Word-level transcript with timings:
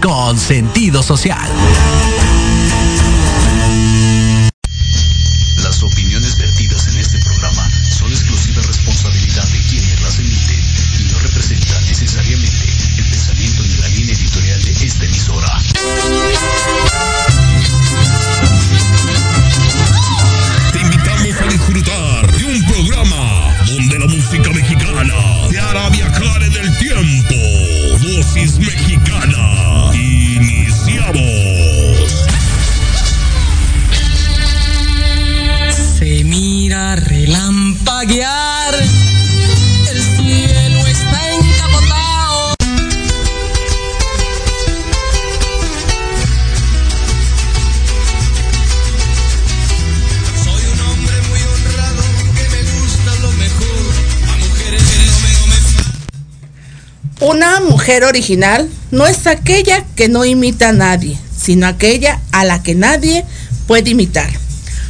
Con 0.00 0.38
sentido 0.38 1.02
social. 1.02 1.50
Relampaguear. 38.06 38.74
El 39.90 40.02
cielo 40.02 40.86
está 40.86 41.34
encapotado. 41.34 42.54
Soy 50.44 50.62
un 50.72 50.80
hombre 50.80 51.14
muy 51.28 51.40
honrado 51.42 52.02
que 52.34 52.48
me 52.48 52.62
gusta 52.72 53.14
lo 53.22 53.32
mejor. 53.32 53.94
A 54.28 54.36
mujeres 54.36 54.82
que 54.82 54.96
no 55.06 55.16
me, 55.18 55.30
no 55.40 57.28
me 57.28 57.34
Una 57.34 57.60
mujer 57.60 58.04
original 58.04 58.68
no 58.90 59.06
es 59.06 59.26
aquella 59.26 59.84
que 59.96 60.08
no 60.08 60.24
imita 60.24 60.70
a 60.70 60.72
nadie, 60.72 61.18
sino 61.36 61.66
aquella 61.66 62.20
a 62.32 62.44
la 62.44 62.62
que 62.62 62.74
nadie 62.74 63.24
puede 63.66 63.90
imitar. 63.90 64.30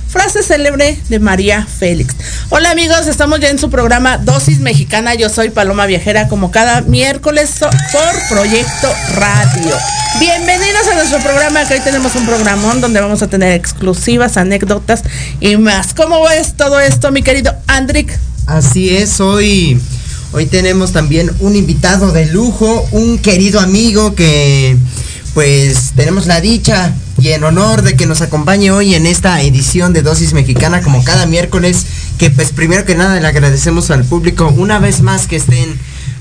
Frase 0.08 0.42
célebre 0.42 0.98
de 1.08 1.18
María 1.18 1.66
Félix. 1.66 2.14
Hola 2.48 2.70
amigos, 2.70 3.08
estamos 3.08 3.40
ya 3.40 3.50
en 3.50 3.58
su 3.58 3.70
programa 3.70 4.19
Dosis 4.19 4.60
Mexicana. 4.60 5.16
Yo 5.16 5.28
soy 5.28 5.50
Paloma 5.50 5.84
Viajera, 5.87 6.28
como 6.28 6.52
cada 6.52 6.81
miércoles 6.82 7.50
por 7.58 8.28
Proyecto 8.28 8.88
Radio. 9.16 9.75
Bienvenidos 10.20 10.87
a 10.93 10.94
nuestro 10.94 11.19
programa, 11.19 11.66
que 11.66 11.75
hoy 11.75 11.81
tenemos 11.81 12.14
un 12.14 12.25
programón 12.25 12.81
donde 12.81 13.00
vamos 13.00 13.20
a 13.22 13.26
tener 13.26 13.52
exclusivas, 13.52 14.37
anécdotas 14.37 15.02
y 15.40 15.56
más. 15.56 15.93
¿Cómo 15.93 16.22
ves 16.22 16.54
todo 16.56 16.78
esto, 16.78 17.10
mi 17.10 17.25
querido 17.25 17.52
Andrick? 17.66 18.16
Así 18.46 18.96
es, 18.96 19.20
hoy, 19.20 19.81
hoy 20.31 20.46
tenemos 20.46 20.92
también 20.92 21.32
un 21.40 21.56
invitado 21.56 22.12
de 22.12 22.26
lujo, 22.26 22.87
un 22.92 23.19
querido 23.19 23.58
amigo 23.58 24.14
que 24.14 24.76
pues 25.34 25.92
tenemos 25.94 26.26
la 26.26 26.40
dicha 26.40 26.94
y 27.19 27.28
en 27.28 27.44
honor 27.44 27.82
de 27.82 27.94
que 27.94 28.06
nos 28.06 28.22
acompañe 28.22 28.70
hoy 28.70 28.94
en 28.94 29.04
esta 29.06 29.42
edición 29.42 29.92
de 29.92 30.00
Dosis 30.00 30.32
Mexicana 30.32 30.81
como 30.81 31.04
cada 31.04 31.26
miércoles, 31.26 31.84
que 32.18 32.30
pues 32.30 32.52
primero 32.52 32.84
que 32.84 32.94
nada 32.94 33.20
le 33.20 33.26
agradecemos 33.26 33.90
al 33.90 34.04
público 34.04 34.52
una 34.56 34.78
vez 34.78 35.00
más 35.02 35.26
que 35.26 35.37
estén 35.37 35.78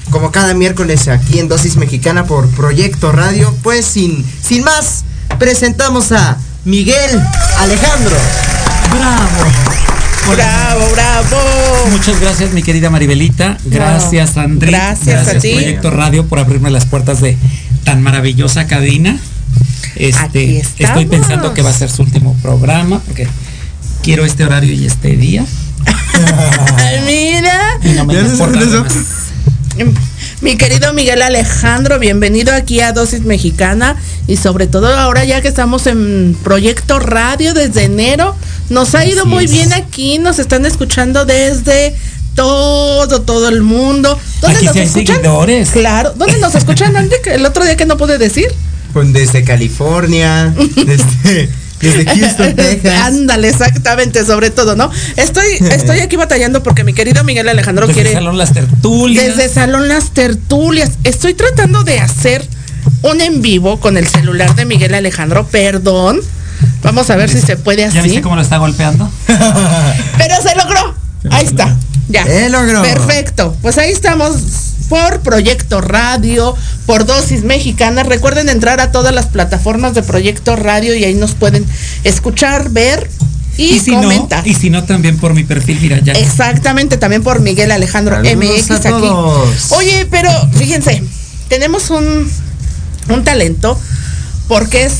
como 0.09 0.31
cada 0.31 0.53
miércoles 0.53 1.07
aquí 1.07 1.39
en 1.39 1.47
Dosis 1.47 1.77
Mexicana 1.77 2.25
por 2.25 2.47
Proyecto 2.49 3.11
Radio, 3.11 3.55
pues 3.63 3.85
sin, 3.85 4.23
sin 4.43 4.63
más, 4.63 5.03
presentamos 5.39 6.11
a 6.11 6.37
Miguel 6.63 7.21
Alejandro. 7.59 8.15
Bravo. 8.91 9.75
Bravo, 10.35 10.89
bravo. 10.91 11.89
Muchas 11.91 12.19
gracias, 12.19 12.51
mi 12.53 12.63
querida 12.63 12.89
Maribelita. 12.89 13.57
Gracias, 13.65 14.37
André. 14.37 14.71
Gracias 14.71 15.27
a 15.27 15.39
ti. 15.39 15.53
Proyecto 15.53 15.91
Radio, 15.91 16.25
por 16.25 16.39
abrirme 16.39 16.71
las 16.71 16.85
puertas 16.85 17.21
de 17.21 17.37
tan 17.83 18.01
maravillosa 18.01 18.65
cabina. 18.65 19.19
Este, 19.95 20.59
estoy 20.59 21.05
pensando 21.05 21.53
que 21.53 21.61
va 21.61 21.69
a 21.69 21.73
ser 21.73 21.89
su 21.89 22.01
último 22.01 22.35
programa 22.41 22.99
porque 22.99 23.27
quiero 24.01 24.25
este 24.25 24.43
horario 24.43 24.73
y 24.73 24.85
este 24.85 25.15
día. 25.15 25.45
Mira. 27.05 27.79
Además. 27.99 28.39
Mi 30.41 30.57
querido 30.57 30.93
Miguel 30.93 31.21
Alejandro, 31.21 31.99
bienvenido 31.99 32.53
aquí 32.53 32.79
a 32.79 32.93
Dosis 32.93 33.21
Mexicana 33.21 33.95
y 34.27 34.37
sobre 34.37 34.67
todo 34.67 34.87
ahora 34.87 35.23
ya 35.25 35.41
que 35.41 35.47
estamos 35.47 35.87
en 35.87 36.37
Proyecto 36.43 36.99
Radio 36.99 37.53
desde 37.53 37.83
enero, 37.83 38.35
nos 38.69 38.95
ha 38.95 39.05
ido 39.05 39.21
Así 39.21 39.29
muy 39.29 39.45
es. 39.45 39.51
bien 39.51 39.73
aquí, 39.73 40.17
nos 40.19 40.39
están 40.39 40.65
escuchando 40.65 41.25
desde 41.25 41.95
todo, 42.35 43.21
todo 43.21 43.49
el 43.49 43.61
mundo. 43.61 44.17
¿Dónde 44.41 44.57
Aquí 44.57 44.65
nos 44.65 44.73
sí 44.73 44.79
hay 44.79 44.85
escuchan? 44.87 45.15
seguidores. 45.17 45.69
Claro, 45.71 46.13
¿dónde 46.15 46.37
nos 46.39 46.55
escuchan, 46.55 46.95
Andy? 46.95 47.15
El 47.25 47.45
otro 47.45 47.63
día 47.63 47.75
que 47.77 47.85
no 47.85 47.97
pude 47.97 48.17
decir. 48.17 48.47
Pues 48.93 49.11
desde 49.13 49.43
California, 49.43 50.53
desde, 50.75 51.49
desde 51.85 52.05
Houston, 52.19 52.55
Texas. 52.55 53.01
Ándale, 53.03 53.49
exactamente, 53.49 54.25
sobre 54.25 54.49
todo, 54.49 54.75
¿no? 54.75 54.89
Estoy, 55.15 55.45
estoy 55.71 55.99
aquí 55.99 56.15
batallando 56.15 56.63
porque 56.63 56.83
mi 56.83 56.93
querido 56.93 57.23
Miguel 57.23 57.47
Alejandro 57.49 57.87
Desde 57.87 58.01
quiere. 58.01 58.13
Salón 58.15 58.37
Las 58.37 58.53
Tertulias. 58.53 59.25
Desde 59.37 59.53
Salón 59.53 59.87
Las 59.87 60.11
Tertulias. 60.11 60.91
Estoy 61.03 61.33
tratando 61.33 61.83
de 61.83 61.99
hacer 61.99 62.47
un 63.01 63.21
en 63.21 63.41
vivo 63.41 63.79
con 63.79 63.97
el 63.97 64.07
celular 64.07 64.55
de 64.55 64.65
Miguel 64.65 64.93
Alejandro, 64.93 65.47
perdón. 65.47 66.19
Vamos 66.83 67.09
a 67.09 67.15
ver 67.15 67.29
si 67.29 67.41
se 67.41 67.57
puede 67.57 67.81
¿Ya 67.81 67.87
así. 67.87 68.01
viste 68.01 68.21
cómo 68.21 68.35
lo 68.35 68.41
está 68.41 68.57
golpeando? 68.57 69.09
Pero 69.27 70.35
se 70.41 70.55
logró. 70.55 70.95
Ahí 71.31 71.45
está. 71.45 71.75
Ya. 72.07 72.23
Se 72.23 72.49
logró. 72.49 72.81
Perfecto. 72.83 73.55
Pues 73.61 73.77
ahí 73.77 73.91
estamos 73.91 74.35
por 74.89 75.21
Proyecto 75.21 75.81
Radio, 75.81 76.55
por 76.85 77.05
Dosis 77.05 77.43
Mexicanas. 77.43 78.07
Recuerden 78.07 78.49
entrar 78.49 78.79
a 78.79 78.91
todas 78.91 79.13
las 79.13 79.27
plataformas 79.27 79.93
de 79.93 80.03
Proyecto 80.03 80.55
Radio 80.55 80.95
y 80.95 81.03
ahí 81.03 81.13
nos 81.13 81.33
pueden 81.33 81.65
escuchar, 82.03 82.69
ver 82.69 83.09
y, 83.57 83.79
si 83.79 83.91
comentar. 83.91 84.45
no, 84.45 84.51
y 84.51 84.53
si 84.53 84.69
no 84.69 84.83
también 84.83 85.17
por 85.17 85.33
mi 85.33 85.43
perfil, 85.43 85.79
mira 85.81 85.99
ya. 85.99 86.13
Exactamente, 86.13 86.97
también 86.97 87.23
por 87.23 87.39
Miguel 87.39 87.71
Alejandro 87.71 88.15
Saludos 88.15 88.35
MX 88.35 88.71
a 88.71 88.75
aquí. 88.75 88.89
todos. 88.89 89.71
Oye, 89.71 90.07
pero 90.11 90.29
fíjense, 90.53 91.03
tenemos 91.47 91.89
un, 91.89 92.29
un 93.09 93.23
talento 93.23 93.79
porque 94.47 94.83
es 94.83 94.93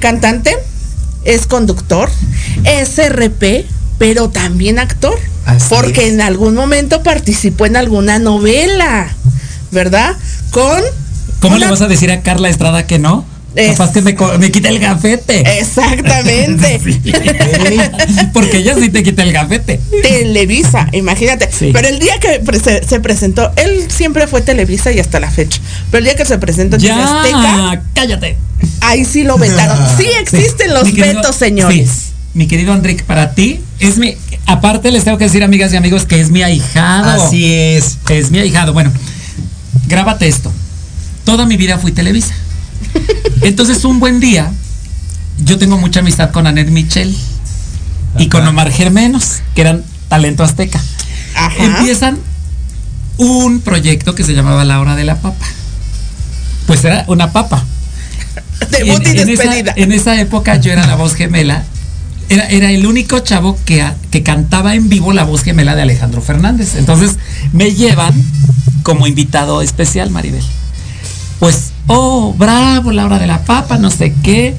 cantante, 0.00 0.56
es 1.24 1.46
conductor, 1.46 2.10
es 2.64 2.98
RP, 2.98 3.66
pero 3.98 4.28
también 4.28 4.78
actor. 4.78 5.18
Así 5.48 5.66
porque 5.74 6.06
es. 6.06 6.12
en 6.12 6.20
algún 6.20 6.54
momento 6.54 7.02
participó 7.02 7.66
en 7.66 7.76
alguna 7.76 8.18
novela, 8.18 9.08
¿verdad? 9.70 10.16
Con 10.50 10.82
¿Cómo 11.40 11.56
una- 11.56 11.66
le 11.66 11.70
vas 11.70 11.80
a 11.82 11.88
decir 11.88 12.10
a 12.10 12.22
Carla 12.22 12.48
Estrada 12.48 12.86
que 12.86 12.98
no? 12.98 13.24
Es- 13.54 13.76
Capaz 13.78 13.92
que 13.92 14.02
me, 14.02 14.14
quita 14.52 14.68
el 14.68 14.78
gafete. 14.78 15.58
Exactamente. 15.58 16.80
Porque 18.32 18.58
ella 18.58 18.74
sí 18.78 18.88
te 18.90 19.02
quita 19.02 19.22
el 19.22 19.32
gafete. 19.32 19.80
Televisa, 20.02 20.88
imagínate. 20.92 21.48
Sí. 21.50 21.70
Pero 21.72 21.88
el 21.88 21.98
día 21.98 22.18
que 22.20 22.40
se, 22.62 22.86
se 22.86 23.00
presentó, 23.00 23.50
él 23.56 23.86
siempre 23.88 24.26
fue 24.26 24.42
Televisa 24.42 24.92
y 24.92 25.00
hasta 25.00 25.18
la 25.18 25.30
fecha. 25.30 25.60
Pero 25.90 25.98
el 25.98 26.04
día 26.04 26.14
que 26.14 26.24
se 26.24 26.38
presentó 26.38 26.76
en 26.76 26.82
TV 26.82 26.92
Azteca, 26.94 27.42
Ya, 27.42 27.82
cállate. 27.94 28.36
ahí 28.80 29.04
sí 29.04 29.24
lo 29.24 29.38
vetaron. 29.38 29.78
Sí 29.98 30.06
existen 30.20 30.72
los 30.74 30.84
querido- 30.84 31.06
vetos, 31.16 31.34
señores. 31.36 31.88
Mi 32.34 32.46
querido 32.46 32.72
Andrick, 32.72 33.02
para 33.04 33.34
ti 33.34 33.60
es 33.80 33.96
mi. 33.98 34.14
Aparte, 34.48 34.90
les 34.90 35.04
tengo 35.04 35.18
que 35.18 35.24
decir, 35.24 35.44
amigas 35.44 35.74
y 35.74 35.76
amigos, 35.76 36.06
que 36.06 36.20
es 36.20 36.30
mi 36.30 36.42
ahijado. 36.42 37.22
Así 37.22 37.52
es. 37.52 37.98
Es 38.08 38.30
mi 38.30 38.38
ahijado. 38.38 38.72
Bueno, 38.72 38.90
grábate 39.86 40.26
esto. 40.26 40.50
Toda 41.24 41.44
mi 41.44 41.58
vida 41.58 41.76
fui 41.76 41.92
Televisa. 41.92 42.32
Entonces, 43.42 43.84
un 43.84 44.00
buen 44.00 44.20
día, 44.20 44.50
yo 45.44 45.58
tengo 45.58 45.76
mucha 45.76 46.00
amistad 46.00 46.30
con 46.30 46.46
Anet 46.46 46.70
Michel 46.70 47.14
y 48.18 48.28
con. 48.28 48.46
Omar 48.46 48.72
Germenos, 48.72 49.42
que 49.54 49.60
eran 49.60 49.84
talento 50.08 50.42
azteca. 50.42 50.80
Ajá. 51.34 51.62
Empiezan 51.62 52.18
un 53.18 53.60
proyecto 53.60 54.14
que 54.14 54.24
se 54.24 54.32
llamaba 54.32 54.64
La 54.64 54.80
Hora 54.80 54.96
de 54.96 55.04
la 55.04 55.16
Papa. 55.16 55.46
Pues 56.66 56.82
era 56.86 57.04
una 57.08 57.32
papa. 57.32 57.62
Y 58.82 58.88
en, 58.88 59.28
esa, 59.28 59.58
en 59.58 59.92
esa 59.92 60.18
época 60.18 60.56
yo 60.56 60.72
era 60.72 60.86
la 60.86 60.94
voz 60.94 61.14
gemela. 61.14 61.64
Era, 62.30 62.46
era 62.48 62.70
el 62.70 62.86
único 62.86 63.18
chavo 63.20 63.58
que, 63.64 63.80
a- 63.82 63.96
que 64.10 64.22
cantaba 64.22 64.74
en 64.74 64.88
vivo 64.88 65.12
la 65.12 65.24
voz 65.24 65.42
gemela 65.42 65.74
de 65.74 65.82
Alejandro 65.82 66.20
Fernández. 66.20 66.74
Entonces 66.76 67.16
me 67.52 67.74
llevan 67.74 68.14
como 68.82 69.06
invitado 69.06 69.62
especial, 69.62 70.10
Maribel. 70.10 70.42
Pues, 71.38 71.70
oh, 71.86 72.34
bravo, 72.34 72.92
la 72.92 73.04
hora 73.06 73.18
de 73.18 73.26
la 73.26 73.44
papa, 73.44 73.78
no 73.78 73.90
sé 73.90 74.12
qué. 74.22 74.56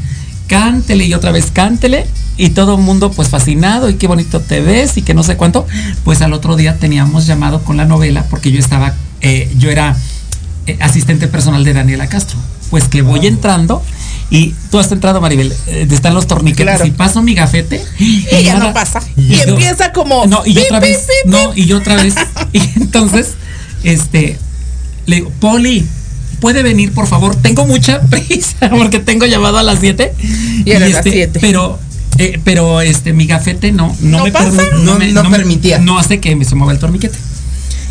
Cántele 0.48 1.06
y 1.06 1.14
otra 1.14 1.32
vez 1.32 1.52
cántele. 1.54 2.08
Y 2.38 2.52
todo 2.52 2.76
el 2.76 2.82
mundo 2.82 3.12
pues 3.12 3.28
fascinado 3.28 3.90
y 3.90 3.96
qué 3.96 4.08
bonito 4.08 4.40
te 4.40 4.62
ves 4.62 4.96
y 4.98 5.02
que 5.02 5.14
no 5.14 5.24
sé 5.24 5.36
cuánto. 5.36 5.68
Pues 6.06 6.22
al 6.22 6.34
otro 6.34 6.56
día 6.56 6.78
teníamos 6.78 7.28
llamado 7.28 7.64
con 7.64 7.76
la 7.78 7.86
novela 7.86 8.24
porque 8.30 8.52
yo 8.52 8.60
estaba, 8.60 8.94
eh, 9.22 9.52
yo 9.58 9.70
era 9.70 9.96
eh, 10.66 10.78
asistente 10.80 11.28
personal 11.28 11.64
de 11.66 11.74
Daniela 11.74 12.08
Castro. 12.08 12.38
Pues 12.70 12.86
que 12.86 13.02
voy 13.02 13.28
entrando 13.28 13.84
y 14.32 14.54
tú 14.70 14.78
has 14.80 14.92
entrado, 14.92 15.20
Maribel, 15.22 15.54
eh, 15.68 15.88
están 15.90 16.14
los 16.14 16.28
torniquetes 16.28 16.66
Claro. 16.66 16.86
y 16.86 16.92
paso 16.92 17.22
mi 17.24 17.34
gafete 17.34 17.84
Y 17.98 18.26
ya 18.44 18.54
nada. 18.54 18.68
no 18.68 18.74
pasa. 18.74 19.02
Y 19.18 19.30
yo- 19.38 19.44
empieza 19.44 19.92
como. 19.92 20.26
No, 20.28 20.44
y 20.46 20.54
yo 20.54 20.62
pip, 20.62 20.66
otra 20.72 20.80
vez, 20.80 20.98
pip, 21.00 21.32
no, 21.32 21.50
pip. 21.52 21.58
y 21.64 21.66
yo 21.68 21.78
otra 21.78 21.96
vez. 21.96 22.14
Y 22.54 22.60
entonces, 22.78 23.34
este, 23.84 24.38
le 25.06 25.16
digo, 25.18 25.32
Poli, 25.40 25.86
¿puede 26.40 26.62
venir, 26.64 26.92
por 26.94 27.08
favor? 27.08 27.36
Tengo 27.36 27.66
mucha 27.66 28.02
prisa 28.10 28.70
porque 28.70 29.00
tengo 29.00 29.26
llamado 29.26 29.58
a 29.58 29.64
las 29.64 29.80
7. 29.80 30.14
Y 30.66 30.70
era 30.72 30.80
las 30.88 30.98
este, 31.00 31.12
siete. 31.12 31.40
Pero, 31.40 31.80
eh, 32.18 32.40
pero 32.44 32.82
este, 32.82 33.14
mi 33.14 33.26
gafete 33.26 33.72
no, 33.72 33.96
no, 34.02 34.18
¿No 34.20 34.24
me 34.26 34.34
permi- 34.34 34.72
No- 34.84 34.96
me- 35.00 35.12
no 35.12 35.24
me- 35.24 35.38
permitía. 35.38 35.80
no 35.80 35.98
hace 35.98 36.20
que 36.20 36.36
me 36.36 36.46
se 36.46 36.54
mueva 36.56 36.74
el 36.74 36.80
torniquete. 36.80 37.18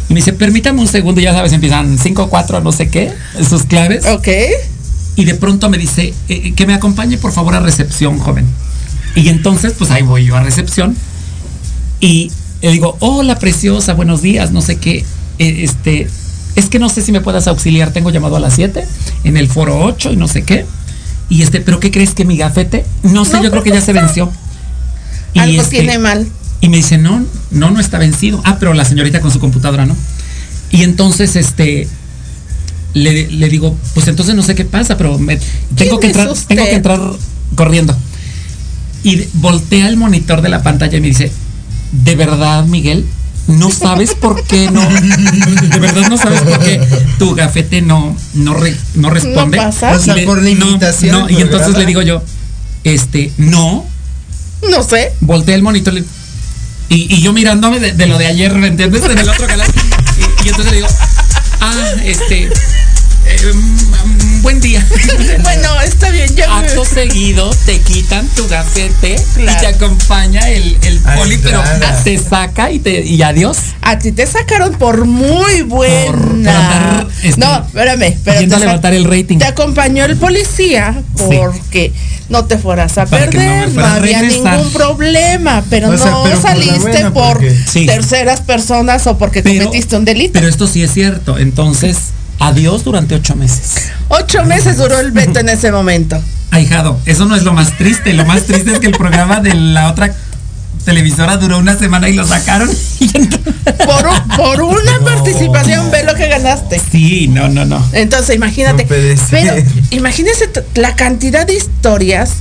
Y 0.09 0.15
me 0.15 0.21
dice, 0.21 0.33
permítame 0.33 0.81
un 0.81 0.89
segundo, 0.89 1.21
ya 1.21 1.33
sabes, 1.35 1.53
empiezan 1.53 1.99
5, 1.99 2.29
4, 2.31 2.61
no 2.61 2.73
sé 2.73 2.89
qué, 2.89 3.13
sus 3.49 3.65
claves. 3.65 4.07
Ok. 4.07 4.29
Y 5.19 5.25
de 5.25 5.35
pronto 5.35 5.69
me 5.69 5.79
dice, 5.79 6.15
eh, 6.29 6.53
que 6.55 6.65
me 6.65 6.75
acompañe 6.75 7.19
por 7.19 7.33
favor 7.33 7.57
a 7.57 7.59
recepción, 7.59 8.21
joven. 8.21 8.47
Y 9.17 9.31
entonces, 9.31 9.75
pues 9.77 9.91
ahí 9.91 10.03
voy 10.03 10.25
yo 10.25 10.37
a 10.37 10.45
recepción. 10.45 10.95
Y 11.99 12.31
le 12.63 12.71
digo, 12.71 12.97
hola 13.01 13.37
preciosa, 13.37 13.95
buenos 13.95 14.23
días, 14.23 14.53
no 14.53 14.63
sé 14.63 14.77
qué. 14.77 15.05
Eh, 15.41 15.65
este, 15.65 16.09
es 16.55 16.67
que 16.67 16.79
no 16.79 16.89
sé 16.89 17.03
si 17.03 17.11
me 17.11 17.21
puedas 17.21 17.49
auxiliar, 17.49 17.93
tengo 17.93 18.11
llamado 18.11 18.37
a 18.37 18.41
las 18.41 18.55
7 18.55 18.87
en 19.25 19.37
el 19.37 19.49
foro 19.49 19.81
8 19.81 20.13
y 20.13 20.17
no 20.17 20.29
sé 20.29 20.45
qué. 20.45 20.67
Y 21.29 21.43
este, 21.43 21.61
pero 21.63 21.81
¿qué 21.81 21.91
crees 21.91 22.15
que 22.15 22.25
mi 22.25 22.37
gafete? 22.37 22.87
No 23.03 23.25
sé, 23.25 23.39
No, 23.39 23.43
yo 23.43 23.51
creo 23.51 23.65
que 23.65 23.71
ya 23.71 23.81
se 23.81 23.93
venció. 23.93 24.31
Y 25.35 25.41
Algo 25.41 25.63
este, 25.63 25.79
tiene 25.81 25.99
mal. 25.99 26.29
y 26.61 26.69
me 26.69 26.77
dice, 26.77 26.97
no, 26.97 27.25
no, 27.51 27.73
no 27.73 27.81
está 27.81 27.99
vencido. 27.99 28.41
Ah, 28.45 28.59
pero 28.61 28.73
la 28.73 28.85
señorita 28.85 29.21
con 29.21 29.33
su 29.33 29.41
computadora, 29.41 29.85
¿no? 29.85 29.97
Y 30.71 30.85
entonces, 30.85 31.35
este, 31.35 31.89
le, 32.95 33.29
le 33.29 33.49
digo, 33.49 33.77
pues 33.95 34.09
entonces 34.09 34.35
no 34.35 34.43
sé 34.43 34.55
qué 34.55 34.65
pasa, 34.65 34.97
pero 34.97 35.19
me, 35.19 35.39
tengo 35.77 36.01
que 36.01 36.11
¿Quién 36.11 36.21
es 36.29 36.29
entrar, 36.29 36.47
tengo 36.49 36.65
que 36.65 36.75
entrar 36.75 37.01
corriendo. 37.55 37.97
Y 39.05 39.25
voltea 39.35 39.89
el 39.89 39.97
monitor 39.97 40.43
de 40.43 40.49
la 40.49 40.63
pantalla 40.63 40.99
y 40.99 41.01
me 41.01 41.09
dice, 41.09 41.31
¿de 41.93 42.17
verdad, 42.17 42.65
Miguel? 42.65 43.07
¿No 43.47 43.71
sabes 43.71 44.15
por 44.15 44.43
qué 44.45 44.71
no? 44.71 44.81
¿De 45.71 45.79
verdad 45.79 46.09
no 46.11 46.19
sabes 46.19 46.43
por 46.43 46.59
qué 46.59 46.81
tu 47.19 47.35
gafete 47.35 47.81
no, 47.81 48.15
no, 48.35 48.53
re- 48.55 48.77
no 48.95 49.09
responde? 49.09 49.57
No 49.57 49.63
pasa. 49.65 49.93
O 49.95 49.99
sea, 49.99 50.15
le- 50.17 50.25
por 50.27 50.43
la 50.43 50.51
no, 50.55 50.67
invitación 50.67 51.13
no, 51.19 51.25
al 51.27 51.31
y 51.31 51.41
entonces 51.41 51.77
le 51.79 51.87
digo 51.87 52.03
yo, 52.03 52.23
este, 52.85 53.33
no, 53.39 53.87
No 54.71 54.83
sé. 54.83 55.13
volteé 55.21 55.55
el 55.55 55.63
monitor 55.63 55.95
le- 55.95 56.05
y, 56.91 57.15
y 57.15 57.23
yo 57.23 57.33
mirándome 57.33 57.81
de, 57.81 57.93
de 57.93 58.07
lo 58.07 58.19
de 58.19 58.27
ayer, 58.27 58.55
¿me 58.55 58.67
entiendes? 58.69 59.03
En 59.05 59.19
el 59.19 59.29
otro 59.29 59.47
canal. 59.47 59.69
Y, 60.43 60.47
y 60.47 60.49
entonces 60.49 60.71
le 60.73 60.77
digo, 60.79 60.89
ah, 61.61 61.75
este, 62.05 62.51
eh, 63.29 63.53
mm, 63.55 64.43
buen 64.43 64.61
día. 64.61 64.85
Bueno, 65.43 65.81
está 65.83 66.11
bien. 66.11 66.35
Ya 66.37 66.47
me- 66.49 66.67
Acto 66.67 66.85
seguido 66.85 67.51
te 67.65 67.81
quitan 67.81 68.27
tu 68.29 68.47
gafete 68.49 69.17
y 69.39 69.47
te 69.47 69.67
acompaña 69.67 70.41
el, 70.49 70.77
el 70.83 70.99
poli, 71.01 71.39
pero 71.39 71.63
te 72.05 72.19
saca 72.19 72.71
y 72.71 72.79
te 72.81 73.01
y 73.05 73.23
adiós. 73.23 73.57
A 73.83 73.99
ti 73.99 74.13
te 74.13 74.27
sacaron 74.27 74.75
por 74.75 75.05
muy 75.07 75.63
por 75.63 75.69
buena. 75.69 76.97
andar, 76.97 77.07
este, 77.23 77.41
no, 77.41 77.65
espérame. 77.65 78.17
Pero 78.25 78.41
yendo 78.41 78.57
te, 78.57 78.61
levantar 78.61 78.95
el 78.95 79.05
rating. 79.05 79.39
te 79.39 79.47
acompañó 79.47 80.05
el 80.05 80.17
policía 80.17 81.03
Sí. 81.17 81.25
porque 81.37 81.93
no 82.29 82.45
te 82.45 82.59
fueras 82.59 82.99
a 82.99 83.07
Para 83.07 83.27
no 83.27 83.33
perder. 83.33 83.69
No, 83.73 83.85
había 83.87 84.21
regresar. 84.21 84.57
ningún 84.57 84.73
problema. 84.73 85.65
Pero 85.71 85.91
O 85.91 85.97
sea, 85.97 86.11
no 86.11 86.23
pero 86.25 86.37
por 86.37 86.45
la 86.45 86.51
saliste 86.51 86.81
buena, 86.91 87.13
por 87.15 87.41
Sí. 87.67 87.87
terceras 87.87 88.41
personas 88.43 89.07
o 89.07 89.17
porque 89.19 89.43
Pero- 89.43 89.65
cometiste 89.67 89.97
un 89.97 90.05
delito. 90.05 90.33
Pero 90.35 90.49
esto 90.49 90.67
sí 90.67 90.83
es 90.83 90.93
cierto. 90.93 91.39
Entonces, 91.39 91.97
adiós 92.39 92.85
durante 92.85 93.15
ocho 93.15 93.35
meses. 93.37 93.89
Ocho 94.09 94.45
meses 94.45 94.77
duró 94.79 94.99
el 95.01 95.13
veto 95.13 95.41
en 95.41 95.49
ese 95.49 95.73
momento. 95.73 96.21
Ahijado, 96.51 96.99
eso 97.05 97.25
no 97.27 97.37
es 97.37 97.43
lo 97.43 97.53
más 97.53 97.77
triste. 97.77 98.13
Lo 98.15 98.25
más 98.25 98.45
triste 98.45 98.73
es 98.73 98.79
que 98.79 98.87
el 98.87 98.93
programa 98.97 99.41
de 99.41 99.55
la 99.55 99.91
otra 99.91 100.15
televisora 100.85 101.37
duró 101.37 101.59
una 101.59 101.77
semana 101.79 102.09
y 102.09 102.15
lo 102.15 102.27
sacaron. 102.27 102.69
Por, 103.85 104.07
un- 104.07 104.37
por 104.37 104.63
una 104.63 104.99
participación, 105.05 105.91
ve 105.91 106.03
lo 106.05 106.15
que 106.15 106.27
ganaste. 106.29 106.81
sí, 106.91 107.29
no, 107.29 107.49
no, 107.49 107.65
no. 107.67 107.85
Entonces, 107.93 108.35
imagínate. 108.35 108.85
No 108.85 108.89
puede 108.89 109.17
ser. 109.17 109.29
pero 109.31 109.85
imagínese 109.91 110.51
la 110.75 110.97
cantidad 110.97 111.47
de 111.47 111.55
historias, 111.55 112.33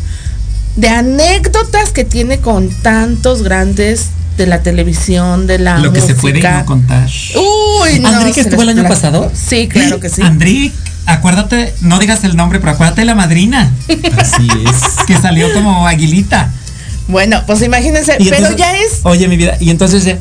de 0.77 0.87
anécdotas 0.89 1.89
que 1.91 2.05
tiene 2.05 2.39
con 2.39 2.69
tantos 2.69 3.43
grandes 3.43 4.07
de 4.37 4.47
la 4.47 4.61
televisión, 4.61 5.47
de 5.47 5.59
la 5.59 5.79
Lo 5.79 5.91
que 5.91 6.01
se 6.01 6.15
puede 6.15 6.35
música. 6.35 6.59
no 6.59 6.65
contar. 6.65 7.09
Uy, 7.35 7.99
no. 7.99 8.09
¿Andrick 8.09 8.35
se 8.35 8.41
estuvo 8.41 8.61
el 8.61 8.69
año 8.69 8.83
pasado? 8.87 9.31
Sí, 9.33 9.67
claro 9.67 9.99
que 9.99 10.09
sí. 10.09 10.21
Andrick, 10.21 10.73
acuérdate, 11.05 11.73
no 11.81 11.99
digas 11.99 12.23
el 12.23 12.35
nombre, 12.37 12.59
pero 12.59 12.71
acuérdate 12.73 13.01
de 13.01 13.05
la 13.05 13.15
madrina. 13.15 13.71
Así 14.17 14.47
es. 14.47 15.05
Que 15.05 15.17
salió 15.17 15.51
como 15.53 15.87
aguilita. 15.87 16.51
Bueno, 17.07 17.41
pues 17.47 17.61
imagínense, 17.61 18.17
pero 18.29 18.55
ya 18.55 18.75
es 18.77 18.99
Oye, 19.03 19.27
mi 19.27 19.37
vida. 19.37 19.57
Y 19.59 19.69
entonces 19.69 20.17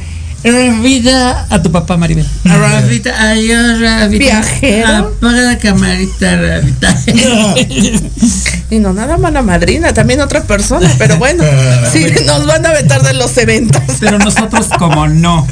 dice, 0.52 0.70
Rafita, 0.70 1.46
a 1.50 1.62
tu 1.62 1.70
papá, 1.70 1.96
Maribel. 1.96 2.26
Rafita, 2.44 3.30
adiós, 3.30 3.80
Rafita. 3.80 4.18
Viajero. 4.18 4.96
Apaga 4.96 5.40
la 5.42 5.58
camarita, 5.58 6.36
Rafita. 6.36 6.96
y 8.70 8.78
no 8.78 8.92
nada 8.92 9.18
más 9.18 9.32
la 9.32 9.42
madrina, 9.42 9.92
también 9.92 10.20
otra 10.20 10.42
persona, 10.44 10.92
pero 10.98 11.16
bueno, 11.16 11.44
sí 11.92 12.06
nos 12.24 12.46
van 12.46 12.64
a 12.66 12.72
vetar 12.72 13.02
de 13.02 13.14
los 13.14 13.36
eventos. 13.38 13.82
Pero 14.00 14.18
nosotros, 14.18 14.68
como 14.78 15.08
no 15.08 15.46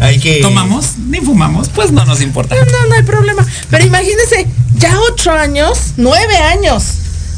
Hay 0.00 0.18
que. 0.18 0.40
tomamos 0.40 0.98
ni 0.98 1.20
fumamos, 1.20 1.68
pues 1.68 1.92
no 1.92 2.04
nos 2.04 2.20
importa. 2.20 2.54
No, 2.54 2.88
no 2.88 2.94
hay 2.94 3.02
problema. 3.02 3.46
Pero 3.70 3.84
imagínense, 3.84 4.46
ya 4.76 4.98
ocho 5.10 5.32
años, 5.32 5.94
nueve 5.96 6.36
años, 6.36 6.84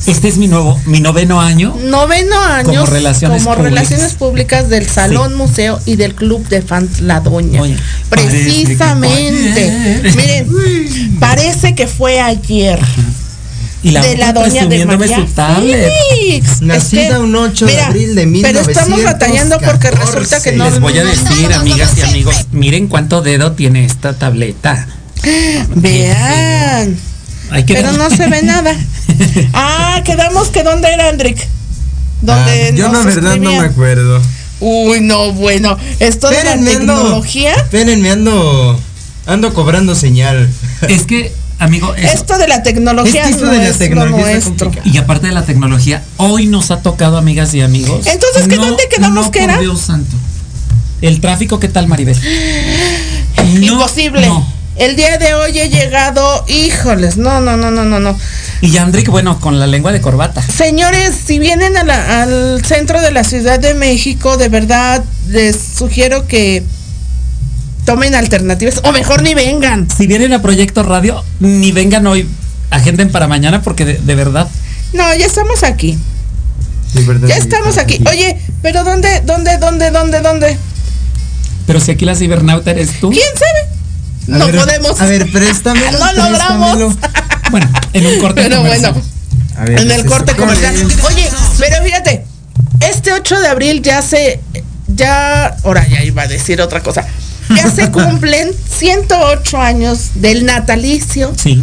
Este 0.06 0.28
es 0.28 0.36
mi 0.38 0.46
nuevo, 0.46 0.80
mi 0.86 1.00
noveno 1.00 1.40
año. 1.40 1.76
noveno 1.82 2.40
años 2.40 2.74
Como 2.76 2.86
relaciones 2.86 3.42
como 3.42 3.56
públicas. 3.56 3.74
relaciones 3.88 4.14
públicas 4.14 4.68
del 4.68 4.88
Salón 4.88 5.30
Sí. 5.32 5.36
Museo 5.36 5.80
y 5.84 5.96
del 5.96 6.14
Club 6.14 6.46
de 6.48 6.62
Fans 6.62 7.00
La 7.00 7.20
Doña. 7.20 7.60
Oye, 7.60 7.76
Precisamente. 8.08 10.02
Miren, 10.14 11.18
parece 11.18 11.74
que 11.74 11.86
fue 11.86 12.20
ayer. 12.20 12.78
Y 13.82 13.90
la 13.90 14.00
de 14.02 14.16
la 14.16 14.32
doña 14.32 14.66
de 14.66 14.84
María 14.86 15.16
su 15.16 15.24
tablet. 15.26 15.92
Félix. 16.18 16.62
Nacida 16.62 17.02
Es 17.02 17.08
que, 17.10 17.18
un 17.18 17.36
8 17.36 17.66
de 17.66 17.72
mira, 17.72 17.86
abril 17.86 18.14
de 18.16 18.26
Pero 18.42 18.60
estamos 18.60 18.98
1914. 18.98 19.04
batallando 19.04 19.58
porque 19.60 19.90
resulta 19.90 20.40
que 20.42 20.52
no. 20.52 20.64
Les 20.70 20.80
voy 20.80 20.98
a 20.98 21.04
no- 21.04 21.10
decir, 21.10 21.52
amigas 21.52 21.92
y 21.98 22.00
amigos, 22.02 22.46
miren 22.52 22.88
cuánto 22.88 23.22
dedo 23.22 23.52
tiene 23.52 23.84
esta 23.84 24.14
tableta. 24.14 24.86
Vean. 25.74 26.96
Hay 27.50 27.64
que 27.64 27.74
Pero 27.74 27.92
no 27.92 28.10
se 28.10 28.26
ve 28.28 28.42
nada. 28.42 28.74
Ah, 29.52 30.00
quedamos 30.04 30.48
que 30.48 30.62
dónde 30.62 30.92
era 30.92 31.08
Andrick. 31.08 31.46
Donde 32.22 32.68
Ah, 32.68 32.74
yo 32.74 32.90
la 32.92 33.00
verdad 33.00 33.36
no 33.36 33.50
me 33.52 33.58
acuerdo. 33.66 34.20
Uy, 34.60 35.00
no, 35.00 35.32
bueno. 35.32 35.76
Esto 36.00 36.28
de 36.30 36.42
la 36.44 36.54
ando- 36.56 36.70
tecnología. 36.70 37.54
Espérenme, 37.56 38.10
ando. 38.10 38.80
Ando 39.26 39.52
cobrando 39.54 39.94
señal. 39.94 40.48
Es 40.88 41.02
que, 41.04 41.32
amigo, 41.58 41.94
eso- 41.94 42.14
Esto 42.14 42.38
de 42.38 42.48
la 42.48 42.62
tecnología 42.62 43.22
Es 43.22 43.26
que 43.28 43.32
esto 43.34 43.46
no 43.46 43.52
de 43.52 43.58
la 43.58 43.68
es 43.68 43.78
tecnología 43.78 44.40
y 44.84 44.96
aparte 44.98 45.26
de 45.26 45.32
la 45.32 45.44
tecnología, 45.44 46.02
hoy 46.16 46.46
nos 46.46 46.70
ha 46.70 46.80
tocado, 46.80 47.16
amigas 47.18 47.52
y 47.54 47.60
amigos. 47.60 48.06
Entonces, 48.06 48.48
¿qué 48.48 48.56
dónde 48.56 48.88
quedamos 48.90 49.26
no, 49.26 49.30
que 49.30 49.40
por 49.40 49.50
era? 49.50 49.58
Dios 49.60 49.80
santo. 49.80 50.16
El 51.02 51.20
tráfico, 51.20 51.60
¿qué 51.60 51.68
tal, 51.68 51.86
Maribel? 51.88 52.16
No, 53.60 53.60
Imposible. 53.74 54.26
no. 54.26 54.46
El 54.76 54.96
día 54.96 55.16
de 55.18 55.32
hoy 55.34 55.58
he 55.58 55.68
llegado, 55.70 56.44
híjoles, 56.48 57.16
no, 57.16 57.40
no, 57.40 57.56
no, 57.56 57.70
no, 57.70 57.84
no, 57.84 57.98
no. 58.00 58.18
Y 58.62 58.76
Andrick, 58.78 59.08
bueno, 59.08 59.38
con 59.40 59.58
la 59.60 59.66
lengua 59.66 59.92
de 59.92 60.00
corbata. 60.00 60.42
Señores, 60.42 61.14
si 61.26 61.38
vienen 61.38 61.76
a 61.76 61.84
la- 61.84 62.22
al 62.22 62.64
centro 62.64 63.00
de 63.00 63.10
la 63.10 63.22
Ciudad 63.24 63.60
de 63.60 63.74
México, 63.74 64.36
de 64.36 64.48
verdad 64.48 65.04
les 65.28 65.56
sugiero 65.76 66.26
que 66.26 66.62
tomen 67.84 68.14
alternativas 68.14 68.80
o 68.84 68.92
mejor 68.92 69.22
ni 69.22 69.34
vengan. 69.34 69.86
Si 69.96 70.06
vienen 70.06 70.32
a 70.32 70.42
Proyecto 70.42 70.82
Radio, 70.82 71.22
ni 71.40 71.70
vengan 71.72 72.06
hoy, 72.06 72.28
agenden 72.70 73.10
para 73.10 73.28
mañana 73.28 73.62
porque 73.62 73.84
de, 73.84 73.94
de 73.98 74.14
verdad. 74.14 74.48
No, 74.92 75.14
ya 75.14 75.26
estamos 75.26 75.62
aquí. 75.62 75.98
De 76.94 77.02
verdad, 77.02 77.28
Ya 77.28 77.34
sí, 77.34 77.40
estamos 77.42 77.76
aquí. 77.78 78.00
Oye, 78.08 78.40
pero 78.62 78.82
¿dónde, 78.84 79.20
dónde, 79.24 79.58
dónde, 79.58 79.90
dónde, 79.90 80.20
dónde? 80.20 80.56
Pero 81.66 81.80
si 81.80 81.90
aquí 81.90 82.04
la 82.06 82.14
cibernauta 82.14 82.70
eres 82.70 83.00
tú. 83.00 83.10
¿Quién 83.10 83.24
sabe? 83.34 84.34
A 84.34 84.38
no 84.38 84.46
ver, 84.46 84.56
podemos. 84.56 85.00
A 85.00 85.06
ver, 85.06 85.30
préstamelo. 85.30 85.98
No 85.98 86.12
logramos. 86.12 86.94
Bueno, 87.50 87.70
en 87.92 88.06
un 88.06 88.18
corte 88.20 88.42
Pero 88.42 88.56
comercial. 88.58 88.92
bueno, 88.92 89.06
ver, 89.66 89.80
en 89.80 89.90
el 89.90 90.04
corte 90.04 90.34
comercial. 90.34 90.74
Oye, 91.06 91.30
pero 91.58 91.82
fíjate, 91.84 92.24
este 92.80 93.12
8 93.12 93.40
de 93.40 93.48
abril 93.48 93.82
ya 93.82 94.02
se, 94.02 94.40
ya, 94.88 95.46
ahora 95.64 95.86
ya 95.88 96.02
iba 96.02 96.22
a 96.22 96.26
decir 96.26 96.60
otra 96.60 96.82
cosa, 96.82 97.06
ya 97.54 97.70
se 97.70 97.90
cumplen 97.92 98.50
108 98.78 99.58
años 99.60 100.10
del 100.16 100.44
natalicio 100.44 101.32
Sí. 101.40 101.62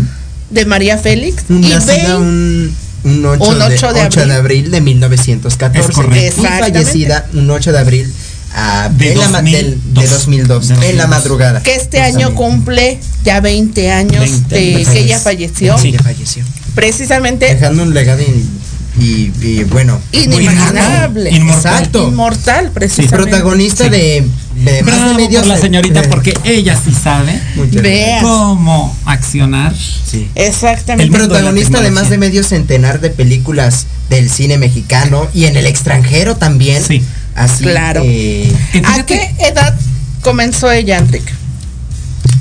de 0.50 0.66
María 0.66 0.98
Félix 0.98 1.44
Un 1.50 1.64
y 1.64 1.70
nacida 1.70 1.94
vein- 1.96 2.16
un, 2.16 2.78
un 3.04 3.26
8, 3.26 3.44
Un 3.44 3.60
de, 3.60 3.66
8 3.66 3.94
de 3.94 4.02
8 4.06 4.20
de 4.20 4.24
abril. 4.24 4.32
abril 4.32 4.72
de 4.72 4.82
1914. 4.82 5.90
Es 5.90 5.96
correcto. 5.96 6.16
Y 6.18 6.24
Exactamente. 6.26 6.72
fallecida 6.80 7.26
un 7.34 7.50
8 7.52 7.72
de 7.74 7.80
abril 7.80 8.14
ah, 8.56 8.90
De 8.96 9.12
en 9.14 9.20
la 9.20 9.30
ma- 9.30 9.42
2002. 9.42 9.62
del- 9.62 9.94
de 9.94 10.08
2002, 10.08 10.68
De 10.68 10.74
en 10.74 10.80
la 10.80 10.86
2002. 11.06 11.10
madrugada. 11.10 11.64
que 11.64 11.76
este 11.76 12.02
año 12.02 12.34
cumple 12.36 13.00
ya 13.24 13.40
20 13.40 13.92
años 13.92 14.20
20 14.20 14.56
de 14.56 14.76
años. 14.76 14.90
que 14.90 15.00
ella 15.00 15.20
falleció. 15.20 15.78
Sí, 15.78 15.94
falleció. 15.94 16.44
Precisamente 16.76 17.46
Dejando 17.54 17.84
un 17.84 17.94
legado 17.94 18.22
y, 18.22 19.04
y- 19.04 19.32
y, 19.42 19.64
bueno. 19.66 20.00
inimaginable. 20.12 21.32
Inmortal. 21.32 21.74
Exacto. 21.74 22.08
Inmortal, 22.08 22.72
precisamente. 22.72 23.16
Protagonista 23.16 23.86
Sí. 23.86 23.90
de, 23.90 24.28
de 24.56 24.84
más 24.84 24.96
Bravo 25.00 25.18
de 25.18 25.38
por 25.40 25.48
la 25.48 25.58
señorita 25.58 26.00
eh, 26.02 26.08
porque 26.10 26.34
ella 26.44 26.80
sí 26.84 26.92
sabe 26.94 27.40
Vea. 27.72 28.22
cómo 28.22 28.96
accionar. 29.06 29.74
Sí. 29.76 30.28
Exactamente. 30.36 31.04
El 31.06 31.12
mundo 31.12 31.24
de 31.36 31.42
la 31.42 31.50
protagonista 31.50 31.82
de 31.82 31.92
más 31.92 32.10
de 32.10 32.18
medio 32.18 32.44
centenar 32.44 33.00
de 33.02 33.10
películas 33.10 33.88
del 34.10 34.30
cine 34.30 34.58
mexicano 34.58 35.28
y 35.34 35.46
en 35.46 35.58
el 35.58 35.66
extranjero 35.66 36.36
también. 36.38 36.84
Sí. 36.84 37.04
Así 37.36 37.64
Claro. 37.64 38.02
Que 38.02 38.54
¿A 38.86 39.06
qué 39.06 39.36
edad 39.40 39.76
comenzó 40.22 40.72
ella, 40.72 40.98
Enrique? 40.98 41.32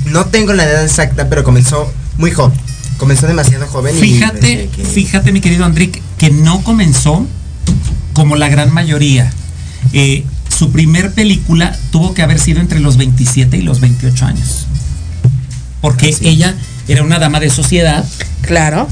no 0.05 0.25
tengo 0.25 0.53
la 0.53 0.63
edad 0.65 0.83
exacta, 0.83 1.29
pero 1.29 1.43
comenzó 1.43 1.91
muy 2.17 2.31
joven. 2.31 2.57
Comenzó 2.97 3.25
demasiado 3.27 3.65
joven 3.67 3.97
y 3.97 4.01
Fíjate, 4.01 4.39
desde 4.39 4.67
que- 4.69 4.83
fíjate, 4.85 5.31
mi 5.31 5.41
querido 5.41 5.65
Andrick, 5.65 6.01
que 6.17 6.29
no 6.29 6.61
comenzó 6.63 7.25
como 8.13 8.35
la 8.35 8.47
gran 8.49 8.71
mayoría. 8.71 9.31
Eh, 9.93 10.23
su 10.55 10.71
primer 10.71 11.11
película 11.13 11.75
tuvo 11.91 12.13
que 12.13 12.21
haber 12.21 12.39
sido 12.39 12.61
entre 12.61 12.79
los 12.79 12.97
27 12.97 13.57
y 13.57 13.61
los 13.63 13.79
28 13.79 14.25
años. 14.25 14.67
Porque 15.81 16.09
Así. 16.09 16.27
ella 16.27 16.53
era 16.87 17.01
una 17.03 17.17
dama 17.19 17.39
de 17.39 17.49
sociedad, 17.49 18.05
Claro. 18.41 18.87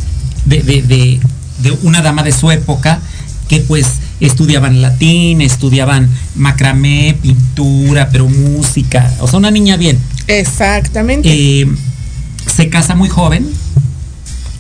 de, 0.46 0.64
de- 0.64 0.82
de- 0.82 1.20
de 1.60 1.72
una 1.84 2.02
dama 2.02 2.24
de 2.24 2.32
su 2.32 2.50
época, 2.52 3.00
que 3.48 3.60
pues 3.60 3.86
estudiaban 4.22 4.82
latín, 4.82 5.42
estudiaban 5.42 6.10
macramé, 6.36 7.18
pintura, 7.22 8.10
pero 8.10 8.30
música. 8.30 9.12
O 9.20 9.28
sea, 9.28 9.40
una 9.40 9.52
niña 9.52 9.76
bien. 9.76 10.00
Exactamente. 10.28 11.30
Eh, 11.30 11.68
se 12.48 12.70
casa 12.70 12.96
muy 12.96 13.10
joven 13.10 13.50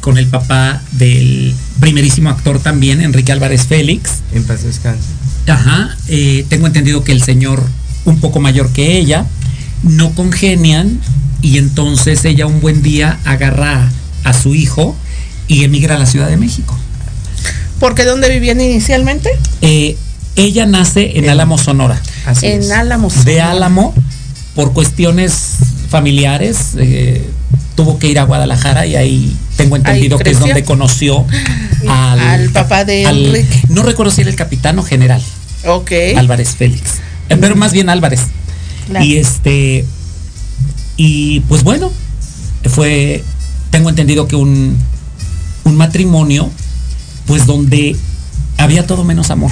con 0.01 0.17
el 0.17 0.27
papá 0.27 0.81
del 0.91 1.55
primerísimo 1.79 2.29
actor 2.29 2.59
también, 2.59 3.01
Enrique 3.01 3.31
Álvarez 3.31 3.67
Félix. 3.67 4.21
En 4.33 4.43
paz 4.43 4.63
descanse. 4.63 5.07
Ajá, 5.47 5.95
eh, 6.07 6.45
tengo 6.49 6.67
entendido 6.67 7.03
que 7.03 7.11
el 7.11 7.23
señor, 7.23 7.63
un 8.05 8.19
poco 8.19 8.39
mayor 8.39 8.71
que 8.73 8.97
ella, 8.97 9.25
no 9.83 10.13
congenian 10.13 10.99
y 11.41 11.57
entonces 11.57 12.23
ella 12.25 12.45
un 12.45 12.61
buen 12.61 12.81
día 12.81 13.19
agarra 13.25 13.91
a 14.23 14.33
su 14.33 14.53
hijo 14.53 14.95
y 15.47 15.63
emigra 15.63 15.95
a 15.95 15.99
la 15.99 16.05
Ciudad 16.05 16.29
de 16.29 16.37
México. 16.37 16.77
Porque 17.81 18.05
¿dónde 18.05 18.29
vivían 18.29 18.61
inicialmente? 18.61 19.29
Eh, 19.61 19.97
ella 20.37 20.65
nace 20.65 21.17
en 21.19 21.29
Álamo, 21.29 21.57
Sonora. 21.57 22.01
Así 22.25 22.45
en 22.47 22.61
es. 22.61 22.71
Álamos. 22.71 23.25
de 23.25 23.41
Álamo 23.41 23.93
por 24.55 24.71
cuestiones 24.71 25.55
familiares 25.89 26.57
eh, 26.77 27.27
tuvo 27.75 27.99
que 27.99 28.07
ir 28.07 28.19
a 28.19 28.23
Guadalajara 28.23 28.85
y 28.85 28.95
ahí 28.95 29.35
tengo 29.57 29.75
entendido 29.75 30.17
que 30.17 30.29
es 30.29 30.39
donde 30.39 30.63
conoció 30.63 31.25
al, 31.89 32.19
Al 32.19 32.49
papá 32.51 32.85
de 32.85 33.05
al- 33.05 33.25
Enrique. 33.25 33.61
no 33.69 33.83
recuerdo 33.83 34.11
si 34.11 34.21
era 34.21 34.29
el 34.29 34.35
capitán 34.37 34.79
o 34.79 34.83
general 34.83 35.21
Ok. 35.65 35.91
Álvarez 36.15 36.55
Félix 36.55 36.95
Eh, 37.29 37.37
pero 37.37 37.55
más 37.57 37.73
bien 37.73 37.89
Álvarez 37.89 38.21
Claro. 38.87 39.03
y 39.05 39.17
este 39.17 39.85
y 40.97 41.39
pues 41.41 41.63
bueno 41.63 41.91
fue 42.69 43.23
tengo 43.69 43.89
entendido 43.89 44.27
que 44.27 44.35
un 44.35 44.77
un 45.63 45.75
matrimonio 45.75 46.49
pues 47.31 47.45
donde 47.45 47.95
había 48.57 48.85
todo 48.85 49.05
menos 49.05 49.31
amor 49.31 49.51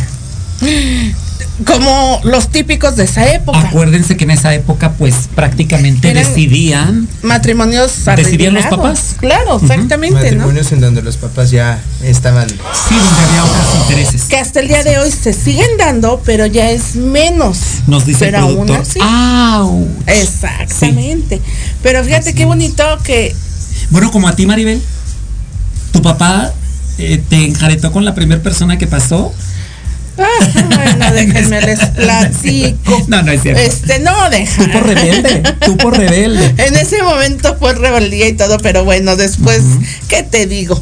Como 1.65 2.19
los 2.25 2.49
típicos 2.49 2.97
de 2.97 3.05
esa 3.05 3.33
época. 3.33 3.57
Acuérdense 3.59 4.17
que 4.17 4.25
en 4.25 4.31
esa 4.31 4.53
época, 4.53 4.91
pues 4.97 5.29
prácticamente 5.33 6.09
Eran- 6.09 6.25
decidían. 6.25 7.07
Matrimonios 7.21 8.03
¿Decidían 8.17 8.53
los 8.55 8.65
papás? 8.65 9.15
Claro, 9.17 9.57
exactamente, 9.61 10.15
¿no? 10.19 10.39
Matrimonios 10.39 10.71
en 10.73 10.81
donde 10.81 11.01
los 11.01 11.15
papás 11.15 11.51
ya 11.51 11.81
estaban. 12.03 12.49
Sí, 12.49 12.95
donde 12.95 13.23
había 13.29 13.45
otros 13.45 13.75
intereses. 13.83 14.23
Que 14.23 14.37
hasta 14.37 14.59
el 14.59 14.67
día 14.67 14.83
de 14.83 14.99
hoy 14.99 15.09
se 15.11 15.31
siguen 15.31 15.69
dando, 15.77 16.21
pero 16.25 16.45
ya 16.45 16.69
es 16.71 16.95
menos. 16.97 17.57
Nos 17.87 18.05
dice 18.05 18.25
pero 18.25 18.39
el 18.39 18.43
aún 18.43 18.65
productor. 18.67 18.81
así. 18.81 18.99
¡Au! 19.01 19.87
Exactamente. 20.05 21.41
Pero 21.81 22.03
fíjate 22.03 22.33
qué 22.33 22.43
bonito 22.43 22.83
que 23.05 23.33
Bueno, 23.89 24.11
como 24.11 24.27
a 24.27 24.35
ti, 24.35 24.45
Maribel, 24.45 24.81
tu 25.93 26.01
papá 26.01 26.53
eh, 26.99 27.23
te 27.29 27.45
enjaretó 27.45 27.91
con 27.93 28.03
la 28.03 28.13
primera 28.13 28.41
persona 28.41 28.77
que 28.77 28.85
pasó. 28.85 29.33
Ah, 30.17 30.47
bueno, 30.53 31.11
déjenme 31.13 31.61
les 31.61 31.79
platico. 31.79 33.05
No, 33.07 33.21
no 33.23 33.31
es 33.31 33.41
cierto. 33.41 33.61
Este, 33.61 33.99
no, 33.99 34.29
deja. 34.29 34.65
Tú 34.65 34.71
por 34.71 34.85
rebelde, 34.85 35.43
tú 35.65 35.77
por 35.77 35.97
rebelde. 35.97 36.53
En 36.67 36.75
ese 36.75 37.01
momento 37.01 37.55
fue 37.57 37.73
rebeldía 37.73 38.27
y 38.27 38.33
todo, 38.33 38.57
pero 38.57 38.83
bueno, 38.83 39.15
después, 39.15 39.61
¿qué 40.09 40.23
te 40.23 40.45
digo? 40.45 40.81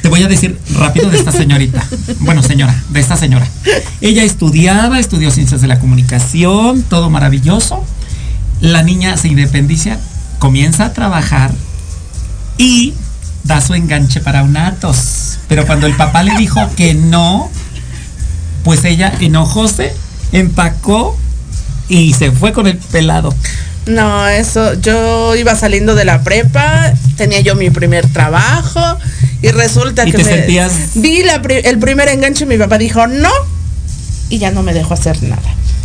Te 0.00 0.08
voy 0.08 0.22
a 0.22 0.28
decir 0.28 0.58
rápido 0.74 1.10
de 1.10 1.18
esta 1.18 1.32
señorita. 1.32 1.84
Bueno, 2.20 2.42
señora, 2.42 2.74
de 2.88 3.00
esta 3.00 3.16
señora. 3.16 3.46
Ella 4.00 4.24
estudiaba, 4.24 4.98
estudió 4.98 5.30
ciencias 5.30 5.60
de 5.60 5.68
la 5.68 5.78
comunicación, 5.78 6.82
todo 6.82 7.10
maravilloso. 7.10 7.84
La 8.60 8.82
niña 8.82 9.16
se 9.18 9.28
independicia, 9.28 9.98
comienza 10.38 10.86
a 10.86 10.92
trabajar 10.94 11.52
y 12.56 12.94
da 13.44 13.60
su 13.60 13.74
enganche 13.74 14.20
para 14.20 14.42
un 14.42 14.56
Atos. 14.56 15.38
Pero 15.48 15.66
cuando 15.66 15.86
el 15.86 15.96
papá 15.96 16.22
le 16.22 16.36
dijo 16.36 16.60
que 16.76 16.94
no, 16.94 17.50
pues 18.64 18.84
ella 18.84 19.12
enojóse, 19.20 19.92
empacó 20.32 21.16
y 21.88 22.12
se 22.14 22.30
fue 22.30 22.52
con 22.52 22.66
el 22.66 22.76
pelado. 22.76 23.34
No, 23.86 24.26
eso, 24.28 24.74
yo 24.74 25.34
iba 25.34 25.54
saliendo 25.56 25.94
de 25.94 26.04
la 26.04 26.22
prepa, 26.22 26.92
tenía 27.16 27.40
yo 27.40 27.54
mi 27.54 27.70
primer 27.70 28.06
trabajo 28.12 28.80
y 29.40 29.48
resulta 29.48 30.06
¿Y 30.06 30.10
que 30.12 30.18
te 30.18 30.24
me 30.24 30.30
sentías? 30.30 30.72
la 31.24 31.40
pri- 31.40 31.62
el 31.64 31.78
primer 31.78 32.08
enganche 32.08 32.44
y 32.44 32.46
mi 32.46 32.58
papá 32.58 32.76
dijo 32.76 33.06
no 33.06 33.30
y 34.28 34.36
ya 34.38 34.50
no 34.50 34.62
me 34.62 34.74
dejó 34.74 34.92
hacer 34.92 35.22
nada. 35.22 35.40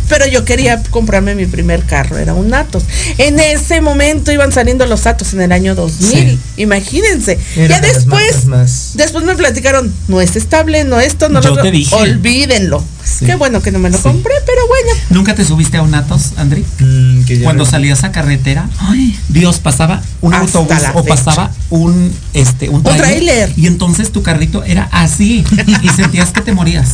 Pero 0.08 0.26
yo 0.26 0.44
quería 0.44 0.82
comprarme 0.90 1.34
mi 1.34 1.46
primer 1.46 1.82
carro, 1.84 2.18
era 2.18 2.34
un 2.34 2.52
Atos. 2.54 2.84
En 3.18 3.38
ese 3.40 3.80
momento 3.80 4.32
iban 4.32 4.52
saliendo 4.52 4.86
los 4.86 5.06
Atos 5.06 5.32
en 5.34 5.40
el 5.40 5.52
año 5.52 5.74
2000, 5.74 6.10
Sí. 6.10 6.38
imagínense. 6.58 7.38
Era 7.56 7.80
ya 7.80 7.80
después, 7.80 8.44
más- 8.46 8.92
después 8.94 9.24
me 9.24 9.34
platicaron, 9.34 9.92
no 10.08 10.20
es 10.20 10.36
estable, 10.36 10.84
no 10.84 11.00
esto, 11.00 11.28
no 11.28 11.40
lo 11.40 11.44
Yo 11.46 11.50
otro". 11.52 11.62
te 11.64 11.70
dije. 11.70 11.94
Olvídenlo. 11.94 12.84
Sí. 13.04 13.26
Qué 13.26 13.34
bueno 13.34 13.60
que 13.60 13.70
no 13.70 13.78
me 13.78 13.90
lo 13.90 13.96
Sí. 13.98 14.02
compré, 14.02 14.32
pero 14.46 14.66
bueno. 14.66 15.00
¿Nunca 15.10 15.34
te 15.34 15.44
subiste 15.44 15.76
a 15.76 15.82
un 15.82 15.94
Atos, 15.94 16.32
Andri? 16.36 16.64
Mm, 16.78 17.42
Cuando 17.42 17.64
salías 17.66 18.02
a 18.04 18.12
carretera, 18.12 18.68
ay, 18.78 19.18
Dios, 19.28 19.58
pasaba 19.58 20.02
un 20.22 20.32
Hasta 20.34 20.58
autobús 20.58 20.82
la 20.82 20.90
o 20.92 21.02
fecha. 21.02 21.14
pasaba 21.16 21.50
un 21.70 22.12
este 22.32 22.68
un 22.70 22.82
tráiler, 22.82 23.02
tráiler. 23.04 23.52
y 23.56 23.66
entonces 23.66 24.10
tu 24.10 24.22
carrito 24.22 24.64
era 24.64 24.88
así 24.90 25.44
y 25.82 25.88
sentías 25.90 26.30
que 26.30 26.40
te 26.40 26.52
morías. 26.52 26.88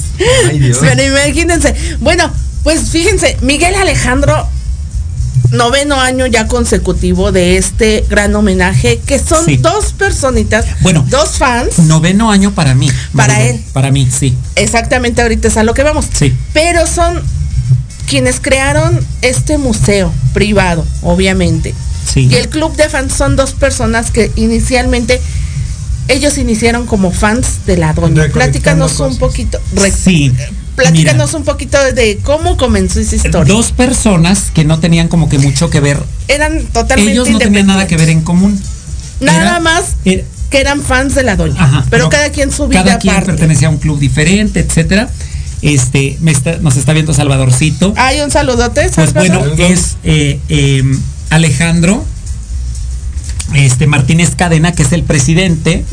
Ay, 0.49 0.59
Dios. 0.59 0.79
Pero 0.81 1.01
imagínense. 1.03 1.75
Bueno, 2.01 2.31
pues 2.63 2.91
fíjense, 2.91 3.37
Miguel 3.43 3.75
Alejandro, 3.75 4.47
noveno 5.53 6.01
año 6.01 6.27
ya 6.27 6.47
consecutivo 6.47 7.33
de 7.33 7.57
este 7.57 8.05
gran 8.09 8.35
homenaje, 8.35 9.01
que 9.05 9.19
son 9.19 9.45
Sí. 9.45 9.57
dos 9.57 9.93
personitas, 9.93 10.65
Bueno. 10.81 11.05
dos 11.09 11.39
fans. 11.39 11.79
Noveno 11.81 12.31
año 12.31 12.53
para 12.55 12.75
mí. 12.75 12.89
Para 13.17 13.35
Maribel, 13.35 13.57
él. 13.57 13.65
Para 13.73 13.91
mí, 13.91 14.09
sí. 14.11 14.37
Exactamente, 14.57 15.23
ahorita 15.23 15.49
es 15.49 15.57
a 15.57 15.65
lo 15.65 15.75
que 15.75 15.83
vamos. 15.83 16.07
Sí. 16.13 16.35
Pero 16.53 16.87
son 16.87 17.21
quienes 18.07 18.41
crearon 18.41 18.99
este 19.23 19.59
museo 19.59 20.13
privado, 20.35 20.85
obviamente. 21.03 21.75
Sí. 22.13 22.29
Y 22.31 22.35
el 22.35 22.49
club 22.49 22.75
de 22.77 22.89
fans 22.89 23.15
son 23.15 23.37
dos 23.37 23.53
personas 23.53 24.11
que 24.11 24.31
inicialmente 24.37 25.21
ellos 26.09 26.39
iniciaron 26.39 26.87
como 26.87 27.13
fans 27.13 27.67
de 27.67 27.77
la 27.77 27.93
doña. 27.93 28.29
Platícanos 28.33 28.99
un 29.01 29.17
poquito. 29.19 29.61
Sí. 30.05 30.33
Platícanos 30.81 31.29
Mira, 31.29 31.39
un 31.39 31.45
poquito 31.45 31.79
de 31.95 32.19
cómo 32.23 32.57
comenzó 32.57 33.01
esa 33.01 33.17
historia. 33.17 33.53
Dos 33.53 33.73
personas 33.73 34.51
que 34.55 34.65
no 34.65 34.79
tenían 34.81 35.09
como 35.09 35.29
que 35.29 35.39
mucho 35.39 35.71
que 35.71 35.81
ver. 35.81 35.99
Eran 36.29 36.65
totalmente 36.73 37.13
Ellos 37.13 37.29
no 37.31 37.39
tenían 37.39 37.67
nada 37.67 37.87
que 37.87 37.97
ver 37.97 38.09
en 38.11 38.23
común. 38.23 38.61
Nada 39.21 39.41
Era- 39.43 39.61
más 39.61 39.83
era- 40.05 40.25
que 40.51 40.59
eran 40.61 40.83
fans 40.83 41.15
de 41.15 41.23
la 41.23 41.37
doña. 41.37 41.63
Ajá, 41.63 41.87
pero 41.91 42.05
no, 42.05 42.11
cada 42.11 42.31
quien 42.31 42.51
su 42.51 42.67
vida 42.69 42.83
Cada 42.83 42.99
quien 42.99 43.13
aparte. 43.15 43.33
pertenecía 43.33 43.69
a 43.69 43.71
un 43.71 43.79
club 43.79 43.99
diferente, 43.99 44.61
etcétera. 44.61 45.09
Este, 45.63 46.17
me 46.21 46.31
está- 46.33 46.57
nos 46.59 46.77
está 46.77 46.93
viendo 46.93 47.13
Salvadorcito. 47.13 47.93
Hay 47.97 48.21
un 48.21 48.31
saludote. 48.31 48.83
Pues 48.95 49.11
¿sabes 49.11 49.15
bueno, 49.15 49.45
es 49.59 49.97
eh, 50.05 50.41
eh, 50.49 50.83
Alejandro 51.29 52.05
este, 53.55 53.87
Martínez 53.87 54.31
Cadena, 54.37 54.73
que 54.73 54.83
es 54.85 54.93
el 54.93 55.03
presidente 55.03 55.85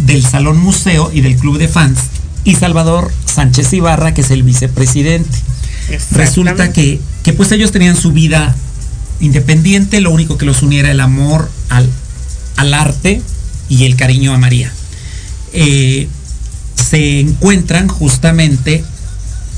del 0.00 0.22
Salón 0.26 0.58
Museo 0.58 1.10
y 1.12 1.20
del 1.20 1.36
Club 1.36 1.58
de 1.58 1.68
Fans, 1.68 1.98
y 2.44 2.54
Salvador 2.56 3.12
Sánchez 3.26 3.72
Ibarra, 3.72 4.14
que 4.14 4.22
es 4.22 4.30
el 4.30 4.42
vicepresidente. 4.42 5.38
Resulta 6.12 6.72
que, 6.72 7.00
que 7.22 7.32
pues 7.32 7.52
ellos 7.52 7.72
tenían 7.72 7.96
su 7.96 8.12
vida 8.12 8.54
independiente, 9.20 10.00
lo 10.00 10.10
único 10.10 10.38
que 10.38 10.44
los 10.46 10.62
unía 10.62 10.80
era 10.80 10.90
el 10.90 11.00
amor 11.00 11.50
al, 11.68 11.88
al 12.56 12.74
arte 12.74 13.22
y 13.68 13.84
el 13.84 13.96
cariño 13.96 14.32
a 14.34 14.38
María. 14.38 14.72
Eh, 15.52 16.08
se 16.74 17.20
encuentran 17.20 17.88
justamente 17.88 18.84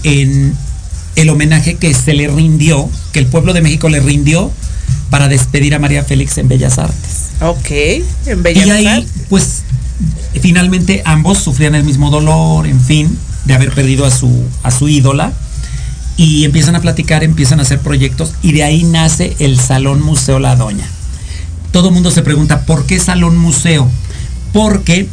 en 0.02 0.54
el 1.16 1.30
homenaje 1.30 1.76
que 1.76 1.94
se 1.94 2.14
le 2.14 2.28
rindió, 2.28 2.88
que 3.12 3.20
el 3.20 3.26
pueblo 3.26 3.52
de 3.52 3.62
México 3.62 3.88
le 3.88 4.00
rindió 4.00 4.50
para 5.10 5.28
despedir 5.28 5.74
a 5.74 5.78
María 5.78 6.04
Félix 6.04 6.38
en 6.38 6.48
Bellas 6.48 6.78
Artes. 6.78 7.30
Ok, 7.40 7.70
en 8.26 8.42
Bellas 8.42 8.66
Y 8.66 8.70
ahí, 8.70 8.86
Artes. 8.86 9.10
pues, 9.28 9.62
finalmente 10.40 11.02
ambos 11.04 11.38
sufrían 11.38 11.74
el 11.74 11.84
mismo 11.84 12.10
dolor, 12.10 12.66
en 12.66 12.80
fin, 12.80 13.16
de 13.44 13.54
haber 13.54 13.72
perdido 13.72 14.04
a 14.04 14.10
su, 14.10 14.44
a 14.62 14.70
su 14.70 14.88
ídola. 14.88 15.32
Y 16.16 16.44
empiezan 16.44 16.76
a 16.76 16.80
platicar, 16.80 17.24
empiezan 17.24 17.58
a 17.58 17.62
hacer 17.62 17.80
proyectos 17.80 18.34
y 18.40 18.52
de 18.52 18.62
ahí 18.62 18.84
nace 18.84 19.34
el 19.40 19.58
Salón 19.58 20.00
Museo 20.00 20.38
La 20.38 20.54
Doña. 20.54 20.86
Todo 21.72 21.88
el 21.88 21.94
mundo 21.94 22.12
se 22.12 22.22
pregunta, 22.22 22.66
¿por 22.66 22.86
qué 22.86 23.00
Salón 23.00 23.36
Museo? 23.36 23.90
Porque 24.52 25.08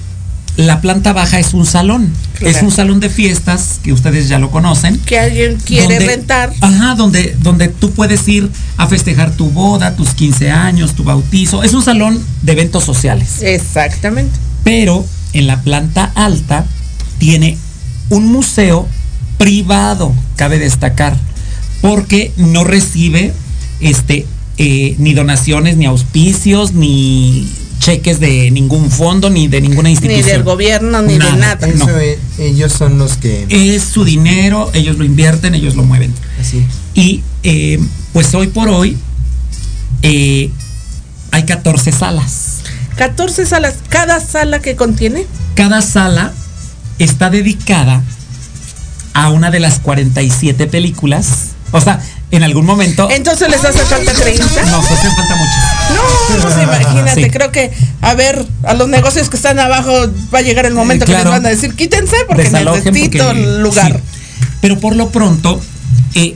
la 0.57 0.79
planta 0.79 1.12
baja 1.12 1.39
es 1.39 1.55
un 1.55 1.65
salón. 1.65 2.12
Claro. 2.38 2.55
Es 2.55 2.62
un 2.63 2.71
salón 2.71 2.99
de 2.99 3.10
fiestas, 3.10 3.79
que 3.84 3.93
ustedes 3.93 4.27
ya 4.27 4.38
lo 4.38 4.51
conocen. 4.51 4.99
Que 4.99 5.19
alguien 5.19 5.57
quiere 5.65 5.95
donde- 5.95 6.05
rentar. 6.05 6.53
Ajá, 6.62 6.93
donde, 6.95 7.36
donde 7.41 7.67
tú 7.67 7.91
puedes 7.91 8.27
ir 8.27 8.49
a 8.77 8.86
festejar 8.88 9.31
tu 9.31 9.49
boda, 9.49 9.95
tus 9.95 10.10
15 10.10 10.51
años, 10.51 10.93
tu 10.93 11.03
bautizo. 11.03 11.63
Es 11.63 11.73
un 11.73 11.84
salón 11.84 12.23
de 12.43 12.51
eventos 12.51 12.84
sociales. 12.84 13.41
Exactamente. 13.41 14.38
Pero 14.63 15.06
en 15.34 15.47
la 15.47 15.62
planta 15.62 16.12
alta 16.15 16.65
tiene 17.17 17.58
un 18.10 18.32
museo 18.32 18.88
privado, 19.38 20.13
cabe 20.36 20.60
destacar, 20.60 21.17
porque 21.82 22.32
no 22.38 22.63
recibe 22.63 23.34
este 23.80 24.26
eh, 24.58 24.95
ni 25.00 25.13
donaciones, 25.13 25.78
ni 25.78 25.86
auspicios, 25.86 26.74
ni 26.74 27.50
cheques 27.80 28.19
de 28.19 28.52
ningún 28.52 28.91
fondo, 28.91 29.30
ni 29.32 29.47
de 29.47 29.60
ninguna 29.62 29.89
Ni 29.89 29.93
institución. 29.93 30.28
del 30.28 30.43
gobierno, 30.43 31.02
ni 31.02 31.13
de 31.13 31.32
nada. 31.34 31.67
Eso, 31.67 31.88
no. 31.88 32.00
eh, 32.00 32.19
ellos 32.38 32.71
son 32.71 33.00
los 33.00 33.17
que. 33.17 33.47
Es 33.50 33.84
su 33.84 34.04
dinero, 34.06 34.69
ellos 34.74 34.97
lo 34.97 35.04
invierten, 35.06 35.56
ellos 35.56 35.76
lo 35.76 35.84
mueven. 35.84 36.13
Así. 36.39 36.63
Y 36.93 37.24
eh, 37.43 37.80
pues 38.13 38.34
hoy 38.36 38.47
por 38.47 38.69
hoy 38.69 38.97
eh, 40.04 40.52
hay 41.32 41.43
14 41.45 41.91
salas. 41.91 42.40
14 43.01 43.47
salas. 43.47 43.73
Cada 43.89 44.19
sala 44.19 44.59
que 44.61 44.75
contiene. 44.75 45.25
Cada 45.55 45.81
sala 45.81 46.33
está 46.99 47.31
dedicada 47.31 48.03
a 49.15 49.29
una 49.31 49.49
de 49.49 49.59
las 49.59 49.79
47 49.79 50.67
películas. 50.67 51.25
O 51.71 51.81
sea, 51.81 51.99
en 52.29 52.43
algún 52.43 52.63
momento 52.63 53.09
Entonces 53.09 53.49
les 53.49 53.65
hace 53.65 53.79
falta 53.79 54.13
30. 54.13 54.43
nos 54.65 54.85
hacen 54.85 55.15
falta 55.15 55.35
muchas. 55.35 55.95
No, 55.95 56.43
pues 56.43 56.63
imagínate, 56.63 57.23
Sí. 57.23 57.29
creo 57.31 57.51
que, 57.51 57.71
a 58.01 58.13
ver, 58.13 58.45
a 58.65 58.75
los 58.75 58.87
negocios 58.87 59.29
que 59.29 59.35
están 59.37 59.57
abajo 59.57 59.91
va 60.31 60.39
a 60.39 60.41
llegar 60.43 60.67
el 60.67 60.75
momento 60.75 61.05
Eh, 61.05 61.07
que 61.07 61.13
claro. 61.13 61.31
les 61.31 61.39
van 61.39 61.45
a 61.47 61.49
decir, 61.49 61.73
quítense 61.75 62.15
porque 62.27 62.43
necesito 62.51 63.25
porque- 63.25 63.41
el 63.41 63.63
lugar. 63.63 63.93
sí. 63.93 64.45
Pero 64.61 64.79
por 64.79 64.95
lo 64.95 65.09
pronto, 65.09 65.59
eh, 66.13 66.35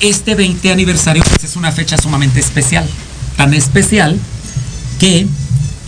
este 0.00 0.34
20 0.34 0.72
aniversario 0.72 1.22
pues, 1.28 1.44
es 1.44 1.56
una 1.56 1.70
fecha 1.72 1.98
sumamente 1.98 2.40
especial. 2.40 2.88
Tan 3.36 3.52
especial 3.52 4.18
que 4.98 5.26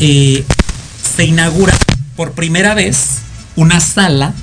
eh, 0.04 0.44
se 1.16 1.24
inaugura 1.24 1.72
por 2.16 2.32
primera 2.32 2.74
vez 2.74 2.96
una 3.54 3.78
sala 3.80 4.34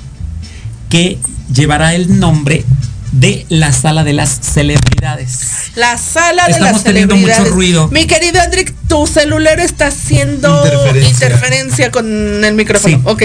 que 0.88 1.18
llevará 1.52 1.94
el 1.94 2.18
nombre 2.18 2.64
de 3.12 3.44
la 3.50 3.72
sala 3.72 4.02
de 4.04 4.12
las 4.14 4.38
celebridades. 4.40 5.40
La 5.74 5.98
sala 5.98 6.46
de 6.46 6.52
Estamos 6.52 6.72
las 6.72 6.84
teniendo 6.84 7.14
mucho 7.16 7.26
celebridades. 7.26 7.54
ruido. 7.54 7.88
Mi 7.88 8.06
querido 8.06 8.40
Andrick, 8.40 8.72
tu 8.88 9.06
celular 9.06 9.60
está 9.60 9.88
haciendo 9.88 10.64
Interferencia. 10.64 11.10
interferencia, 11.10 11.90
con 11.90 12.44
el 12.44 12.54
micrófono. 12.54 12.96
Sí. 12.96 13.02
Ok. 13.04 13.22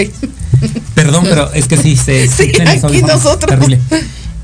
Perdón, 0.94 1.24
pero 1.28 1.52
es 1.54 1.66
que 1.68 1.76
sí 1.76 1.96
se 1.96 2.28
Sí, 2.36 2.52
aquí 2.60 3.02
nosotros. 3.02 3.48
Terrible. 3.48 3.80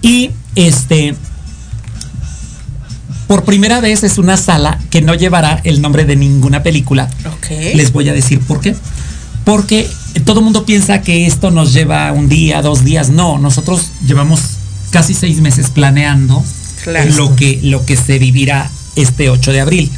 Y 0.00 0.30
este 0.54 1.14
por 3.32 3.44
primera 3.44 3.80
vez 3.80 4.04
es 4.04 4.18
una 4.18 4.36
sala 4.36 4.78
que 4.90 5.00
no 5.00 5.14
llevará 5.14 5.58
el 5.64 5.80
nombre 5.80 6.04
de 6.04 6.16
ninguna 6.16 6.62
película. 6.62 7.08
Les 7.74 7.90
voy 7.90 8.06
a 8.10 8.12
decir 8.12 8.40
por 8.40 8.60
qué. 8.60 8.76
Porque 9.46 9.88
todo 10.26 10.40
el 10.40 10.44
mundo 10.44 10.66
piensa 10.66 11.00
que 11.00 11.24
esto 11.26 11.50
nos 11.50 11.72
lleva 11.72 12.12
un 12.12 12.28
día, 12.28 12.60
dos 12.60 12.84
días. 12.84 13.08
No, 13.08 13.38
nosotros 13.38 13.86
llevamos 14.06 14.40
casi 14.90 15.14
seis 15.14 15.40
meses 15.40 15.70
planeando 15.70 16.44
Claro. 16.84 17.10
lo 17.14 17.34
que, 17.34 17.58
lo 17.62 17.86
que 17.86 17.96
se 17.96 18.18
vivirá 18.18 18.70
este 18.96 19.30
8 19.30 19.50
de 19.52 19.60
abril. 19.62 19.90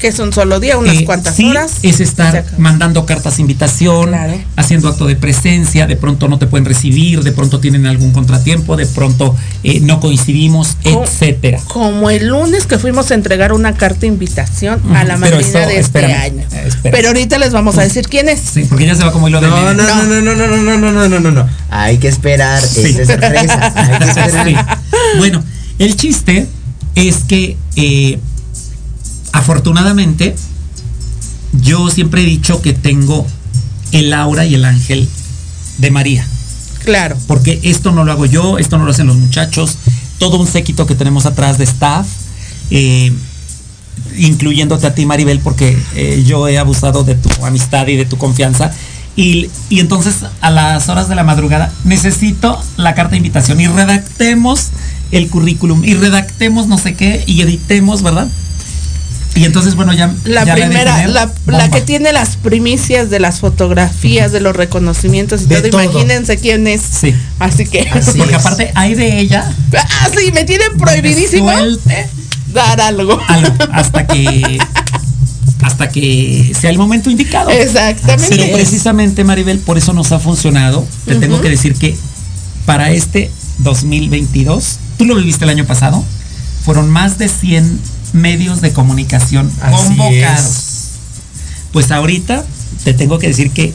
Que 0.00 0.08
es 0.08 0.18
un 0.18 0.32
solo 0.32 0.60
día, 0.60 0.78
unas 0.78 0.96
Eh, 0.96 1.04
cuantas 1.04 1.36
sí, 1.36 1.44
horas. 1.50 1.72
Es 1.82 2.00
estar 2.00 2.42
mandando 2.56 3.04
cartas 3.04 3.36
de 3.36 3.42
invitación, 3.42 4.08
Claro. 4.08 4.32
haciendo 4.56 4.88
acto 4.88 5.06
de 5.06 5.14
presencia, 5.14 5.86
de 5.86 5.94
pronto 5.96 6.26
no 6.26 6.38
te 6.38 6.46
pueden 6.46 6.64
recibir, 6.64 7.22
de 7.22 7.32
pronto 7.32 7.60
tienen 7.60 7.86
algún 7.86 8.10
contratiempo, 8.12 8.76
de 8.76 8.86
pronto 8.86 9.36
eh, 9.62 9.80
no 9.80 10.00
coincidimos, 10.00 10.76
Co- 10.82 11.04
etcétera. 11.04 11.60
Como 11.68 12.08
el 12.08 12.28
lunes 12.28 12.64
que 12.66 12.78
fuimos 12.78 13.10
a 13.10 13.14
entregar 13.14 13.52
una 13.52 13.74
carta 13.74 14.00
de 14.00 14.06
invitación 14.06 14.80
a 14.96 15.04
la 15.04 15.14
eso, 15.16 15.24
de 15.26 15.38
este 15.40 15.78
espérame, 15.80 16.14
año. 16.22 16.42
eh, 16.50 16.64
espérame. 16.68 16.92
Pero 16.96 17.08
ahorita 17.08 17.38
les 17.38 17.52
vamos 17.52 17.76
a 17.76 17.82
decir 17.82 18.08
quién 18.08 18.30
es. 18.30 18.40
Sí, 18.40 18.64
porque 18.68 18.86
ya 18.86 18.94
se 18.94 19.04
va 19.04 19.12
como 19.12 19.28
hilo 19.28 19.40
de 19.42 19.48
No, 19.48 19.74
no, 19.74 19.74
no, 19.74 20.06
no, 20.06 20.20
no, 20.22 20.34
no, 20.34 20.46
no, 20.46 20.56
no, 20.56 20.78
no, 20.78 20.92
no, 20.92 21.08
no, 21.08 21.20
no, 21.20 21.30
no. 21.30 21.48
Hay 21.68 21.98
que 21.98 22.08
esperar. 22.08 22.62
Sí. 22.62 22.80
Es 22.86 22.96
de 22.96 23.06
sorpresa. 23.06 23.72
Hay 23.76 23.98
que 23.98 24.04
esperar. 24.10 24.46
Sí. 24.46 24.54
Bueno, 25.18 25.44
el 25.78 25.94
chiste 25.96 26.46
es 26.94 27.16
que 27.28 27.56
eh, 27.76 28.18
afortunadamente 29.32 30.34
yo 31.62 31.90
siempre 31.90 32.22
he 32.22 32.24
dicho 32.24 32.62
que 32.62 32.72
tengo 32.72 33.26
el 33.92 34.12
aura 34.12 34.46
y 34.46 34.54
el 34.54 34.64
ángel 34.64 35.08
de 35.78 35.90
María. 35.90 36.26
Claro. 36.84 37.16
Porque 37.26 37.60
esto 37.62 37.92
no 37.92 38.04
lo 38.04 38.12
hago 38.12 38.26
yo, 38.26 38.58
esto 38.58 38.78
no 38.78 38.84
lo 38.84 38.92
hacen 38.92 39.06
los 39.06 39.16
muchachos, 39.16 39.76
todo 40.18 40.38
un 40.38 40.46
séquito 40.46 40.86
que 40.86 40.94
tenemos 40.94 41.26
atrás 41.26 41.58
de 41.58 41.64
staff, 41.64 42.06
eh, 42.70 43.12
incluyéndote 44.16 44.86
a 44.86 44.94
ti 44.94 45.06
Maribel, 45.06 45.40
porque 45.40 45.76
eh, 45.94 46.22
yo 46.26 46.48
he 46.48 46.58
abusado 46.58 47.04
de 47.04 47.14
tu 47.14 47.44
amistad 47.44 47.86
y 47.88 47.96
de 47.96 48.04
tu 48.04 48.16
confianza. 48.16 48.72
Y, 49.16 49.50
y 49.68 49.80
entonces 49.80 50.24
a 50.40 50.50
las 50.50 50.88
horas 50.88 51.08
de 51.08 51.14
la 51.14 51.24
madrugada 51.24 51.72
necesito 51.84 52.58
la 52.76 52.94
carta 52.94 53.10
de 53.10 53.16
invitación 53.18 53.60
y 53.60 53.66
redactemos 53.66 54.68
el 55.10 55.28
currículum 55.28 55.84
y 55.84 55.94
redactemos 55.94 56.68
no 56.68 56.78
sé 56.78 56.94
qué 56.94 57.24
y 57.26 57.42
editemos, 57.42 58.02
¿verdad? 58.02 58.28
Y 59.34 59.44
entonces, 59.44 59.74
bueno, 59.76 59.92
ya... 59.92 60.12
La 60.24 60.44
ya 60.44 60.54
primera, 60.54 61.06
la, 61.06 61.30
la 61.46 61.70
que 61.70 61.80
tiene 61.80 62.12
las 62.12 62.36
primicias 62.36 63.10
de 63.10 63.20
las 63.20 63.38
fotografías, 63.40 64.32
de 64.32 64.40
los 64.40 64.54
reconocimientos 64.56 65.42
y 65.42 65.46
De 65.46 65.60
todo, 65.62 65.70
todo. 65.70 65.82
imagínense 65.84 66.36
quién 66.38 66.66
es. 66.66 66.82
Sí. 66.82 67.14
Así 67.38 67.64
que. 67.66 67.88
Así 67.88 68.12
Porque 68.18 68.34
es. 68.34 68.40
aparte 68.40 68.72
hay 68.74 68.94
de 68.94 69.20
ella 69.20 69.50
Ah, 69.74 70.08
sí, 70.16 70.32
me 70.32 70.44
tienen 70.44 70.76
prohibidísimo 70.76 71.48
dar 72.52 72.80
algo. 72.80 73.18
algo 73.28 73.54
hasta 73.72 74.06
que 74.06 74.58
hasta 75.62 75.88
que 75.90 76.52
sea 76.58 76.70
el 76.70 76.78
momento 76.78 77.10
indicado. 77.10 77.50
Exactamente. 77.50 78.34
Pero 78.36 78.52
precisamente 78.52 79.24
Maribel, 79.24 79.58
por 79.58 79.78
eso 79.78 79.92
nos 79.92 80.10
ha 80.12 80.18
funcionado. 80.18 80.84
Te 81.06 81.16
tengo 81.16 81.40
que 81.40 81.50
decir 81.50 81.74
que 81.74 81.96
para 82.66 82.90
este 82.90 83.30
2022, 83.58 84.78
tú 84.98 85.04
lo 85.04 85.14
viviste 85.16 85.44
el 85.44 85.50
año 85.50 85.66
pasado, 85.66 86.02
fueron 86.64 86.90
más 86.90 87.18
de 87.18 87.28
100 87.28 87.78
medios 88.14 88.60
de 88.60 88.72
comunicación 88.72 89.50
Así 89.62 89.86
convocados. 89.88 90.40
es. 90.46 90.90
Pues 91.72 91.90
ahorita 91.90 92.44
te 92.84 92.94
tengo 92.94 93.18
que 93.18 93.28
decir 93.28 93.50
que 93.50 93.72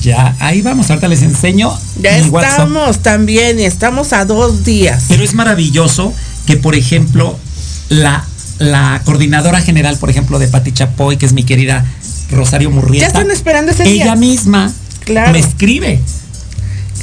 ya 0.00 0.34
ahí 0.40 0.60
vamos, 0.62 0.90
ahorita 0.90 1.06
les 1.08 1.22
enseño 1.22 1.70
Ya 2.00 2.18
mi 2.22 2.28
WhatsApp. 2.30 2.50
estamos 2.52 2.98
también 3.00 3.60
y 3.60 3.64
estamos 3.64 4.12
a 4.12 4.24
dos 4.24 4.64
días. 4.64 5.04
Pero 5.08 5.22
es 5.22 5.34
maravilloso 5.34 6.12
que, 6.46 6.56
por 6.56 6.74
ejemplo, 6.74 7.38
la, 7.90 8.24
la 8.58 9.00
coordinadora 9.04 9.60
general, 9.60 9.96
por 9.98 10.10
ejemplo, 10.10 10.38
de 10.38 10.48
Pati 10.48 10.72
Chapoy, 10.72 11.16
que 11.16 11.26
es 11.26 11.32
mi 11.32 11.44
querida 11.44 11.84
Rosario 12.30 12.70
Murrieta. 12.70 13.04
Ya 13.04 13.08
están 13.08 13.30
esperando 13.30 13.72
ese 13.72 13.84
Ella 13.84 14.04
día. 14.04 14.16
misma 14.16 14.72
Claro. 15.04 15.32
me 15.32 15.38
escribe. 15.38 16.00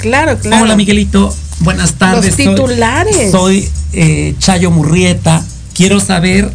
Claro, 0.01 0.37
claro. 0.39 0.63
Hola, 0.63 0.75
Miguelito. 0.75 1.33
Buenas 1.59 1.93
tardes. 1.93 2.25
Los 2.25 2.35
soy- 2.35 2.47
titulares. 2.55 3.31
Soy, 3.31 3.69
eh, 3.93 4.33
Chayo 4.39 4.71
Murrieta. 4.71 5.43
Quiero 5.75 5.99
saber. 5.99 6.51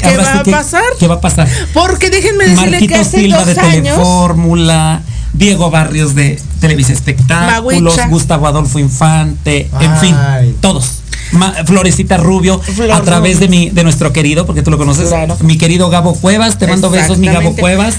¿Qué 0.00 0.08
ahora 0.08 0.22
va 0.24 0.32
sí 0.32 0.38
a 0.38 0.42
que- 0.42 0.50
pasar? 0.50 0.82
¿Qué 0.98 1.06
va 1.08 1.14
a 1.16 1.20
pasar? 1.20 1.48
Porque 1.74 2.10
déjenme 2.10 2.44
decirle 2.48 2.78
que 2.78 2.88
Marquito 2.88 2.94
hace 3.00 3.20
Silva 3.20 3.38
dos 3.38 3.46
de 3.54 3.60
años. 3.60 3.96
Telefórmula, 3.96 5.02
Diego 5.32 5.70
Barrios 5.70 6.14
de 6.14 6.40
Televisa 6.60 6.92
Espectáculos, 6.92 7.82
Maguicha. 7.82 8.08
Gustavo 8.08 8.46
Adolfo 8.46 8.78
Infante, 8.78 9.68
en 9.80 9.96
fin, 9.98 10.16
todos. 10.60 11.00
Ma- 11.32 11.52
Florecita 11.66 12.16
Rubio, 12.16 12.58
Flor 12.60 12.90
a 12.90 13.02
través 13.02 13.34
Rubio. 13.36 13.48
de 13.48 13.48
mi, 13.48 13.70
de 13.70 13.84
nuestro 13.84 14.12
querido, 14.14 14.46
porque 14.46 14.62
tú 14.62 14.70
lo 14.70 14.78
conoces, 14.78 15.08
Claro. 15.08 15.36
mi 15.40 15.58
querido 15.58 15.90
Gabo 15.90 16.14
Cuevas, 16.14 16.58
te 16.58 16.66
mando 16.66 16.88
besos, 16.90 17.18
mi 17.18 17.26
Gabo. 17.28 17.54
Cuevas, 17.54 17.96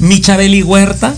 mi 0.00 0.20
Chabeli 0.20 0.62
Huerta. 0.62 1.14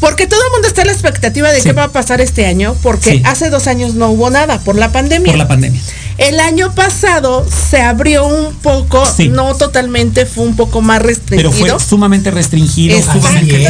Porque 0.00 0.26
todo 0.26 0.40
el 0.44 0.50
mundo 0.52 0.66
está 0.66 0.80
en 0.80 0.88
la 0.88 0.94
expectativa 0.94 1.50
de 1.52 1.58
Sí. 1.60 1.68
qué 1.68 1.72
va 1.74 1.84
a 1.84 1.88
pasar 1.92 2.20
este 2.20 2.46
año, 2.46 2.74
porque 2.82 3.10
Sí. 3.18 3.22
hace 3.24 3.50
dos 3.50 3.68
años 3.68 3.94
no 3.94 4.08
hubo 4.08 4.30
nada 4.30 4.58
por 4.58 4.74
la 4.76 4.90
pandemia. 4.90 5.26
Por 5.30 5.38
la 5.38 5.46
pandemia. 5.46 5.80
El 6.18 6.40
año 6.40 6.72
pasado 6.74 7.46
se 7.70 7.80
abrió 7.80 8.26
un 8.26 8.54
poco, 8.56 9.04
Sí. 9.06 9.28
no 9.28 9.54
totalmente, 9.54 10.26
fue 10.26 10.44
un 10.44 10.56
poco 10.56 10.80
más 10.82 10.98
Pero 10.98 11.08
restringido. 11.08 11.78
fue 11.78 11.80
sumamente 11.88 12.30
restringido, 12.30 13.00
sumamente 13.02 13.68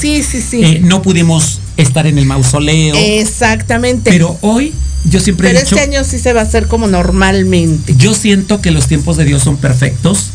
sí, 0.00 0.22
sí, 0.22 0.40
sí. 0.42 0.62
Eh, 0.64 0.80
no 0.82 1.02
pudimos 1.02 1.60
estar 1.76 2.06
en 2.06 2.18
el 2.18 2.26
mausoleo. 2.26 2.94
Exactamente. 2.96 4.10
pero 4.10 4.36
hoy 4.42 4.74
yo 5.04 5.18
siempre 5.18 5.48
Pero 5.48 5.58
he 5.58 5.62
dicho, 5.64 5.74
este 5.76 5.88
año 5.90 6.04
sí 6.04 6.18
se 6.18 6.32
va 6.32 6.40
a 6.40 6.44
hacer 6.44 6.68
como 6.68 6.86
normalmente. 6.86 7.94
yo 7.96 8.14
siento 8.14 8.60
que 8.60 8.70
los 8.70 8.86
tiempos 8.86 9.16
de 9.16 9.24
Dios 9.24 9.42
son 9.42 9.56
perfectos. 9.56 10.26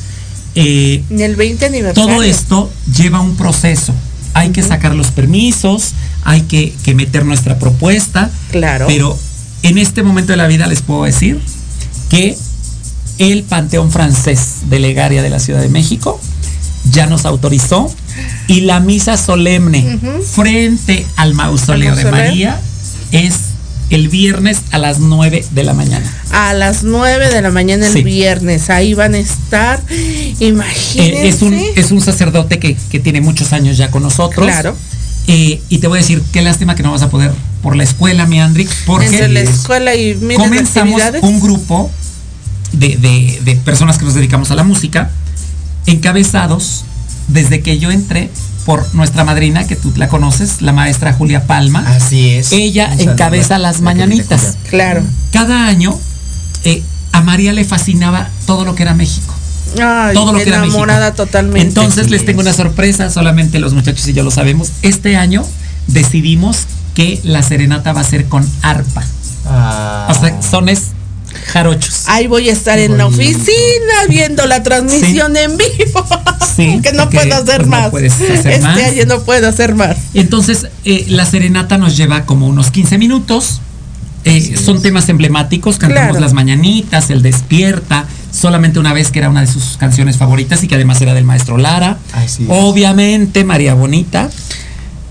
Eh, 0.55 1.03
En 1.09 1.21
el 1.21 1.35
20 1.35 1.65
aniversario. 1.67 2.09
todo 2.11 2.23
esto 2.23 2.71
lleva 2.95 3.21
un 3.21 3.35
proceso. 3.35 3.93
Hay 4.33 4.49
que 4.49 4.61
sacar 4.63 4.93
los 4.95 5.11
permisos, 5.11 5.93
hay 6.23 6.41
que, 6.41 6.73
que 6.83 6.93
meter 6.95 7.25
nuestra 7.25 7.59
propuesta. 7.59 8.29
Claro. 8.51 8.85
Pero 8.87 9.17
en 9.63 9.77
este 9.77 10.03
momento 10.03 10.31
de 10.33 10.37
la 10.37 10.47
vida 10.47 10.67
les 10.67 10.81
puedo 10.81 11.03
decir 11.03 11.39
que 12.09 12.37
el 13.17 13.43
Panteón 13.43 13.91
Francés 13.91 14.69
de 14.69 14.79
Legaria 14.79 15.21
de 15.23 15.29
la 15.29 15.39
Ciudad 15.39 15.61
de 15.61 15.69
México 15.69 16.19
ya 16.91 17.07
nos 17.07 17.25
autorizó 17.25 17.93
y 18.47 18.61
la 18.61 18.79
misa 18.79 19.17
solemne 19.17 19.99
frente 20.33 21.05
al 21.15 21.33
mausoleo, 21.33 21.91
¿Al 21.93 21.97
de? 22.03 22.11
María 22.11 22.61
es 23.11 23.33
el 23.89 24.09
viernes 24.09 24.59
a 24.71 24.77
las 24.77 24.99
9 24.99 25.45
de 25.51 25.63
la 25.63 25.73
mañana. 25.73 26.05
A 26.31 26.53
las 26.53 26.83
9 26.83 27.29
de 27.33 27.41
la 27.41 27.51
mañana 27.51 27.87
el 27.87 27.93
Sí. 27.93 28.03
viernes. 28.03 28.69
Ahí 28.69 28.93
van 28.93 29.13
a 29.15 29.17
estar. 29.17 29.81
Imagínense. 30.39 31.23
Eh, 31.25 31.27
es, 31.29 31.41
un, 31.41 31.53
es 31.53 31.91
un 31.91 32.01
sacerdote 32.01 32.59
que, 32.59 32.75
que 32.89 32.99
tiene 32.99 33.21
muchos 33.21 33.53
años 33.53 33.77
ya 33.77 33.89
con 33.89 34.03
nosotros. 34.03 34.45
Claro. 34.45 34.75
Eh, 35.27 35.61
y 35.69 35.77
te 35.79 35.87
voy 35.87 35.99
a 35.99 36.01
decir, 36.01 36.23
qué 36.31 36.41
lástima 36.41 36.75
que 36.75 36.83
no 36.83 36.91
vas 36.91 37.01
a 37.01 37.09
poder 37.09 37.31
por 37.61 37.75
la 37.75 37.83
escuela, 37.83 38.25
mi 38.25 38.39
Andrick, 38.39 38.69
porque 38.85 39.07
Entre 39.07 39.27
la 39.29 39.41
escuela 39.41 39.93
y 39.95 40.15
miles 40.15 40.29
de 40.29 40.35
comenzamos 40.37 41.01
un 41.21 41.39
grupo 41.41 41.91
de, 42.71 42.95
de- 42.97 43.41
de 43.43 43.55
personas 43.57 43.97
que 43.97 44.05
nos 44.05 44.13
dedicamos 44.13 44.51
a 44.51 44.55
la 44.55 44.63
música, 44.63 45.09
encabezados 45.85 46.83
desde 47.27 47.61
que 47.61 47.77
yo 47.79 47.91
entré 47.91 48.29
por 48.65 48.93
nuestra 48.93 49.23
madrina, 49.23 49.65
que 49.65 49.75
tú 49.75 49.93
la 49.95 50.09
conoces, 50.09 50.61
la 50.61 50.73
maestra 50.73 51.13
Julia 51.13 51.45
Palma. 51.47 51.83
Así 51.87 52.29
es. 52.29 52.51
Ella 52.51 52.93
encabeza 52.97 53.57
las 53.57 53.79
mañanitas. 53.81 54.57
Claro. 54.69 55.03
Cada 55.31 55.67
año 55.67 55.97
eh, 56.65 56.83
a 57.13 57.21
María 57.21 57.53
le 57.53 57.63
fascinaba 57.63 58.29
todo 58.45 58.65
lo 58.65 58.75
que 58.75 58.83
era 58.83 58.93
México. 58.93 59.33
Ay, 59.79 60.13
todo 60.13 60.33
lo 60.33 60.39
que 60.39 60.49
era 60.49 60.59
México. 60.59 60.75
enamorada 60.75 61.13
totalmente. 61.13 61.67
Entonces 61.67 62.09
les 62.09 62.25
tengo 62.25 62.41
una 62.41 62.53
sorpresa, 62.53 63.09
solamente 63.09 63.59
los 63.59 63.73
muchachos 63.73 64.07
y 64.07 64.13
yo 64.13 64.23
lo 64.23 64.31
sabemos. 64.31 64.71
Este 64.81 65.15
año 65.15 65.43
decidimos 65.87 66.65
que 66.93 67.19
la 67.23 67.43
serenata 67.43 67.93
va 67.93 68.01
a 68.01 68.03
ser 68.03 68.25
con 68.25 68.47
arpa. 68.61 69.03
Ah. 69.45 70.07
O 70.09 70.19
sea, 70.19 70.41
sones 70.41 70.91
jarochos. 71.53 72.03
Ahí 72.07 72.27
voy 72.27 72.49
a 72.49 72.53
estar 72.53 72.79
en 72.79 72.97
la 72.97 73.05
oficina 73.05 73.45
viendo 74.09 74.45
la 74.45 74.63
transmisión 74.63 75.35
en 75.37 75.57
vivo. 75.57 76.05
Sí, 76.57 76.79
que 76.81 76.91
no 76.91 77.03
porque, 77.03 77.17
puedo 77.19 77.35
hacer 77.35 77.57
pues, 77.57 77.67
no 77.67 77.67
más. 77.67 77.89
puedes 77.91 78.13
hacer 78.13 78.31
este 78.47 78.59
más. 78.61 78.79
año 78.79 79.05
no 79.05 79.19
puedo 79.21 79.47
hacer 79.47 79.75
más. 79.75 79.95
Entonces, 80.15 80.65
eh, 80.85 81.05
la 81.07 81.23
serenata 81.27 81.77
nos 81.77 81.95
lleva 81.95 82.25
como 82.25 82.47
unos 82.47 82.71
15 82.71 82.97
minutos. 82.97 83.61
Eh, 84.23 84.57
son 84.57 84.81
temas 84.81 85.07
emblemáticos, 85.09 85.77
cantamos 85.77 86.09
Claro. 86.13 86.19
las 86.19 86.33
mañanitas, 86.33 87.11
el 87.11 87.21
despierta, 87.21 88.07
solamente 88.39 88.79
una 88.79 88.93
vez 88.93 89.11
que 89.11 89.19
era 89.19 89.29
una 89.29 89.41
de 89.41 89.47
sus 89.47 89.77
canciones 89.77 90.17
favoritas 90.17 90.63
y 90.63 90.67
que 90.67 90.75
además 90.75 91.01
era 91.01 91.13
del 91.13 91.23
maestro 91.25 91.57
Lara. 91.57 91.97
Así 92.13 92.43
es. 92.43 92.49
Obviamente, 92.51 93.43
María 93.43 93.73
Bonita. 93.73 94.29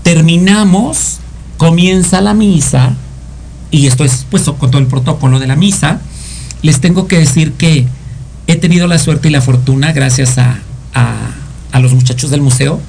Terminamos, 0.03 1.17
comienza 1.57 2.21
la 2.21 2.33
misa, 2.33 2.93
y 3.71 3.87
esto 3.87 4.05
es 4.05 4.25
pues 4.29 4.43
con 4.43 4.71
todo 4.71 4.77
el 4.79 4.87
protocolo 4.87 5.39
de 5.39 5.47
la 5.47 5.55
misa. 5.57 5.99
Les 6.61 6.79
tengo 6.79 7.07
que 7.07 7.19
decir 7.19 7.53
que 7.53 7.85
he 8.47 8.55
tenido 8.55 8.87
la 8.87 8.97
suerte 8.99 9.27
y 9.27 9.31
la 9.31 9.41
fortuna, 9.41 9.91
gracias 9.91 10.37
a, 10.37 10.59
a- 10.93 11.31
a 11.73 11.79
los 11.79 11.93
muchachos 11.93 12.29
del 12.29 12.41
museo, 12.41 12.79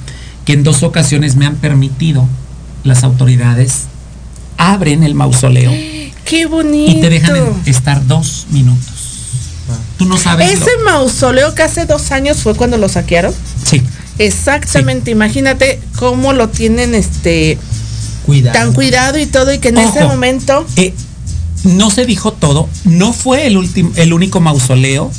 que 0.44 0.52
en 0.52 0.62
dos 0.62 0.84
ocasiones 0.84 1.34
me 1.34 1.44
han 1.46 1.56
permitido 1.56 2.26
las 2.84 3.02
autoridades 3.02 3.86
abren 4.56 5.02
el 5.02 5.14
mausoleo 5.14 5.70
Qué 6.24 6.46
bonito. 6.46 6.90
y 6.98 7.00
te 7.00 7.10
dejan 7.10 7.36
estar 7.66 8.06
dos 8.06 8.46
minutos. 8.50 8.97
Tú 9.98 10.04
no 10.06 10.16
sabes. 10.18 10.50
Ese 10.52 10.70
lo- 10.78 10.84
mausoleo 10.84 11.54
que 11.54 11.62
hace 11.62 11.86
dos 11.86 12.10
años 12.12 12.38
fue 12.38 12.54
cuando 12.54 12.76
lo 12.78 12.88
saquearon. 12.88 13.34
sí. 13.64 13.82
Exactamente. 14.20 15.12
Imagínate 15.12 15.80
cómo 15.96 16.32
lo 16.32 16.48
tienen 16.48 16.94
este 16.96 17.56
Cuidado. 18.26 18.58
tan 18.58 18.72
cuidado 18.72 19.16
y 19.18 19.26
todo 19.26 19.52
y 19.52 19.58
que 19.60 19.68
en 19.68 19.78
ese 19.78 20.02
momento 20.04 20.66
Eh, 20.76 20.92
no 21.62 21.88
se 21.90 22.04
dijo 22.04 22.32
todo, 22.32 22.68
no 22.84 23.12
fue 23.12 23.46
el 23.46 23.56
último, 23.56 23.92
el 23.94 24.12
único 24.12 24.40
mausoleo 24.40 25.12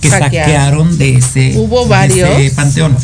que 0.00 0.08
Saquearon. 0.10 0.30
saquearon 0.52 0.98
de 0.98 1.16
ese, 1.16 1.52
Hubo 1.56 1.82
de 1.84 1.88
varios. 1.88 2.30
ese 2.40 2.54
panteón. 2.54 2.96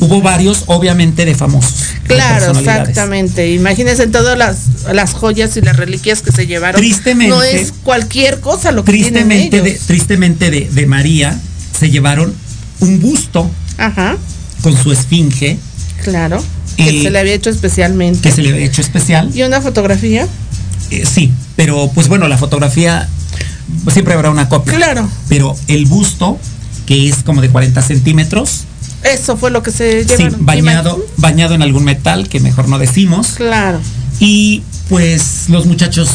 Hubo 0.00 0.22
varios, 0.22 0.64
obviamente, 0.66 1.24
de 1.26 1.34
famosos. 1.34 1.74
de 2.02 2.14
Claro, 2.14 2.46
personalidades. 2.46 2.88
exactamente. 2.88 3.52
Imagínense 3.52 4.06
todas 4.06 4.36
las, 4.38 4.56
las 4.92 5.12
joyas 5.12 5.56
y 5.56 5.60
las 5.60 5.76
reliquias 5.76 6.22
que 6.22 6.32
se 6.32 6.46
llevaron. 6.46 6.80
Tristemente- 6.80 7.28
No 7.34 7.42
es 7.42 7.72
cualquier 7.84 8.40
cosa 8.40 8.72
lo 8.72 8.84
que 8.84 8.92
Tristemente, 8.92 9.48
tienen 9.50 9.64
de, 9.64 9.70
ellos. 9.70 9.86
tristemente 9.86 10.50
de, 10.50 10.68
de 10.70 10.86
María 10.86 11.38
se 11.78 11.90
llevaron 11.90 12.32
un 12.80 13.00
busto 13.00 13.50
Ajá, 13.78 14.16
con 14.62 14.76
su 14.76 14.90
esfinge 14.92 15.58
claro. 16.02 16.42
Que 16.76 16.90
Y- 16.92 17.02
se 17.02 17.10
le 17.10 17.18
había 17.18 17.34
hecho 17.34 17.50
especialmente. 17.50 18.20
que 18.28 18.34
se 18.34 18.40
le 18.42 18.48
había 18.50 18.64
hecho 18.64 18.80
especial. 18.80 19.30
Y 19.34 19.42
una 19.42 19.60
fotografía. 19.60 20.26
Eh, 20.90 21.04
sí, 21.04 21.30
pero 21.56 21.90
pues 21.94 22.08
bueno, 22.08 22.26
la 22.28 22.38
fotografía 22.38 23.06
pues, 23.84 23.94
siempre 23.94 24.14
habrá 24.14 24.30
una 24.30 24.48
copia. 24.48 24.74
Claro. 24.74 25.08
Pero 25.28 25.56
el 25.68 25.86
busto, 25.86 26.38
que 26.86 27.08
es 27.08 27.16
como 27.24 27.40
de 27.40 27.48
40 27.50 27.80
centímetros, 27.82 28.64
Eso 29.02 29.36
fue 29.36 29.50
lo 29.50 29.62
que 29.62 29.70
se 29.70 30.02
sí, 30.04 30.08
llevaron. 30.16 30.44
bañado, 30.44 30.90
Imagínense. 30.90 31.14
bañado 31.16 31.54
en 31.54 31.62
algún 31.62 31.84
metal, 31.84 32.28
que 32.28 32.40
mejor 32.40 32.68
no 32.68 32.78
decimos. 32.78 33.28
Claro. 33.36 33.80
Y 34.18 34.62
pues 34.88 35.44
los 35.48 35.66
muchachos 35.66 36.08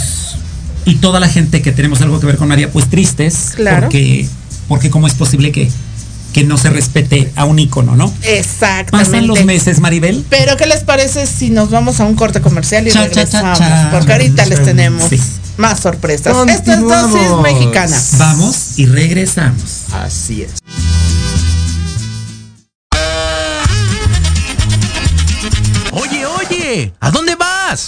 y 0.86 0.96
toda 0.96 1.20
la 1.20 1.28
gente 1.28 1.62
que 1.64 1.72
tenemos 1.72 2.02
algo 2.02 2.20
que 2.20 2.28
ver 2.28 2.38
con 2.38 2.48
María, 2.48 2.72
pues 2.72 2.90
tristes. 2.90 3.54
Claro. 3.56 3.82
Porque, 3.88 4.28
porque 4.68 4.90
cómo 4.92 5.08
es 5.08 5.14
posible 5.16 5.52
que, 5.52 5.72
que 6.36 6.44
no 6.44 6.58
se 6.58 6.70
respete 6.70 7.32
a 7.38 7.46
un 7.46 7.60
ícono, 7.60 7.96
¿no? 7.96 8.14
Exactamente. 8.24 9.10
Pasan 9.10 9.26
los 9.26 9.46
meses, 9.46 9.80
Maribel. 9.80 10.26
Pero 10.30 10.58
¿qué 10.58 10.66
les 10.66 10.84
parece 10.84 11.28
si 11.28 11.50
nos 11.50 11.70
vamos 11.70 12.02
a 12.02 12.04
un 12.06 12.16
corte 12.16 12.42
comercial 12.42 12.86
y 12.86 12.92
Cha, 12.92 13.10
cha, 13.10 13.26
cha, 13.26 13.42
regresamos? 13.42 13.58
cha. 13.58 13.88
Porque 13.90 14.12
ahorita 14.12 14.46
les 14.46 14.62
tenemos 14.62 15.10
Sí. 15.10 15.18
más 15.56 15.80
sorpresas. 15.80 16.36
Esto 16.36 16.52
es 16.52 16.58
Continuamos. 16.58 17.14
dosis 17.14 17.38
mexicana. 17.42 17.98
Vamos 18.18 18.56
y 18.76 18.86
regresamos. 18.86 19.86
Así 19.94 20.42
es. 20.42 20.52
Oye, 25.92 26.26
oye, 26.26 26.94
¿a 27.00 27.12
dónde 27.12 27.36
vas? 27.36 27.88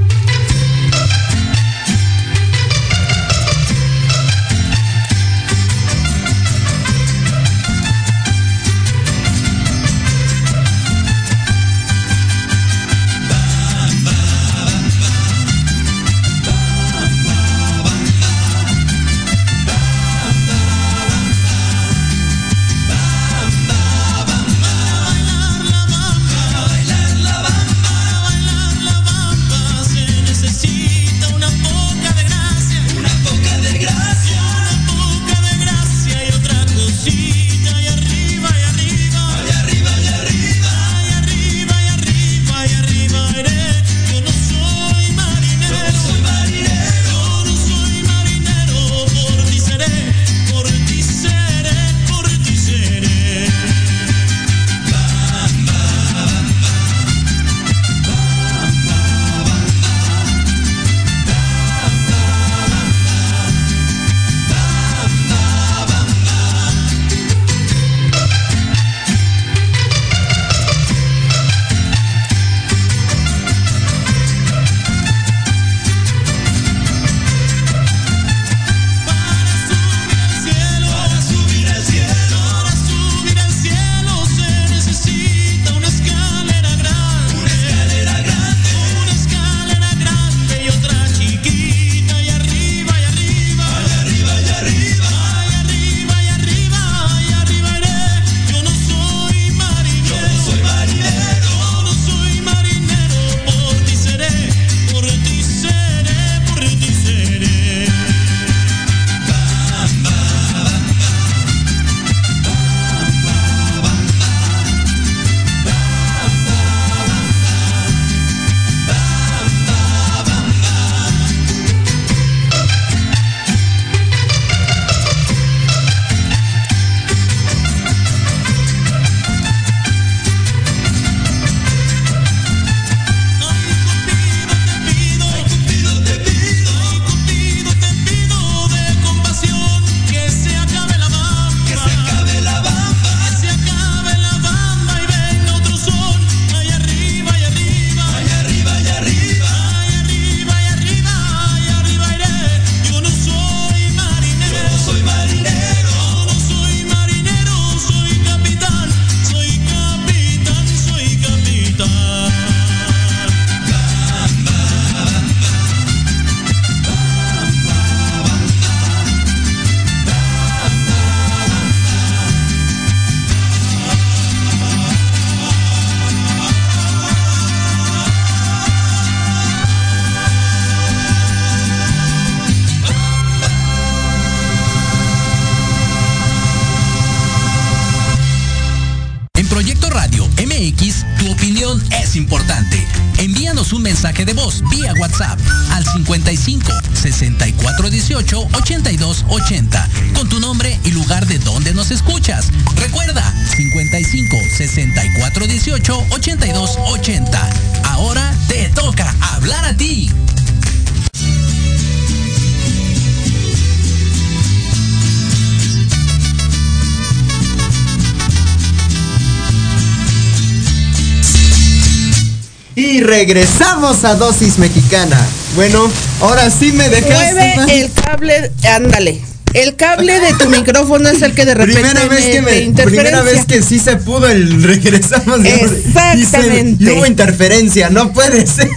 Y 222.75 223.01
regresamos 223.01 224.03
a 224.05 224.15
dosis 224.15 224.57
mexicana. 224.57 225.19
Bueno, 225.55 225.89
ahora 226.21 226.49
sí 226.49 226.71
me 226.71 226.87
dejaste. 226.89 227.53
Mueve 227.55 227.81
el 227.81 227.91
cable, 227.91 228.51
ándale. 228.63 229.21
El 229.53 229.75
cable 229.75 230.17
de 230.21 230.33
tu 230.35 230.49
micrófono 230.49 231.09
es 231.09 231.21
el 231.21 231.33
que 231.33 231.43
de 231.43 231.53
repente 231.53 231.81
Primera 231.81 232.07
vez 232.07 232.25
que 232.25 232.41
me, 232.41 232.59
interferencia. 232.61 232.85
primera 232.85 233.21
vez 233.21 233.45
que 233.45 233.61
sí 233.61 233.79
se 233.79 233.97
pudo 233.97 234.27
el 234.29 234.63
regresamos. 234.63 235.41
Exactamente. 235.43 236.83
Y, 236.83 236.85
se- 236.87 236.93
y 236.93 236.97
hubo 236.97 237.05
interferencia, 237.05 237.89
no 237.89 238.13
puede 238.13 238.47
ser. 238.47 238.69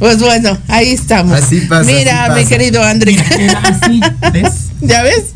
Pues 0.00 0.18
bueno, 0.18 0.58
ahí 0.66 0.90
estamos. 0.94 1.40
Así 1.40 1.60
pasa, 1.60 1.84
Mira, 1.84 2.24
así 2.24 2.40
mi 2.42 2.48
querido 2.48 2.82
André. 2.82 3.16
Mira, 3.38 3.60
así, 3.60 4.00
¿ves? 4.32 4.52
¿Ya 4.80 5.02
ves? 5.04 5.26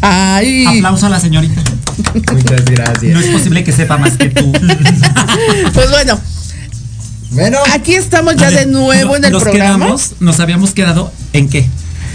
Ay. 0.00 0.64
Aplauso 0.78 1.04
a 1.04 1.10
la 1.10 1.20
señorita. 1.20 1.60
Muchas 2.14 2.64
gracias. 2.64 3.12
No 3.12 3.20
es 3.20 3.26
posible 3.26 3.62
que 3.62 3.72
sepa 3.72 3.98
más 3.98 4.16
que 4.16 4.30
tú. 4.30 4.50
Pues 5.74 5.90
bueno, 5.90 6.18
Bueno, 7.30 7.58
aquí 7.72 7.94
estamos 7.94 8.36
ya 8.36 8.50
ver, 8.50 8.66
de 8.66 8.72
nuevo 8.72 9.16
en 9.16 9.24
el 9.24 9.32
nos 9.32 9.42
programa. 9.42 9.76
Quedamos, 9.84 10.12
nos 10.20 10.40
habíamos 10.40 10.72
quedado 10.72 11.12
en 11.32 11.48
qué? 11.48 11.66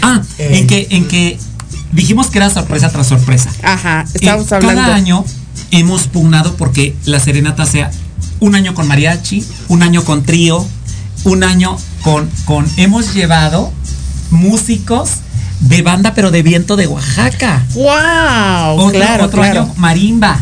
Ah, 0.02 0.20
Eh. 0.38 0.58
en 0.58 0.66
que 0.66 0.86
en 0.90 1.08
que 1.08 1.38
dijimos 1.92 2.28
que 2.28 2.38
era 2.38 2.50
sorpresa 2.50 2.90
tras 2.90 3.06
sorpresa. 3.06 3.50
Ajá, 3.62 4.04
Eh, 4.08 4.10
estamos 4.20 4.52
hablando. 4.52 4.82
Cada 4.82 4.94
año 4.94 5.24
hemos 5.70 6.06
pugnado 6.08 6.54
porque 6.56 6.94
la 7.06 7.18
serenata 7.18 7.64
sea 7.64 7.90
un 8.40 8.54
año 8.54 8.74
con 8.74 8.86
mariachi, 8.86 9.44
un 9.68 9.82
año 9.82 10.04
con 10.04 10.22
trío, 10.22 10.66
un 11.24 11.44
año 11.44 11.78
con 12.02 12.28
con 12.44 12.66
hemos 12.76 13.14
llevado 13.14 13.72
músicos 14.30 15.10
de 15.60 15.80
banda 15.80 16.12
pero 16.14 16.30
de 16.30 16.42
viento 16.42 16.76
de 16.76 16.86
Oaxaca. 16.88 17.64
¡Wow! 17.72 18.76
Otro, 18.86 18.90
claro, 18.98 19.24
otro 19.24 19.40
claro. 19.40 19.62
año 19.62 19.74
marimba. 19.78 20.38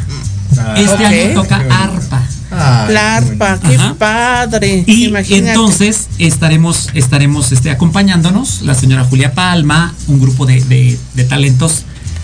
Ah, 0.59 0.75
este 0.77 1.07
año 1.07 1.35
toca 1.43 1.57
arpa. 1.71 2.23
Ay, 2.57 2.95
La 2.95 3.17
arpa, 3.17 3.61
qué 3.61 3.69
qué 3.71 3.75
Ajá. 3.77 3.95
padre. 3.95 4.85
Y 4.87 5.05
Imagínate. 5.07 5.49
entonces 5.51 6.09
estaremos, 6.19 6.89
estaremos 6.95 7.53
este, 7.53 7.71
acompañándonos 7.71 8.63
la 8.63 8.75
señora 8.75 9.05
Julia 9.05 9.33
Palma, 9.35 9.95
un 10.09 10.21
grupo 10.21 10.47
de, 10.47 10.63
de- 10.65 10.99
de 11.15 11.25
talentos 11.25 11.83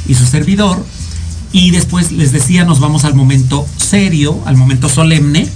y 0.08 0.14
su 0.14 0.26
servidor. 0.26 0.84
Y 1.52 1.72
después 1.72 2.12
les 2.12 2.30
decía, 2.32 2.64
nos 2.64 2.78
vamos 2.80 3.04
al 3.04 3.14
momento 3.14 3.66
serio, 3.76 4.40
al 4.46 4.56
momento 4.56 4.88
solemne, 4.88 5.48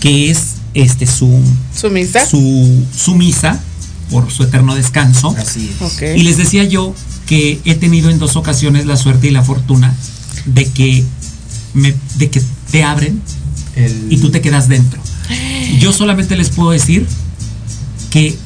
que 0.00 0.30
es 0.30 0.38
este 0.74 1.06
su, 1.06 1.40
¿Su 1.78 1.90
misa? 1.90 2.24
su, 2.24 2.84
su 2.96 3.14
misa 3.16 3.60
por 4.10 4.30
su 4.30 4.44
eterno 4.44 4.74
descanso. 4.74 5.34
Así 5.38 5.70
es. 6.00 6.16
Y 6.16 6.22
les 6.22 6.36
decía 6.36 6.64
yo 6.64 6.94
que 7.26 7.60
he 7.64 7.74
tenido 7.74 8.10
en 8.10 8.18
dos 8.18 8.36
ocasiones 8.36 8.86
la 8.86 8.96
suerte 8.96 9.26
y 9.28 9.30
la 9.30 9.42
fortuna 9.42 9.94
de 10.46 10.66
que 10.66 11.04
me, 11.74 11.94
de 12.16 12.30
que 12.30 12.42
te 12.70 12.84
abren 12.84 13.20
El- 13.76 14.06
y 14.10 14.18
tú 14.18 14.30
te 14.30 14.40
quedas 14.40 14.68
dentro. 14.68 15.00
Yo 15.78 15.92
solamente 15.92 16.36
les 16.36 16.50
puedo 16.50 16.70
decir 16.70 17.06
que, 18.10 18.36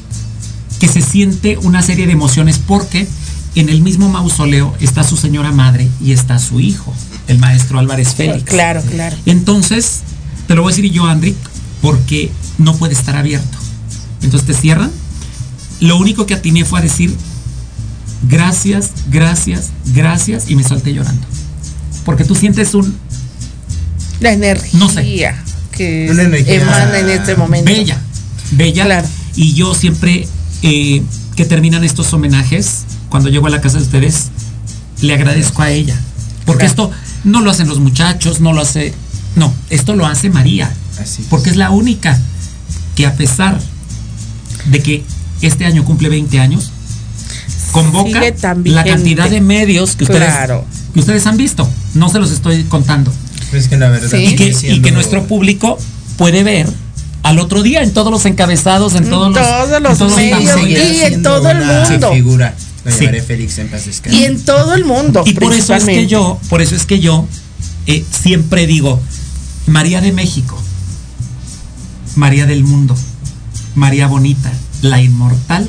que 0.79 0.87
se 0.87 1.01
siente 1.01 1.57
una 1.57 1.81
serie 1.81 2.05
de 2.05 2.13
emociones 2.13 2.59
porque 2.65 3.07
en 3.55 3.69
el 3.69 3.81
mismo 3.81 4.07
mausoleo 4.09 4.73
está 4.79 5.03
su 5.03 5.17
señora 5.17 5.51
madre 5.51 5.89
y 6.01 6.11
está 6.11 6.39
su 6.39 6.59
hijo, 6.59 6.93
el 7.27 7.39
maestro 7.39 7.79
Álvarez 7.79 8.13
Félix. 8.15 8.43
Claro, 8.43 8.81
claro. 8.89 9.17
Entonces, 9.25 10.01
te 10.47 10.55
lo 10.55 10.61
voy 10.61 10.71
a 10.71 10.75
decir 10.75 10.91
yo, 10.91 11.05
Andri, 11.05 11.35
porque 11.81 12.31
no 12.57 12.75
puede 12.75 12.93
estar 12.93 13.15
abierto. 13.17 13.57
Entonces 14.21 14.47
te 14.47 14.53
cierran. 14.53 14.91
Lo 15.79 15.97
único 15.97 16.25
que 16.25 16.33
atiné 16.35 16.65
fue 16.65 16.79
a 16.79 16.83
decir 16.83 17.15
gracias, 18.29 18.91
gracias, 19.11 19.69
gracias 19.93 20.49
y 20.49 20.55
me 20.55 20.63
solté 20.63 20.93
llorando. 20.93 21.25
Porque 22.05 22.23
tú 22.23 22.35
sientes 22.35 22.73
un 22.73 22.95
La 24.19 24.31
energía 24.33 24.79
No 24.79 24.89
sé. 24.89 25.03
que 25.71 26.07
Una 26.09 26.23
energía 26.23 26.55
emana 26.61 26.99
en 26.99 27.09
este 27.09 27.35
momento. 27.35 27.71
bella, 27.71 27.97
bella. 28.51 28.85
Claro. 28.85 29.07
Y 29.35 29.53
yo 29.53 29.75
siempre 29.75 30.27
eh, 30.63 31.03
que 31.35 31.45
terminan 31.45 31.83
estos 31.83 32.11
homenajes, 32.13 32.83
cuando 33.09 33.29
llego 33.29 33.47
a 33.47 33.49
la 33.51 33.61
casa 33.61 33.77
de 33.77 33.83
ustedes, 33.83 34.29
le 35.01 35.13
agradezco 35.13 35.61
a 35.61 35.69
ella. 35.69 35.95
Porque 36.45 36.65
Claro. 36.65 36.85
esto 36.89 36.91
no 37.23 37.41
lo 37.41 37.51
hacen 37.51 37.67
los 37.67 37.79
muchachos, 37.79 38.39
no 38.39 38.53
lo 38.53 38.61
hace... 38.61 38.93
No, 39.35 39.53
esto 39.69 39.95
lo 39.95 40.05
hace 40.07 40.29
María. 40.31 40.73
Así 40.99 41.21
es. 41.21 41.27
Porque 41.29 41.51
es 41.51 41.55
la 41.57 41.69
única 41.69 42.19
que 42.95 43.05
a 43.05 43.13
pesar 43.15 43.59
de 44.65 44.81
que 44.81 45.03
este 45.41 45.65
año 45.65 45.85
cumple 45.85 46.09
20 46.09 46.39
años, 46.39 46.71
convoca 47.71 48.19
la 48.63 48.83
cantidad 48.83 49.29
de 49.29 49.41
medios 49.41 49.95
que 49.95 50.05
ustedes, 50.05 50.31
Claro. 50.31 50.65
que 50.93 50.99
ustedes 51.01 51.27
han 51.27 51.37
visto. 51.37 51.69
No 51.93 52.09
se 52.09 52.17
los 52.17 52.31
estoy 52.31 52.63
contando. 52.63 53.13
Pues 53.51 53.67
que 53.67 53.77
la 53.77 53.89
verdad. 53.89 54.09
Sí. 54.09 54.25
Y 54.25 54.35
que, 54.35 54.89
y 54.89 54.91
nuestro 54.91 55.25
público 55.25 55.77
puede 56.17 56.43
ver 56.43 56.67
al 57.23 57.39
otro 57.39 57.63
día 57.63 57.83
en 57.83 57.93
todos 57.93 58.11
los 58.11 58.25
encabezados, 58.25 58.95
en 58.95 59.09
todos 59.09 59.33
los, 59.33 59.45
todos 59.45 59.81
los 59.81 59.91
en 59.91 59.97
todos 59.97 60.15
medios 60.15 60.51
panfletos. 60.51 60.95
y 60.95 61.01
en 61.01 61.23
todo 61.23 61.49
el 61.49 61.57
mundo. 61.59 62.13
figura. 62.13 62.55
Sí. 62.87 63.05
María 63.05 63.23
Félix 63.23 63.57
en 63.57 63.67
paz. 63.67 63.83
Y 64.09 64.23
en 64.23 64.39
todo 64.41 64.73
el 64.73 64.85
mundo. 64.85 65.23
Y 65.25 65.33
por 65.33 65.53
eso 65.53 65.75
es 65.75 65.83
que 65.83 66.07
yo, 66.07 66.39
por 66.49 66.61
eso 66.61 66.75
es 66.75 66.85
que 66.85 66.99
yo 66.99 67.27
eh, 67.85 68.05
siempre 68.09 68.65
digo, 68.65 69.01
María 69.65 69.99
de 69.99 70.13
México, 70.13 70.57
María 72.15 72.45
del 72.45 72.63
mundo, 72.63 72.95
María 73.75 74.07
bonita, 74.07 74.51
la 74.81 75.01
inmortal 75.01 75.67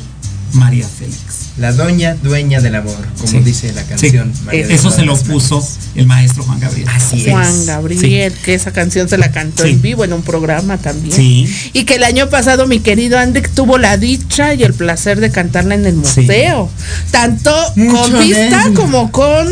María 0.53 0.87
Félix. 0.87 1.28
La 1.59 1.72
doña 1.72 2.14
dueña 2.22 2.61
del 2.61 2.76
amor, 2.76 2.96
como 3.16 3.28
Sí. 3.32 3.38
dice 3.40 3.72
la 3.72 3.82
canción. 3.82 4.32
Sí. 4.32 4.42
María 4.44 4.66
de 4.68 4.74
Eso 4.74 4.90
se 4.90 5.02
lo 5.02 5.16
puso 5.16 5.66
el 5.96 6.06
maestro 6.06 6.44
Juan 6.44 6.61
Gabriel. 6.61 6.88
Así 6.88 7.24
es. 7.26 7.30
Juan 7.32 7.66
Gabriel, 7.66 8.32
que 8.44 8.54
esa 8.54 8.72
canción 8.72 9.09
se 9.09 9.18
la 9.18 9.32
cantó 9.32 9.64
Sí. 9.64 9.70
en 9.70 9.82
vivo 9.82 10.04
en 10.04 10.12
un 10.12 10.22
programa 10.22 10.78
también. 10.78 11.14
Sí. 11.14 11.52
Y 11.72 11.82
que 11.84 11.96
el 11.96 12.04
año 12.04 12.28
pasado 12.30 12.66
mi 12.68 12.78
querido 12.78 13.18
Andrick 13.18 13.50
tuvo 13.50 13.76
la 13.76 13.96
dicha 13.96 14.54
y 14.54 14.62
el 14.62 14.72
placer 14.72 15.18
de 15.20 15.30
cantarla 15.32 15.74
en 15.74 15.86
el 15.86 15.94
Sí. 16.04 16.20
museo. 16.20 16.70
Tanto 17.11 17.52
Mucho 17.74 18.12
con 18.12 18.22
pista 18.22 18.48
nervio. 18.64 18.74
como 18.74 19.11
con 19.11 19.48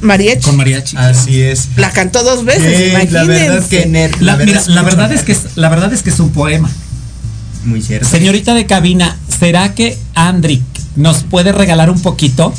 mariachi. 0.00 0.40
Con 0.42 0.56
mariachi. 0.56 0.96
Así 0.96 1.42
es. 1.42 1.68
La 1.76 1.90
cantó 1.90 2.22
dos 2.22 2.44
veces, 2.46 2.90
imagínense. 2.90 3.12
la 3.12 3.24
verdad 3.24 3.66
que 3.68 3.86
ner- 3.86 4.16
La, 4.20 4.36
mira, 4.38 4.62
la 4.68 4.82
mucho 4.82 4.84
verdad 4.96 5.12
es 5.12 5.22
que 5.22 5.32
es, 5.32 5.40
la 5.56 5.68
verdad 5.68 5.92
es 5.92 6.02
que 6.02 6.10
es 6.10 6.18
un 6.20 6.30
poema. 6.30 6.70
muy 7.64 7.82
cierto. 7.82 8.08
Señorita 8.08 8.54
de 8.54 8.64
cabina, 8.64 9.16
¿será 9.40 9.74
que 9.74 9.98
Andrick 10.14 10.62
nos 10.96 11.22
puede 11.24 11.52
regalar 11.52 11.90
un 11.90 12.00
poquito? 12.02 12.52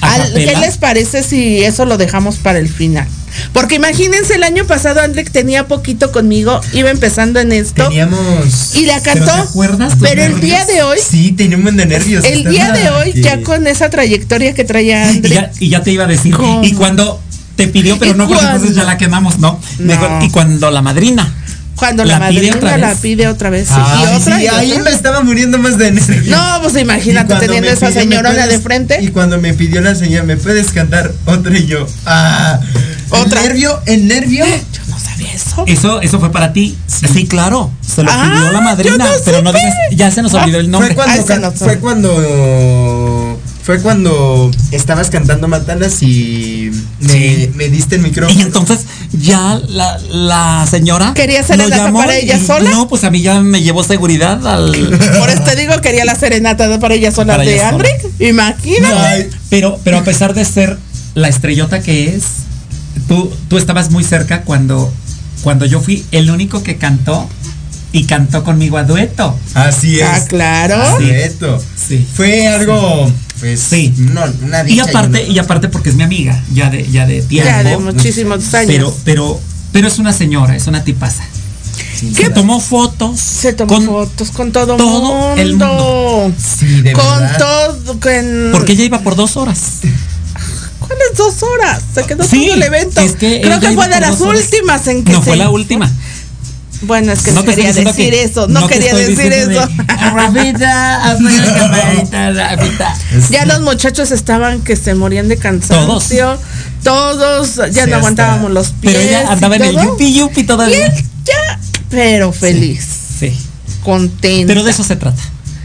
Al- 0.00 0.32
¿Qué 0.32 0.54
les 0.60 0.76
parece 0.76 1.22
si 1.24 1.62
eso 1.64 1.84
lo 1.84 1.96
dejamos 1.98 2.36
para 2.36 2.58
el 2.60 2.68
final? 2.68 3.06
Porque 3.52 3.74
imagínense, 3.76 4.34
el 4.34 4.42
año 4.42 4.64
pasado 4.64 5.00
Andrick 5.00 5.30
tenía 5.30 5.66
poquito 5.66 6.12
conmigo, 6.12 6.60
iba 6.72 6.90
empezando 6.90 7.40
en 7.40 7.52
esto. 7.52 7.84
Teníamos. 7.88 8.74
Y 8.76 8.86
la 8.86 9.00
¿Pero 9.00 9.24
cantó. 9.26 9.42
te 9.42 9.48
acuerdas 9.48 9.94
Pero 10.00 10.22
el 10.24 10.40
día 10.40 10.64
de 10.64 10.82
hoy, 10.82 10.98
Sí, 11.08 11.32
teníamos 11.32 11.76
de 11.76 11.86
nervios. 11.86 12.24
el 12.24 12.44
día 12.48 12.72
de 12.72 12.90
hoy, 12.90 13.12
Que- 13.12 13.22
ya 13.22 13.42
con 13.42 13.66
esa 13.66 13.90
trayectoria 13.90 14.54
que 14.54 14.64
traía 14.64 15.10
Y 15.12 15.20
ya, 15.20 15.50
y 15.60 15.68
ya 15.68 15.82
te 15.82 15.90
iba 15.92 16.04
a 16.04 16.06
decir. 16.06 16.34
¿Cómo? 16.34 16.64
Y 16.64 16.72
cuando 16.72 17.20
te 17.56 17.68
pidió, 17.68 17.98
pero 17.98 18.12
¿Y 18.12 18.14
no, 18.14 18.26
porque 18.28 18.40
cuándo? 18.40 18.56
entonces 18.56 18.76
ya 18.76 18.84
la 18.84 18.96
quemamos, 18.98 19.38
no. 19.40 19.60
Mejor- 19.78 20.10
No. 20.10 20.24
y 20.24 20.30
cuando 20.30 20.70
la 20.70 20.80
madrina. 20.82 21.34
Cuando 21.78 22.04
la 22.04 22.18
madrina 22.18 22.76
la 22.76 22.94
pide 22.94 23.28
otra 23.28 23.50
vez. 23.50 23.68
sí, 23.68 23.74
Ay, 23.76 24.02
y 24.02 24.16
otra, 24.16 24.36
sí, 24.38 24.42
y 24.42 24.46
ahí 24.48 24.70
otra. 24.72 24.84
me 24.84 24.90
estaba 24.90 25.20
muriendo 25.22 25.58
más 25.58 25.78
de 25.78 25.92
nervios. 25.92 26.26
No, 26.38 26.60
pues 26.62 26.76
imagínate 26.76 27.34
teniendo 27.36 27.70
esa 27.70 27.86
pidió, 27.88 28.00
¿me 28.04 28.10
señorona 28.10 28.46
de 28.46 28.58
frente. 28.60 28.98
Y 29.02 29.08
cuando 29.08 29.38
me 29.40 29.54
pidió 29.54 29.80
la 29.80 29.94
señora, 29.94 30.24
¿me 30.24 30.36
puedes 30.36 30.70
cantar 30.72 31.12
otra? 31.24 31.56
Y 31.56 31.66
yo, 31.66 31.86
ah. 32.06 32.58
Otra. 33.10 33.40
El 33.40 33.48
nervio, 33.48 33.80
el 33.86 34.06
nervio. 34.08 34.44
Yo 34.44 34.80
no 34.90 34.98
sabía 34.98 35.32
eso. 35.32 35.64
Eso, 35.66 36.00
eso 36.02 36.20
fue 36.20 36.30
para 36.30 36.52
ti. 36.52 36.76
Sí, 36.86 37.26
claro. 37.26 37.70
Se 37.80 38.02
lo 38.02 38.10
Ah, 38.12 38.32
pidió 38.36 38.52
la 38.52 38.60
madrina. 38.60 38.96
no 38.98 39.04
pero 39.24 39.40
no 39.42 39.52
digas, 39.52 39.74
ya 39.92 40.10
se 40.10 40.20
nos 40.22 40.34
olvidó 40.34 40.58
el 40.58 40.70
nombre. 40.70 40.94
Fue 40.94 41.04
cuando, 41.24 41.52
fue 41.52 41.78
cuando 41.78 42.12
fue 43.68 43.82
cuando 43.82 44.50
estabas 44.70 45.10
cantando 45.10 45.46
Matalas 45.46 46.02
y 46.02 46.70
me, 47.00 47.12
Sí. 47.12 47.50
me 47.54 47.68
diste 47.68 47.96
el 47.96 48.00
micrófono. 48.00 48.38
Y 48.38 48.40
entonces 48.42 48.86
ya 49.12 49.60
la, 49.68 49.98
la 50.10 50.66
señora. 50.70 51.12
¿Quería 51.12 51.40
hacer 51.40 51.58
lo 51.58 51.64
el 51.64 51.70
llamó 51.70 51.98
para 51.98 52.16
ella 52.16 52.38
y- 52.42 52.46
sola? 52.46 52.70
No, 52.70 52.88
pues 52.88 53.04
a 53.04 53.10
mí 53.10 53.20
ya 53.20 53.42
me 53.42 53.60
llevó 53.60 53.84
seguridad 53.84 54.46
al. 54.46 54.72
Por 55.18 55.28
eso 55.28 55.42
te 55.42 55.54
digo, 55.54 55.78
quería 55.82 56.06
la 56.06 56.14
serenata 56.14 56.80
para 56.80 56.94
ella 56.94 57.12
sola 57.12 57.36
Para 57.36 57.46
de. 57.46 57.60
Andrick. 57.62 58.06
Imagínate. 58.20 59.28
Pero, 59.50 59.78
pero 59.84 59.98
a 59.98 60.02
pesar 60.02 60.32
de 60.32 60.46
ser 60.46 60.78
la 61.14 61.28
estrellota 61.28 61.82
que 61.82 62.14
es, 62.16 62.22
tú, 63.06 63.30
tú 63.48 63.58
estabas 63.58 63.90
muy 63.90 64.02
cerca 64.02 64.44
cuando, 64.44 64.90
cuando 65.42 65.66
yo 65.66 65.82
fui 65.82 66.06
el 66.10 66.30
único 66.30 66.62
que 66.62 66.78
cantó 66.78 67.28
y 67.92 68.04
cantó 68.04 68.44
conmigo 68.44 68.78
a 68.78 68.84
dueto. 68.84 69.38
así 69.52 70.00
es. 70.00 70.06
Ah, 70.08 70.24
claro. 70.26 70.82
Sí. 70.98 71.04
Reto. 71.04 71.62
Sí. 71.86 72.06
Fue 72.14 72.46
algo 72.48 73.12
pues 73.40 73.60
Sí. 73.60 73.92
no, 73.96 74.22
una 74.44 74.68
Y 74.68 74.80
aparte, 74.80 75.08
una- 75.08 75.20
y 75.22 75.38
aparte 75.38 75.68
porque 75.68 75.90
es 75.90 75.94
mi 75.96 76.02
amiga, 76.02 76.42
ya 76.52 76.70
de, 76.70 76.86
ya 76.90 77.06
de 77.06 77.22
tiempo. 77.22 77.50
Ya 77.50 77.62
de 77.62 77.76
muchísimos 77.78 78.52
años. 78.54 78.66
Pero, 78.72 78.96
pero, 79.04 79.40
pero 79.72 79.88
es 79.88 79.98
una 79.98 80.12
señora, 80.12 80.56
es 80.56 80.66
una 80.66 80.84
tipaza. 80.84 81.24
¿Qué? 82.00 82.24
Se 82.26 82.30
tomó 82.30 82.60
fotos. 82.60 83.18
Se 83.18 83.52
tomó 83.52 83.74
con- 83.74 83.86
fotos 83.86 84.30
con 84.30 84.52
todo, 84.52 84.76
todo 84.76 85.34
el 85.36 85.50
mundo. 85.56 86.32
Sí, 86.58 86.80
de 86.82 86.92
con 86.92 87.04
verdad. 87.20 87.38
todo. 87.38 88.00
Con... 88.00 88.48
Porque 88.52 88.72
ella 88.72 88.84
iba 88.84 89.00
por 89.00 89.16
dos 89.16 89.36
horas. 89.36 89.58
¿Cuáles 90.78 91.16
dos 91.16 91.42
horas? 91.42 91.82
Se 91.94 92.04
quedó 92.04 92.24
Sí, 92.24 92.44
todo 92.46 92.54
el 92.54 92.62
evento. 92.62 93.00
es 93.00 93.12
que 93.12 93.40
Creo 93.42 93.60
que 93.60 93.72
fue 93.72 93.88
de 93.88 94.00
las 94.00 94.20
horas. 94.20 94.42
últimas 94.44 94.86
en 94.86 95.04
que 95.04 95.12
No 95.12 95.18
se- 95.18 95.24
fue 95.26 95.36
la 95.36 95.50
última. 95.50 95.90
Bueno, 96.82 97.12
es 97.12 97.22
que 97.22 97.32
No 97.32 97.44
quería 97.44 97.72
decir 97.72 97.92
que- 98.10 98.22
eso, 98.22 98.46
no, 98.46 98.68
quería 98.68 98.94
decir 98.94 99.32
eso. 99.32 99.48
de, 99.48 99.58
"Ah, 99.88 100.10
Rafita, 100.14 101.10
apaga 101.10 101.30
la 101.30 101.54
camarita, 101.58 102.30
Rafita. 102.32 102.94
ya 103.30 103.44
los 103.46 103.60
muchachos 103.62 104.12
estaban 104.12 104.60
que 104.62 104.76
se 104.76 104.94
morían 104.94 105.28
de 105.28 105.36
cansancio. 105.38 106.38
Todos, 106.84 107.56
ya 107.72 107.84
Sí, 107.84 107.90
no 107.90 107.96
aguantábamos 107.96 108.44
hasta- 108.44 108.54
los 108.54 108.68
pies. 108.68 108.94
Pero 108.94 109.00
ella 109.00 109.32
andaba 109.32 109.56
en 109.56 109.62
el 109.64 109.76
yupi 109.76 110.14
yupi 110.14 110.44
todavía. 110.44 110.86
él 110.86 110.92
ya, 111.24 111.58
pero 111.90 112.32
feliz, 112.32 112.86
Sí. 113.18 113.36
contento. 113.82 114.46
Pero 114.46 114.62
de 114.62 114.70
eso 114.70 114.84
se 114.84 114.94
trata. 114.94 115.20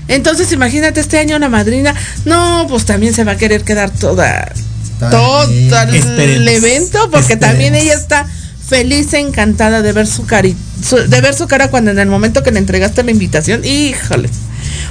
Entonces, 0.07 0.51
imagínate 0.51 0.99
este 0.99 1.20
año 1.20 1.38
la 1.39 1.47
madrina. 1.49 1.93
No, 2.26 2.66
pues 2.68 2.86
también 2.86 3.14
se 3.14 3.24
va 3.24 3.34
a 3.34 3.38
querer 3.38 3.64
quedar 3.64 3.91
toda. 3.91 4.51
Todo 4.99 5.43
el 5.43 6.47
evento, 6.47 7.09
porque 7.11 7.38
también 7.38 7.76
ella 7.76 7.93
está 7.93 8.26
feliz, 8.74 9.13
encantada 9.13 9.82
de 9.82 9.91
ver 9.93 10.07
su 10.07 10.26
cari 10.26 10.55
su- 10.84 10.97
de 10.97 11.21
ver 11.21 11.34
su 11.34 11.47
cara 11.47 11.69
cuando 11.69 11.91
en 11.91 11.99
el 11.99 12.07
momento 12.09 12.43
que 12.43 12.51
le 12.51 12.59
entregaste 12.59 13.03
la 13.03 13.11
invitación, 13.11 13.63
híjole, 13.65 14.30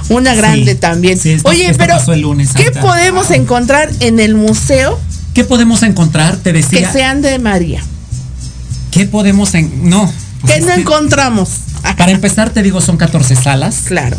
una 0.09 0.33
grande 0.35 0.73
Sí, 0.73 0.77
también. 0.79 1.19
sí, 1.19 1.31
esto- 1.31 1.49
Oye, 1.49 1.65
esto 1.65 1.77
pero 1.77 1.95
pasó 1.97 2.13
el 2.13 2.21
lunes, 2.21 2.49
¿qué 2.55 2.71
podemos 2.71 3.29
encontrar 3.31 3.89
en 3.99 4.19
el 4.19 4.35
museo 4.35 4.99
¿Qué 5.33 5.43
podemos 5.43 5.81
encontrar? 5.83 6.37
Te 6.37 6.51
que 6.53 6.59
decía. 6.61 6.91
sean 6.91 7.21
de 7.23 7.39
María? 7.39 7.81
¿Qué 8.91 9.05
podemos 9.07 9.53
en.? 9.55 9.89
No. 9.89 10.11
pues 10.41 10.53
¿Qué 10.53 10.61
no 10.61 10.67
que, 10.75 10.81
encontramos? 10.81 11.49
Para 11.97 12.11
empezar, 12.11 12.51
te 12.51 12.61
digo, 12.61 12.81
son 12.81 12.97
14 12.97 13.35
salas. 13.35 13.77
Claro. 13.85 14.15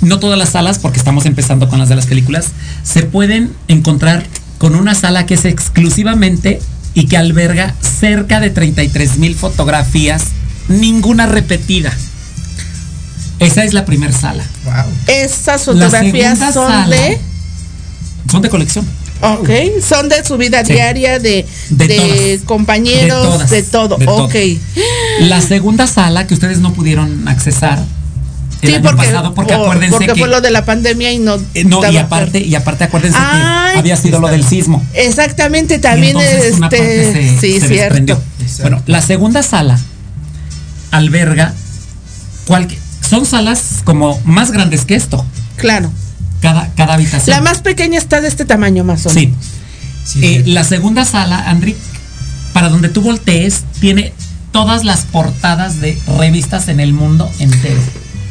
No 0.00 0.18
todas 0.18 0.38
las 0.38 0.50
salas, 0.50 0.78
porque 0.78 0.98
estamos 0.98 1.26
empezando 1.26 1.68
con 1.68 1.78
las 1.78 1.88
de 1.90 1.96
las 1.96 2.06
películas, 2.06 2.46
se 2.84 3.02
pueden 3.02 3.52
encontrar 3.68 4.24
con 4.58 4.74
una 4.74 4.94
sala 4.94 5.26
que 5.26 5.34
es 5.34 5.44
exclusivamente 5.44 6.60
y 6.96 7.06
que 7.06 7.16
alberga 7.16 7.74
cerca 8.00 8.40
de 8.40 8.50
33 8.50 9.18
mil 9.18 9.36
fotografías, 9.36 10.24
ninguna 10.68 11.26
repetida. 11.26 11.92
Esa 13.38 13.64
es 13.64 13.74
la 13.74 13.84
primera 13.84 14.12
sala. 14.12 14.42
Wow. 14.64 14.84
Esas 15.06 15.64
fotografías 15.66 16.38
son 16.38 16.52
sala- 16.72 16.88
de. 16.96 17.20
Son 18.30 18.40
de 18.42 18.48
colección. 18.48 18.84
Ok, 19.20 19.48
son 19.86 20.08
de 20.08 20.24
su 20.24 20.36
vida 20.36 20.64
Sí. 20.64 20.72
diaria, 20.74 21.18
de, 21.18 21.46
De 21.70 21.86
de 21.88 21.96
todas. 21.96 22.44
compañeros, 22.46 23.50
de, 23.50 23.62
todas, 23.62 23.70
todo. 23.70 23.96
de 23.98 24.04
todo. 24.06 24.24
ok. 24.24 24.34
La 25.20 25.40
segunda 25.40 25.86
sala 25.86 26.26
que 26.26 26.34
ustedes 26.34 26.58
no 26.58 26.72
pudieron 26.72 27.28
accesar 27.28 27.82
el 28.66 28.72
Sí, 28.72 28.74
año 28.76 28.82
porque, 28.90 29.06
pasado, 29.06 29.34
porque 29.34 29.54
por- 29.54 29.62
acuérdense 29.62 29.92
porque 29.92 30.06
que. 30.12 30.18
fue 30.18 30.28
lo 30.28 30.40
de 30.40 30.50
la 30.50 30.64
pandemia 30.64 31.12
y 31.12 31.18
no. 31.18 31.36
eh, 31.54 31.64
no, 31.64 31.80
y 31.90 31.96
aparte, 31.96 32.40
y 32.40 32.54
aparte 32.54 32.84
acuérdense 32.84 33.18
Ay, 33.20 33.72
que 33.74 33.78
había 33.80 33.96
sido 33.96 34.20
lo 34.20 34.28
del 34.28 34.44
sismo. 34.44 34.84
Exactamente, 34.94 35.78
también 35.78 36.16
entonces 36.18 36.54
una 36.56 36.66
este. 36.68 36.78
parte 36.78 37.12
se- 37.12 37.40
sí, 37.40 37.60
se 37.60 37.68
cierto. 37.68 37.74
desprendió. 37.94 38.20
Bueno, 38.60 38.82
la 38.86 39.02
segunda 39.02 39.42
sala 39.42 39.78
alberga 40.90 41.52
son 43.08 43.26
salas 43.26 43.82
como 43.84 44.20
más 44.24 44.50
grandes 44.50 44.84
que 44.84 44.94
esto. 44.94 45.24
Claro. 45.56 45.90
Cada, 46.40 46.68
cada 46.76 46.94
habitación. 46.94 47.34
La 47.36 47.40
más 47.42 47.60
pequeña 47.60 47.98
está 47.98 48.20
de 48.20 48.28
este 48.28 48.44
tamaño, 48.44 48.84
más 48.84 49.06
o 49.06 49.10
Sí. 49.10 49.26
menos. 49.28 49.36
Sí, 50.04 50.20
Eh, 50.24 50.42
sí. 50.44 50.50
la 50.52 50.62
segunda 50.64 51.04
sala, 51.04 51.48
Andri, 51.50 51.74
para 52.52 52.68
donde 52.68 52.88
tú 52.88 53.00
voltees, 53.02 53.64
tiene 53.80 54.12
todas 54.52 54.84
las 54.84 55.02
portadas 55.06 55.80
de 55.80 55.98
revistas 56.18 56.68
en 56.68 56.80
el 56.80 56.92
mundo 56.92 57.30
entero. 57.38 57.80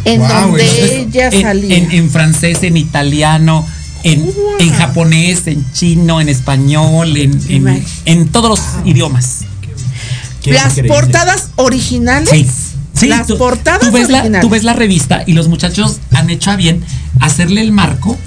En 0.05 0.19
Wow, 0.21 0.29
donde 0.29 0.63
entonces, 0.63 0.91
ella 1.07 1.27
en, 1.29 1.41
salía. 1.41 1.77
en- 1.77 1.91
en 1.91 2.09
francés, 2.11 2.59
en 2.61 2.77
italiano, 2.77 3.65
en, 4.03 4.23
Wow. 4.25 4.33
en 4.59 4.71
japonés, 4.73 5.47
en 5.47 5.65
chino, 5.73 6.21
en 6.21 6.29
español, 6.29 7.17
en, 7.17 7.31
en, 7.49 7.63
Imag- 7.63 7.83
en 8.05 8.27
todos 8.29 8.49
los 8.49 8.61
idiomas. 8.85 9.39
Qué 10.43 10.51
las 10.53 10.77
increíble. 10.77 10.89
portadas 10.89 11.49
originales. 11.55 12.29
Sí. 12.29 12.47
Sí, 12.93 13.07
las 13.07 13.27
tú, 13.27 13.37
portadas 13.37 13.81
tú 13.81 13.91
ves 13.91 14.09
la, 14.09 14.19
originales. 14.19 14.41
tú 14.41 14.49
ves 14.49 14.63
la 14.63 14.71
revista 14.73 15.23
y 15.25 15.33
los 15.33 15.49
muchachos 15.49 15.97
han 16.11 16.29
hecho 16.29 16.51
a 16.51 16.55
bien 16.55 16.81
hacerle 17.19 17.59
el 17.61 17.71
marco, 17.73 18.17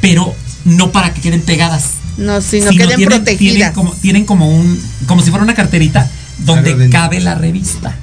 pero 0.00 0.34
no 0.64 0.90
para 0.92 1.14
que 1.14 1.20
queden 1.22 1.40
pegadas. 1.42 1.84
No, 2.18 2.40
sino, 2.42 2.68
sino 2.70 2.84
queden 2.84 2.96
tienen, 2.96 3.08
protegidas. 3.18 3.54
Tienen 3.54 3.72
como, 3.72 3.92
tienen 3.92 4.24
como 4.26 4.48
un, 4.50 4.78
como 5.06 5.22
si 5.22 5.30
fuera 5.30 5.42
una 5.44 5.54
carterita 5.54 6.10
donde 6.38 6.74
Claro, 6.74 6.90
cabe 6.90 7.20
la 7.20 7.34
revista. 7.36 7.96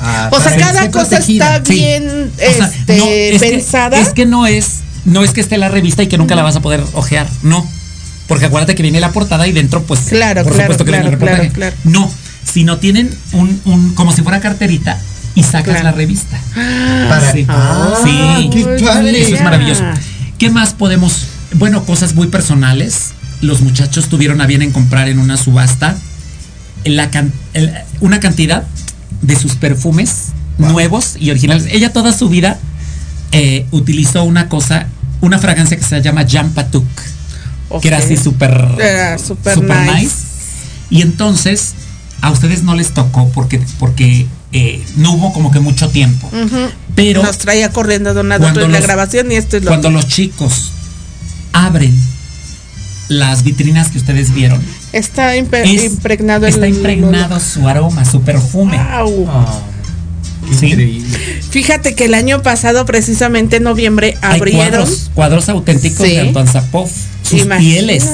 Ah, 0.00 0.28
o 0.32 0.40
sea, 0.40 0.52
que 0.54 0.60
cada 0.60 0.90
cosa 0.90 1.08
protegida. 1.10 1.56
está 1.56 1.64
Sí. 1.72 1.78
bien 1.78 2.30
O 2.34 2.36
sea, 2.56 2.66
este, 2.66 2.96
no, 2.96 3.04
es 3.06 3.42
que- 3.42 3.50
pensada. 3.50 3.98
es 4.00 4.08
que 4.10 4.26
no 4.26 4.46
es, 4.46 4.78
no 5.04 5.22
es 5.22 5.32
que 5.32 5.40
esté 5.40 5.58
la 5.58 5.68
revista 5.68 6.02
y 6.02 6.06
que 6.08 6.16
nunca 6.18 6.34
la 6.34 6.42
vas 6.42 6.56
a 6.56 6.60
poder 6.60 6.82
ojear, 6.94 7.26
no. 7.42 7.66
Porque 8.26 8.46
acuérdate 8.46 8.74
que 8.74 8.82
viene 8.82 9.00
la 9.00 9.10
portada 9.10 9.46
y 9.46 9.52
dentro, 9.52 9.82
pues, 9.82 10.00
Claro, 10.08 10.42
por 10.44 10.52
claro, 10.52 10.64
supuesto 10.66 10.84
que 10.84 10.90
viene 10.92 11.06
el 11.06 11.12
reportaje. 11.12 11.48
claro, 11.50 11.74
No, 11.84 12.10
sino 12.50 12.78
tienen 12.78 13.10
un, 13.32 13.60
un, 13.64 13.94
como 13.94 14.12
si 14.12 14.22
fuera 14.22 14.40
carterita 14.40 14.98
y 15.34 15.42
sacas 15.42 15.82
la 15.82 15.92
revista. 15.92 16.38
Para- 17.08 17.32
Sí. 17.32 17.44
Ah, 17.48 17.94
Sí. 18.04 18.50
qué 18.52 18.64
padre. 18.84 19.20
Eso 19.22 19.34
es 19.34 19.42
maravilloso. 19.42 19.84
¿Qué 20.38 20.48
más 20.50 20.74
podemos? 20.74 21.26
Bueno, 21.54 21.84
cosas 21.84 22.14
muy 22.14 22.28
personales. 22.28 23.10
Los 23.40 23.60
muchachos 23.62 24.08
tuvieron 24.08 24.40
a 24.40 24.46
bien 24.46 24.62
en 24.62 24.70
comprar 24.70 25.08
en 25.08 25.18
una 25.18 25.36
subasta 25.36 25.96
la 26.84 27.10
can- 27.10 27.32
el- 27.52 27.72
una 28.00 28.20
cantidad 28.20 28.64
de 29.22 29.36
sus 29.36 29.56
perfumes 29.56 30.28
nuevos 30.58 31.16
y 31.18 31.30
originales. 31.30 31.66
Ella 31.70 31.92
toda 31.92 32.12
su 32.12 32.28
vida 32.28 32.58
eh, 33.32 33.66
utilizó 33.70 34.24
una 34.24 34.48
cosa, 34.48 34.86
una 35.20 35.38
fragancia 35.38 35.76
que 35.76 35.84
se 35.84 36.00
llama 36.02 36.22
Jean 36.22 36.50
Patuk, 36.50 36.86
que 37.80 37.88
era 37.88 37.98
así 37.98 38.16
súper 38.16 38.52
súper 39.24 39.58
nice. 39.58 40.14
Y 40.90 41.02
entonces 41.02 41.74
a 42.20 42.30
ustedes 42.30 42.62
no 42.62 42.74
les 42.74 42.92
tocó 42.92 43.30
porque 43.30 43.60
porque 43.78 44.26
eh, 44.52 44.84
no 44.96 45.12
hubo 45.12 45.32
como 45.32 45.50
que 45.50 45.60
mucho 45.60 45.88
tiempo. 45.88 46.30
Pero 46.94 47.22
Nos 47.22 47.38
traía 47.38 47.70
corriendo 47.70 48.12
cuando 48.12 48.66
y 48.66 48.68
la 48.68 48.80
grabación 48.80 49.30
y 49.32 49.36
esto 49.36 49.56
es 49.56 49.64
lo 49.64 49.70
cuando 49.70 49.90
los 49.90 50.06
chicos 50.06 50.72
abren 51.52 51.96
las 53.10 53.42
vitrinas 53.42 53.88
que 53.88 53.98
ustedes 53.98 54.32
vieron, 54.32 54.62
está 54.92 55.36
impe- 55.36 55.64
es- 55.64 55.84
impregnado 55.84 56.46
el 56.46 56.54
está 56.54 56.68
impregnado 56.68 57.38
su 57.40 57.68
aroma, 57.68 58.04
su 58.04 58.22
perfume. 58.22 58.78
Wow. 59.02 59.26
Qué 60.48 60.54
Sí. 60.56 60.66
increíble. 60.68 61.18
Fíjate 61.50 61.94
que 61.94 62.04
el 62.06 62.14
año 62.14 62.42
pasado, 62.42 62.86
precisamente 62.86 63.56
en 63.56 63.64
noviembre, 63.64 64.16
Hay 64.22 64.38
abrieron. 64.38 64.68
cuadros, 64.70 65.10
cuadros 65.14 65.48
auténticos 65.48 66.06
Sí. 66.06 66.12
de 66.14 66.20
Antoine 66.20 66.50
Zapov, 66.50 66.88
sus 67.30 67.46
pieles. 67.46 68.04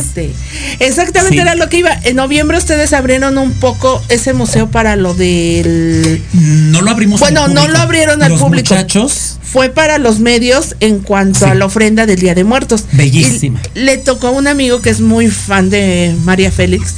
Exactamente 0.79 1.35
Sí. 1.37 1.41
era 1.41 1.55
lo 1.55 1.69
que 1.69 1.79
iba. 1.79 1.91
En 2.05 2.17
noviembre 2.17 2.59
ustedes 2.59 2.93
abrieron 2.93 3.39
un 3.39 3.53
poco 3.53 4.03
ese 4.09 4.33
museo 4.33 4.71
para 4.71 4.97
lo 4.97 5.15
del. 5.15 6.23
No 6.33 6.83
lo 6.83 6.91
abrimos 6.91 7.21
Bueno, 7.21 7.45
al 7.45 7.55
no 7.55 7.61
público. 7.63 7.79
lo 7.79 7.83
abrieron 7.83 8.23
al 8.23 8.31
Los 8.33 8.41
público. 8.41 8.75
muchachos, 8.75 9.39
Fue 9.43 9.69
para 9.71 9.99
los 9.99 10.19
medios 10.19 10.77
en 10.81 10.99
cuanto 10.99 11.41
Sí. 11.41 11.45
a 11.47 11.55
la 11.55 11.65
ofrenda 11.67 12.05
del 12.05 12.19
Día 12.19 12.35
de 12.35 12.45
Muertos. 12.45 12.85
Bellísima. 12.93 13.61
Y 13.75 13.81
le 13.81 13.97
tocó 13.99 14.29
a 14.29 14.31
un 14.33 14.47
amigo 14.49 14.83
que 14.83 14.91
es 14.91 15.01
muy 15.01 15.29
fan 15.29 15.71
de 15.71 16.15
María 16.25 16.51
Félix 16.51 16.95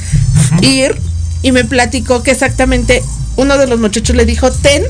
ir 0.63 0.97
y 1.43 1.53
me 1.53 1.65
platicó 1.65 2.23
que 2.23 2.31
exactamente 2.33 3.03
uno 3.37 3.59
de 3.59 3.67
los 3.69 3.79
muchachos 3.79 4.17
le 4.17 4.25
dijo, 4.25 4.51
ten, 4.51 4.83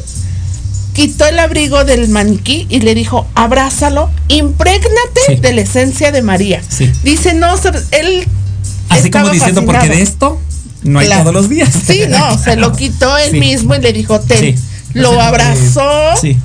quitó 0.99 1.27
el 1.27 1.39
abrigo 1.39 1.85
del 1.85 2.09
maniquí 2.09 2.67
y 2.69 2.81
le 2.81 2.95
dijo, 2.95 3.27
abrázalo, 3.37 4.11
imprégnate 4.29 5.21
Sí. 5.29 5.37
de 5.37 5.53
la 5.53 5.61
esencia 5.61 6.11
de 6.13 6.23
María. 6.23 6.61
Sí. 6.69 6.91
Dice, 7.05 7.35
no, 7.35 7.55
él... 7.93 8.27
así 8.89 9.11
como 9.11 9.31
diciendo, 9.31 9.61
porque 9.65 9.79
fascinado". 9.79 9.97
de 9.99 10.03
esto 10.03 10.41
no 10.83 10.99
hay 10.99 11.07
Claro. 11.07 11.23
todos 11.23 11.35
los 11.35 11.49
días. 11.49 11.71
Sí, 11.87 12.03
no, 12.09 12.37
se 12.39 12.57
lo 12.57 12.73
quitó 12.77 13.17
él 13.19 13.31
Sí. 13.33 13.39
mismo 13.41 13.75
y 13.77 13.81
le 13.81 13.93
dijo. 13.93 14.21
Sí. 14.29 14.55
Lo 14.95 15.21
abrazó. 15.21 15.89
Sí. 16.21 16.37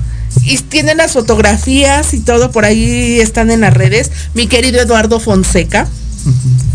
Y 0.44 0.58
tiene 0.58 0.94
las 0.94 1.12
fotografías 1.12 2.12
y 2.14 2.20
todo 2.20 2.50
por 2.50 2.64
ahí 2.64 3.18
están 3.20 3.50
en 3.50 3.60
las 3.62 3.74
redes. 3.74 4.10
Mi 4.34 4.46
querido 4.46 4.80
Eduardo 4.80 5.18
Fonseca. 5.20 5.88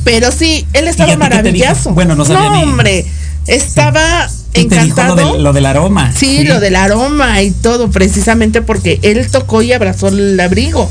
Pero 0.03 0.31
sí, 0.31 0.65
él 0.73 0.87
estaba 0.87 1.09
¿Y 1.09 1.13
a 1.13 1.15
ti 1.15 1.21
qué 1.21 1.27
te 1.29 1.35
maravilloso. 1.35 1.91
Bueno, 1.91 2.15
no 2.15 2.25
sabía 2.25 2.51
ni- 2.51 2.63
hombre, 2.63 3.05
estaba 3.47 4.29
Y 4.53 4.65
te 4.65 4.75
dijo 4.75 4.99
encantado. 5.01 5.33
lo 5.33 5.37
lo 5.39 5.53
del 5.53 5.65
aroma. 5.65 6.11
Sí, 6.15 6.43
lo 6.43 6.59
del 6.59 6.75
aroma 6.75 7.41
y 7.41 7.51
todo, 7.51 7.89
precisamente 7.91 8.61
porque 8.61 8.99
él 9.03 9.27
tocó 9.29 9.61
y 9.61 9.73
abrazó 9.73 10.07
el 10.07 10.39
abrigo. 10.39 10.89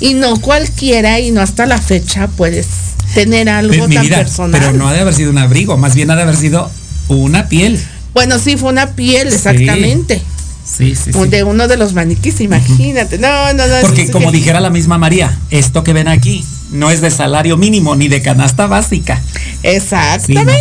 Y 0.00 0.14
no 0.14 0.36
cualquiera, 0.40 1.18
y 1.20 1.30
no 1.32 1.40
hasta 1.40 1.66
la 1.66 1.78
fecha 1.78 2.28
puedes 2.28 2.66
tener 3.14 3.48
algo 3.48 3.88
mi 3.88 3.94
tan 3.96 4.04
vida, 4.06 4.18
personal. 4.18 4.60
pero 4.60 4.72
no 4.72 4.88
ha 4.88 4.92
de 4.92 5.00
haber 5.00 5.14
sido 5.14 5.30
un 5.30 5.38
abrigo, 5.38 5.76
más 5.76 5.94
bien 5.94 6.10
ha 6.10 6.16
de 6.16 6.22
haber 6.22 6.36
sido 6.36 6.70
una 7.08 7.48
piel. 7.48 7.78
Bueno, 8.14 8.38
sí, 8.38 8.56
fue 8.56 8.70
una 8.70 8.90
piel, 8.92 9.28
exactamente. 9.28 10.22
Sí, 10.64 10.94
sí, 10.94 11.12
sí. 11.12 11.28
De 11.28 11.42
uno 11.42 11.66
de 11.66 11.76
los 11.76 11.92
maniquís, 11.92 12.40
imagínate. 12.40 13.18
No, 13.18 13.52
no, 13.52 13.66
no. 13.66 13.74
Porque 13.82 14.10
como 14.10 14.30
que- 14.30 14.38
dijera 14.38 14.60
la 14.60 14.70
misma 14.70 14.96
María, 14.96 15.36
esto 15.50 15.82
que 15.82 15.92
ven 15.92 16.06
aquí 16.08 16.44
no 16.70 16.90
es 16.90 17.00
de 17.00 17.10
salario 17.10 17.56
mínimo 17.56 17.96
ni 17.96 18.08
de 18.08 18.22
canasta 18.22 18.66
básica. 18.66 19.20
Sí, 19.34 19.58
Exactamente. 19.64 20.54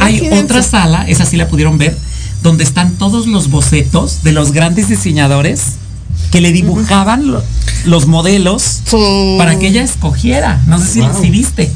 Hay, 0.00 0.30
otra 0.32 0.62
sala, 0.62 1.04
esa 1.08 1.24
sí 1.26 1.36
la 1.36 1.48
pudieron 1.48 1.78
ver, 1.78 1.96
donde 2.42 2.64
están 2.64 2.92
todos 2.94 3.26
los 3.26 3.50
bocetos 3.50 4.22
de 4.22 4.32
los 4.32 4.52
grandes 4.52 4.88
diseñadores 4.88 5.60
que 6.30 6.40
le 6.40 6.52
dibujaban 6.52 7.30
lo- 7.30 7.42
los 7.84 8.06
modelos 8.06 8.80
para 9.38 9.58
que 9.58 9.68
ella 9.68 9.82
escogiera. 9.82 10.60
No 10.66 10.78
sé 10.78 10.86
si, 10.86 11.00
Wow. 11.00 11.20
si 11.22 11.30
viste. 11.30 11.70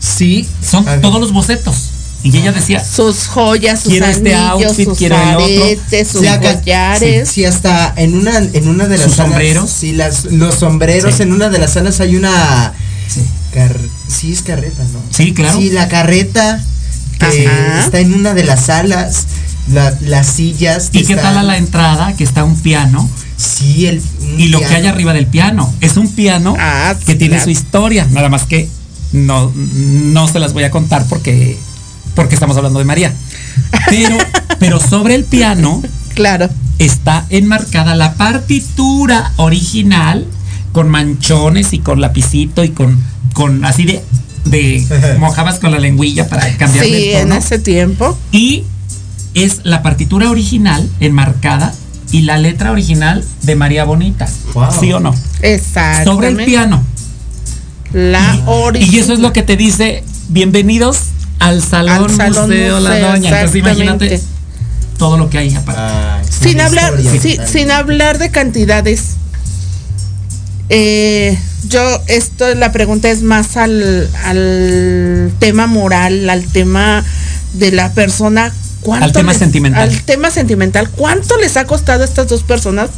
Sí. 0.00 0.46
Son 0.68 0.84
todos 1.00 1.20
los 1.20 1.32
bocetos. 1.32 1.90
Y 2.22 2.34
ella 2.38 2.52
decía, 2.52 2.82
Sus 2.82 3.26
joyas, 3.26 3.80
sus 3.80 3.90
Quiero 3.90 4.06
este 4.06 4.34
anillos, 4.34 4.68
outfit, 4.70 4.84
sus 4.88 4.96
quiero 4.98 5.16
el 5.16 5.34
otro. 5.36 5.44
aretes, 5.44 6.08
sus 6.08 6.22
Sí, 6.22 6.26
collares. 6.40 7.28
Sí, 7.28 7.44
hasta 7.44 7.92
en 7.96 8.14
una, 8.14 8.38
en 8.38 8.68
una 8.68 8.86
de 8.86 8.96
las 8.96 9.06
¿Sus 9.08 9.16
salas. 9.16 9.32
sombreros? 9.32 9.70
Sí, 9.70 9.92
las, 9.92 10.24
los 10.26 10.54
sombreros. 10.54 11.14
Sí. 11.16 11.22
En 11.22 11.32
una 11.34 11.50
de 11.50 11.58
las 11.58 11.74
salas 11.74 12.00
hay 12.00 12.16
una. 12.16 12.72
Sí. 13.08 13.20
car- 13.52 13.76
sí, 14.08 14.32
es 14.32 14.40
carreta, 14.42 14.82
¿no? 14.84 15.00
Sí, 15.10 15.34
claro. 15.34 15.58
Sí, 15.58 15.68
la 15.70 15.86
carreta 15.88 16.64
Ajá. 17.28 17.80
está 17.84 18.00
en 18.00 18.14
una 18.14 18.34
de 18.34 18.44
las 18.44 18.66
salas. 18.66 19.26
la- 19.72 19.94
las 20.02 20.26
sillas. 20.26 20.90
¿y 20.92 21.04
qué 21.04 21.16
tal 21.16 21.38
a 21.38 21.42
la 21.42 21.56
entrada 21.56 22.14
que 22.16 22.22
está 22.24 22.44
un 22.44 22.54
piano? 22.60 23.08
Sí, 23.38 23.86
el. 23.86 24.02
Y 24.36 24.48
lo 24.48 24.58
que 24.60 24.66
hay 24.66 24.86
arriba 24.86 25.14
del 25.14 25.26
piano. 25.26 25.72
Es 25.80 25.96
un 25.96 26.08
piano 26.12 26.54
Ah, 26.58 26.94
que 27.06 27.14
tiene 27.14 27.36
claro. 27.36 27.44
su 27.44 27.50
historia. 27.50 28.06
Nada 28.10 28.28
más 28.28 28.42
que 28.44 28.68
no, 29.12 29.50
no 29.54 30.28
se 30.28 30.38
las 30.38 30.52
voy 30.52 30.64
a 30.64 30.70
contar 30.70 31.06
porque, 31.08 31.56
porque 32.14 32.34
estamos 32.34 32.56
hablando 32.58 32.78
de 32.78 32.84
María. 32.84 33.14
Pero, 33.88 34.18
pero 34.58 34.78
sobre 34.80 35.14
el 35.14 35.24
piano 35.24 35.82
Claro. 36.14 36.50
está 36.78 37.24
enmarcada 37.30 37.94
la 37.94 38.14
partitura 38.14 39.32
original 39.36 40.26
con 40.72 40.90
manchones 40.90 41.72
y 41.72 41.78
con 41.78 42.00
lapicito 42.02 42.64
y 42.64 42.68
con, 42.70 42.98
con 43.32 43.64
así 43.64 43.84
de, 43.84 44.04
de 44.44 45.16
mojabas 45.18 45.58
con 45.58 45.70
la 45.72 45.78
lengüilla 45.78 46.28
para 46.28 46.56
cambiarle 46.56 46.90
Sí, 46.90 47.08
el 47.10 47.16
en 47.16 47.28
tono. 47.28 47.40
ese 47.40 47.58
tiempo. 47.58 48.18
Y 48.32 48.64
es 49.34 49.60
la 49.64 49.82
partitura 49.82 50.30
original 50.30 50.88
enmarcada 51.00 51.74
y 52.12 52.22
la 52.22 52.38
letra 52.38 52.70
original 52.70 53.24
de 53.42 53.56
María 53.56 53.84
Bonita. 53.84 54.28
Wow. 54.54 54.66
¿Sí 54.78 54.92
o 54.92 55.00
no? 55.00 55.14
Exacto. 55.42 56.12
Sobre 56.12 56.28
el 56.28 56.36
piano. 56.44 56.82
La 57.92 58.40
original. 58.46 58.94
Y 58.94 58.98
eso 58.98 59.12
es 59.12 59.18
lo 59.20 59.32
que 59.32 59.42
te 59.42 59.56
dice, 59.56 60.02
bienvenidos 60.28 60.98
al 61.38 61.62
Salón, 61.62 62.10
Al 62.10 62.16
Salón 62.16 62.48
Museo, 62.50 62.80
La 62.80 62.98
Doña. 62.98 63.30
Entonces 63.30 63.56
imagínate 63.56 64.20
todo 64.98 65.18
lo 65.18 65.28
que 65.30 65.38
hay 65.38 65.54
aparte. 65.54 65.80
Ah, 65.82 66.22
sin 66.28 66.58
la 66.58 66.66
hablar, 66.66 66.94
sin 67.50 67.70
hablar 67.70 68.18
de 68.18 68.30
cantidades. 68.30 69.16
Eh, 70.68 71.38
yo, 71.68 71.80
esto, 72.08 72.54
la 72.54 72.72
pregunta 72.72 73.10
es 73.10 73.22
más 73.22 73.56
al, 73.56 74.08
al 74.24 75.32
tema 75.38 75.66
moral, 75.66 76.28
al 76.30 76.44
tema 76.46 77.04
de 77.54 77.70
la 77.72 77.92
persona. 77.92 78.52
¿cuánto 78.80 79.04
Al 79.06 79.12
tema 79.12 79.32
les- 79.32 79.38
sentimental. 79.38 79.82
Al 79.88 80.02
tema 80.02 80.30
sentimental. 80.30 80.90
¿Cuánto 80.90 81.36
les 81.38 81.56
ha 81.56 81.64
costado 81.66 82.02
a 82.02 82.04
estas 82.06 82.28
dos 82.28 82.42
personas 82.42 82.90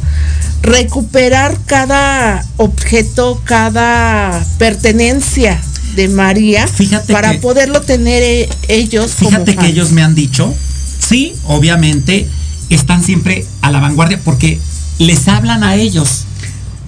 recuperar 0.61 1.57
cada 1.65 2.45
objeto, 2.57 3.41
cada 3.45 4.45
pertenencia 4.57 5.61
de 5.95 6.09
María 6.09 6.67
Fíjate 6.67 7.13
para 7.13 7.31
que- 7.33 7.39
poderlo 7.39 7.81
tener 7.81 8.21
eh, 8.23 8.49
ellos? 8.67 9.13
como 9.17 9.29
Fíjate 9.31 9.55
que 9.55 9.67
ellos 9.67 9.91
me 9.91 10.03
han 10.03 10.13
dicho, 10.15 10.53
sí, 10.99 11.33
obviamente 11.45 12.27
están 12.69 13.03
siempre 13.03 13.45
a 13.61 13.71
la 13.71 13.79
vanguardia 13.79 14.19
porque 14.23 14.59
les 14.99 15.27
hablan 15.27 15.63
a 15.63 15.75
ellos. 15.75 16.25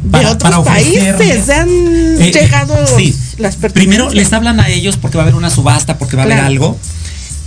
De 0.04 0.26
otros 0.26 0.66
países 0.66 1.50
han 1.50 1.70
Eh, 1.70 2.32
llegado 2.34 2.76
sí. 2.98 3.16
las. 3.38 3.56
Primero 3.58 4.10
les 4.10 4.32
hablan 4.34 4.60
a 4.60 4.70
ellos 4.70 4.98
porque 4.98 5.18
va 5.18 5.24
a 5.24 5.26
haber 5.26 5.36
una 5.36 5.50
subasta, 5.50 5.98
porque 5.98 6.16
va 6.16 6.24
a 6.24 6.26
Claro. 6.26 6.42
haber 6.42 6.52
algo. 6.54 6.78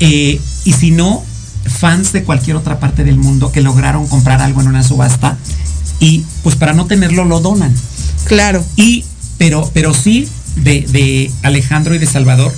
Eh, 0.01 0.41
y 0.65 0.73
si 0.73 0.91
no, 0.91 1.23
fans 1.65 2.13
de 2.13 2.25
cualquier 2.25 2.57
otra 2.57 2.79
parte 2.81 3.05
del 3.05 3.17
mundo 3.17 3.53
que 3.53 3.61
lograron 3.61 4.07
comprar 4.09 4.41
algo 4.43 4.61
en 4.61 4.67
una 4.69 4.83
subasta 4.83 5.37
y 6.01 6.25
pues 6.43 6.57
para 6.57 6.73
no 6.73 6.87
tenerlo 6.87 7.25
lo 7.25 7.41
donan. 7.41 7.73
Claro, 8.27 8.65
Y, 8.77 9.05
pero, 9.39 9.71
pero 9.73 9.95
sí, 9.95 10.29
de, 10.57 10.83
de 10.89 11.31
Alejandro 11.43 11.95
y 11.95 11.99
de 11.99 12.07
Salvador, 12.07 12.53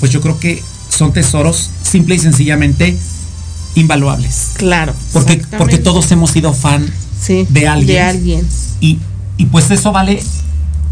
pues 0.00 0.10
yo 0.12 0.20
creo 0.20 0.38
que 0.38 0.62
son 0.96 1.12
tesoros 1.12 1.70
simple 1.82 2.14
y 2.14 2.18
sencillamente 2.18 2.96
invaluables. 3.74 4.52
claro. 4.54 4.94
Porque, 5.12 5.42
porque 5.58 5.78
todos 5.78 6.10
hemos 6.12 6.30
sido 6.30 6.52
fan 6.52 6.86
Sí, 7.20 7.46
de 7.50 7.68
alguien. 7.68 7.86
De 7.96 8.00
alguien. 8.00 8.48
y, 8.80 8.98
y 9.40 9.46
pues 9.46 9.70
eso 9.70 9.90
vale. 9.92 10.22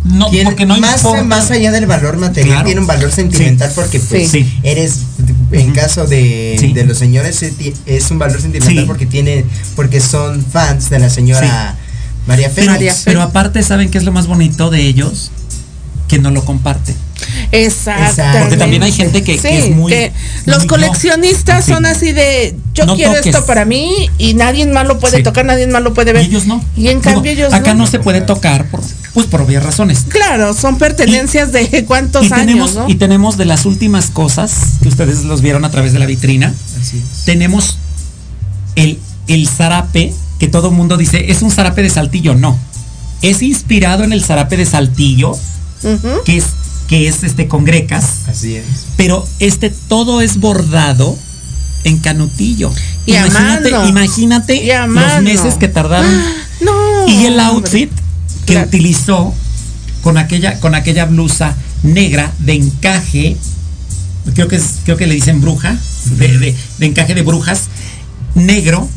No, 0.05 0.30
Tiene- 0.30 0.44
porque 0.51 0.64
no 0.64 0.78
más, 0.78 0.99
importa. 1.03 1.24
más 1.24 1.51
allá 1.51 1.70
del 1.72 1.86
valor 1.86 2.16
material, 2.16 2.49
Claro. 2.51 2.64
tiene 2.66 2.80
un 2.80 2.86
valor 2.86 3.11
sentimental 3.12 3.68
Sí. 3.68 3.74
porque 3.76 4.01
pues 4.01 4.30
Sí. 4.30 4.59
Eres, 4.62 5.01
en 5.53 5.72
caso 5.72 6.07
de, 6.07 6.57
Sí. 6.59 6.72
de 6.72 6.84
los 6.86 6.96
señores, 6.96 7.42
eh, 7.42 7.74
es 7.84 8.11
un 8.11 8.18
valor 8.18 8.40
sentimental 8.40 8.86
porque 8.86 9.07
tiene, 9.07 9.44
porque 9.76 10.01
son 10.01 10.42
fans 10.44 10.88
de 10.88 10.99
la 11.01 11.11
señora 11.11 11.76
María 12.26 12.51
Pero, 12.55 12.74
Félix. 12.74 13.03
pero 13.05 13.22
aparte, 13.22 13.62
¿saben 13.62 13.90
qué 13.90 13.99
es 13.99 14.05
lo 14.05 14.12
más 14.12 14.26
bonito 14.26 14.70
de 14.70 14.82
ellos? 14.82 15.30
Que 16.09 16.18
no 16.18 16.30
lo 16.30 16.44
comparten. 16.44 16.96
Exactamente. 17.52 18.38
Porque 18.40 18.56
también 18.56 18.82
hay 18.82 18.92
gente 18.92 19.22
que- 19.22 19.38
que 19.38 19.59
es 19.59 19.70
muy- 19.76 19.92
que 19.92 20.12
los 20.46 20.59
muy 20.61 20.66
coleccionistas 20.66 21.64
son 21.64 21.84
así 21.86 22.12
de 22.12 22.56
yo 22.74 22.86
No 22.86 22.96
quiero 22.96 23.12
toques. 23.14 23.26
esto 23.34 23.44
para 23.46 23.64
mí 23.64 24.09
y 24.18 24.34
nadie 24.34 24.66
más 24.66 24.86
lo 24.86 24.98
puede 24.98 25.18
Sí. 25.18 25.22
tocar, 25.22 25.44
nadie 25.44 25.66
más 25.66 25.82
lo 25.82 25.92
puede 25.94 26.12
ver. 26.12 26.22
Y 26.22 26.26
ellos 26.26 26.46
no. 26.46 26.62
Y 26.76 26.88
en 26.88 27.00
Digo, 27.00 27.14
cambio 27.14 27.32
ellos 27.32 27.52
acá 27.52 27.74
no. 27.74 27.80
no. 27.84 27.86
se 27.86 27.98
puede 27.98 28.20
tocar 28.20 28.66
por, 28.70 28.80
pues 29.14 29.26
por 29.26 29.42
obvias 29.42 29.62
razones. 29.64 30.04
Claro, 30.09 30.54
son 30.54 30.78
pertenencias 30.78 31.52
de 31.52 31.84
cuántos 31.86 32.26
Y 32.26 32.30
tenemos, 32.30 32.70
años, 32.70 32.74
¿no? 32.86 32.88
y 32.88 32.94
tenemos 32.94 33.36
de 33.36 33.44
las 33.44 33.66
últimas 33.66 34.06
cosas 34.11 34.52
que 34.82 34.88
ustedes 34.88 35.24
los 35.24 35.42
vieron 35.42 35.64
a 35.64 35.70
través 35.70 35.92
de 35.92 35.98
la 35.98 36.06
vitrina. 36.06 36.54
Así 36.80 36.98
es. 36.98 37.24
Tenemos 37.24 37.78
el, 38.76 38.98
el 39.26 39.48
zarape 39.48 40.12
que 40.38 40.48
todo 40.48 40.70
mundo 40.70 40.96
dice 40.96 41.30
es 41.32 41.42
un 41.42 41.50
zarape 41.50 41.82
de 41.82 41.90
saltillo. 41.90 42.34
No. 42.34 42.56
Es 43.22 43.42
inspirado 43.42 44.04
en 44.04 44.12
el 44.12 44.22
zarape 44.24 44.56
de 44.56 44.64
saltillo, 44.64 45.36
Que 46.24 46.37
es, 46.39 46.45
que 46.89 47.09
es 47.09 47.22
este 47.22 47.49
con 47.49 47.64
grecas. 47.64 48.05
Así 48.29 48.55
es. 48.57 48.64
pero 48.97 49.26
este 49.39 49.70
todo 49.70 50.20
es 50.20 50.39
bordado 50.41 51.16
en 51.85 51.99
canutillo. 51.99 52.72
Y 53.07 53.14
a 53.14 53.26
imagínate, 53.26 53.70
mano. 53.70 53.89
imagínate 53.89 54.57
Y 54.64 54.70
a 54.72 54.87
los 54.87 55.22
meses 55.22 55.55
que 55.55 55.68
tardaron 55.68 56.11
No. 56.61 57.07
y 57.07 57.24
el 57.26 57.39
hombre. 57.41 57.45
outfit 57.45 57.91
que 58.47 58.55
Claro. 58.55 58.66
utilizó 58.68 59.35
con 60.03 60.16
aquella 60.18 60.59
con 60.61 60.74
aquella 60.74 61.05
blusa 61.05 61.55
negra 61.83 62.33
de 62.41 62.55
encaje, 62.55 63.37
creo 64.35 64.49
que 64.49 64.57
es, 64.57 64.64
creo 64.85 64.97
que 64.97 65.07
le 65.07 65.14
dicen 65.14 65.41
bruja, 65.41 65.76
de, 66.18 66.39
de- 66.39 66.57
de 66.79 66.87
encaje 66.87 67.14
de 67.14 67.22
brujas, 67.22 67.64
negro, 68.35 68.89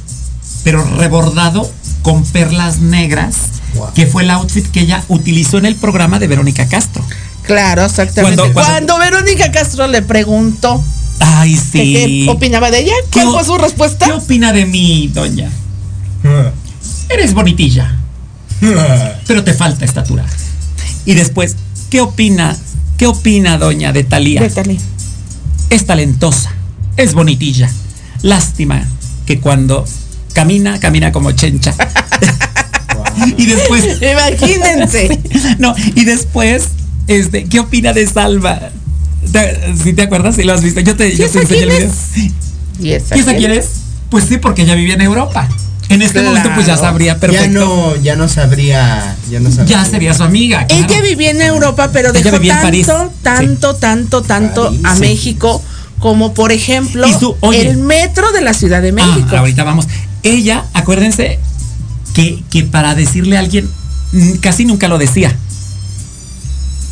pero 0.64 0.84
rebordado 0.98 1.70
con 2.02 2.24
perlas 2.24 2.80
negras, 2.80 3.36
Wow. 3.76 3.94
que 3.94 4.06
fue 4.06 4.24
el 4.24 4.30
outfit 4.32 4.66
que 4.68 4.82
ella 4.82 5.04
utilizó 5.08 5.58
en 5.58 5.66
el 5.66 5.76
programa 5.76 6.20
de 6.20 6.28
Verónica 6.28 6.68
Castro. 6.68 7.04
Claro, 7.44 7.86
exactamente. 7.86 8.36
Cuando- 8.38 8.54
Cuando, 8.54 8.94
cuando- 8.96 9.00
Verónica 9.00 9.52
Castro 9.52 9.88
le 9.88 10.02
preguntó 10.02 10.84
Ay, 11.20 11.56
sí. 11.58 11.72
qué 11.72 12.26
opinaba 12.30 12.70
de 12.72 12.80
ella, 12.82 12.94
¿cuál 13.12 13.26
¿Qué 13.28 13.32
fue 13.32 13.44
su 13.46 13.58
respuesta? 13.58 14.06
¿Qué 14.06 14.12
opina 14.12 14.52
de 14.54 14.66
mí, 14.66 15.10
doña? 15.14 15.50
Eres 17.10 17.34
bonitilla, 17.34 17.98
pero 19.28 19.44
te 19.44 19.54
falta 19.54 19.86
estatura. 19.86 20.26
Y 21.06 21.14
después, 21.16 21.56
¿qué 21.90 22.00
opina? 22.02 22.56
¿Qué 22.98 23.08
opina 23.08 23.58
doña 23.58 23.92
de 23.92 24.04
Talía? 24.04 24.42
Bétale. 24.42 24.78
Es 25.70 25.86
talentosa, 25.86 26.52
es 26.98 27.14
bonitilla. 27.14 27.70
Lástima 28.22 28.86
que 29.26 29.40
cuando 29.40 29.86
camina, 30.34 30.80
camina 30.80 31.12
como 31.12 31.32
chencha. 31.32 31.74
y 33.38 33.46
después, 33.46 33.84
Imagínense. 34.02 35.20
no, 35.60 35.74
y 35.96 36.06
después, 36.06 36.70
este, 37.08 37.46
¿qué 37.46 37.60
opina 37.60 37.94
de 37.94 38.08
Salva? 38.08 38.60
¿Te- 39.32 39.76
¿Sí 39.84 39.94
te 39.94 40.02
acuerdas? 40.04 40.36
Si 40.36 40.44
lo 40.44 40.54
has 40.54 40.62
visto. 40.64 40.80
Yo 40.82 40.96
te, 40.96 41.10
¿Y 41.10 41.18
yo 41.18 41.30
te 41.30 41.40
enseñé 41.42 41.64
el 41.64 41.70
video. 41.70 41.88
es? 41.90 42.32
¿Y 42.80 42.92
esa 42.94 43.16
¿Y 43.16 43.20
esa 43.20 43.36
quién 43.36 43.52
es? 43.52 43.68
Pues 44.10 44.26
sí, 44.26 44.38
porque 44.38 44.64
ella 44.64 44.76
vivía 44.76 44.96
en 44.96 45.02
Europa. 45.02 45.48
En 45.90 46.02
este 46.02 46.22
momento, 46.22 46.50
pues 46.56 46.66
ya 46.68 46.74
Claro. 46.76 46.90
sabría 46.92 47.20
perfecto. 47.20 47.46
Ya 47.46 47.50
no, 47.52 47.96
ya 47.98 48.16
no 48.16 48.28
sabría, 48.30 49.16
ya 49.30 49.40
no 49.42 49.52
sabría. 49.52 49.78
Ya 49.78 49.86
sería 49.86 50.14
su 50.14 50.24
amiga. 50.24 50.66
claro. 50.66 50.86
Ella 50.90 51.02
vivía 51.02 51.32
en 51.32 51.42
Europa, 51.42 51.90
pero 51.92 52.10
Ella 52.12 52.22
dejó 52.24 52.38
vivía 52.38 52.56
en 52.56 52.62
París. 52.62 52.88
tanto, 52.88 53.12
tanto, 53.22 53.76
tanto, 53.76 54.22
tanto 54.22 54.64
París, 54.68 54.82
a 54.86 54.96
sí. 54.96 55.02
México 55.02 55.62
como 56.00 56.34
por 56.34 56.52
ejemplo 56.52 57.08
su- 57.20 57.36
oye. 57.42 57.68
el 57.70 57.78
metro 57.78 58.32
de 58.32 58.42
la 58.42 58.54
Ciudad 58.54 58.82
de 58.82 58.90
Ah, 58.90 58.94
México. 58.94 59.36
ahorita 59.38 59.64
vamos. 59.66 59.86
Ella, 60.24 60.64
acuérdense 60.74 61.40
que, 62.14 62.44
que 62.50 62.64
para 62.64 62.96
decirle 62.96 63.38
a 63.38 63.40
alguien, 63.40 63.70
casi 64.42 64.66
nunca 64.66 64.88
lo 64.88 64.98
decía. 64.98 65.36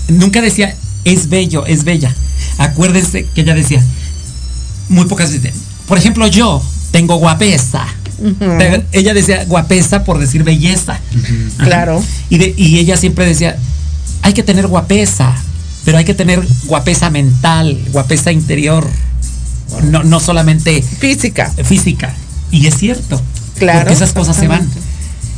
Nunca 0.07 0.41
decía, 0.41 0.75
es 1.05 1.29
bello, 1.29 1.65
es 1.65 1.83
bella. 1.83 2.13
Acuérdense 2.57 3.25
que 3.35 3.41
ella 3.41 3.53
decía, 3.53 3.83
muy 4.89 5.05
pocas 5.05 5.31
veces, 5.31 5.53
por 5.87 5.97
ejemplo, 5.97 6.25
yo 6.27 6.61
tengo 6.91 7.15
guapesa. 7.17 7.85
Ella 8.91 9.13
decía 9.13 9.45
guapesa 9.45 10.03
por 10.03 10.19
decir 10.19 10.43
belleza. 10.43 10.99
Claro. 11.57 12.03
Y, 12.29 12.37
de- 12.37 12.53
y 12.57 12.79
ella 12.79 12.97
siempre 12.97 13.25
decía, 13.25 13.57
hay 14.23 14.33
que 14.33 14.43
tener 14.43 14.67
guapesa, 14.67 15.33
pero 15.85 15.97
hay 15.97 16.05
que 16.05 16.13
tener 16.13 16.45
guapesa 16.65 17.09
mental, 17.09 17.79
guapesa 17.91 18.31
interior. 18.31 18.89
No, 19.83 20.03
no 20.03 20.19
solamente 20.19 20.81
Física. 20.81 21.53
física. 21.63 22.13
Y 22.51 22.65
es 22.65 22.75
cierto. 22.77 23.21
Claro, 23.59 23.79
Porque 23.81 23.93
esas 23.93 24.13
cosas 24.13 24.35
se 24.35 24.47
van. 24.47 24.67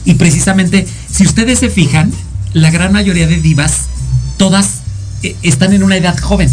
Y 0.06 0.16
precisamente, 0.16 0.88
si 1.12 1.26
ustedes 1.26 1.60
se 1.60 1.70
fijan, 1.70 2.12
la 2.54 2.72
gran 2.72 2.91
mayoría 2.91 3.28
de 3.28 3.39
divas, 3.39 3.74
todas 4.38 4.82
eh, 5.24 5.36
están 5.43 5.74
en 5.74 5.84
una 5.84 5.97
edad 5.97 6.18
joven. 6.20 6.49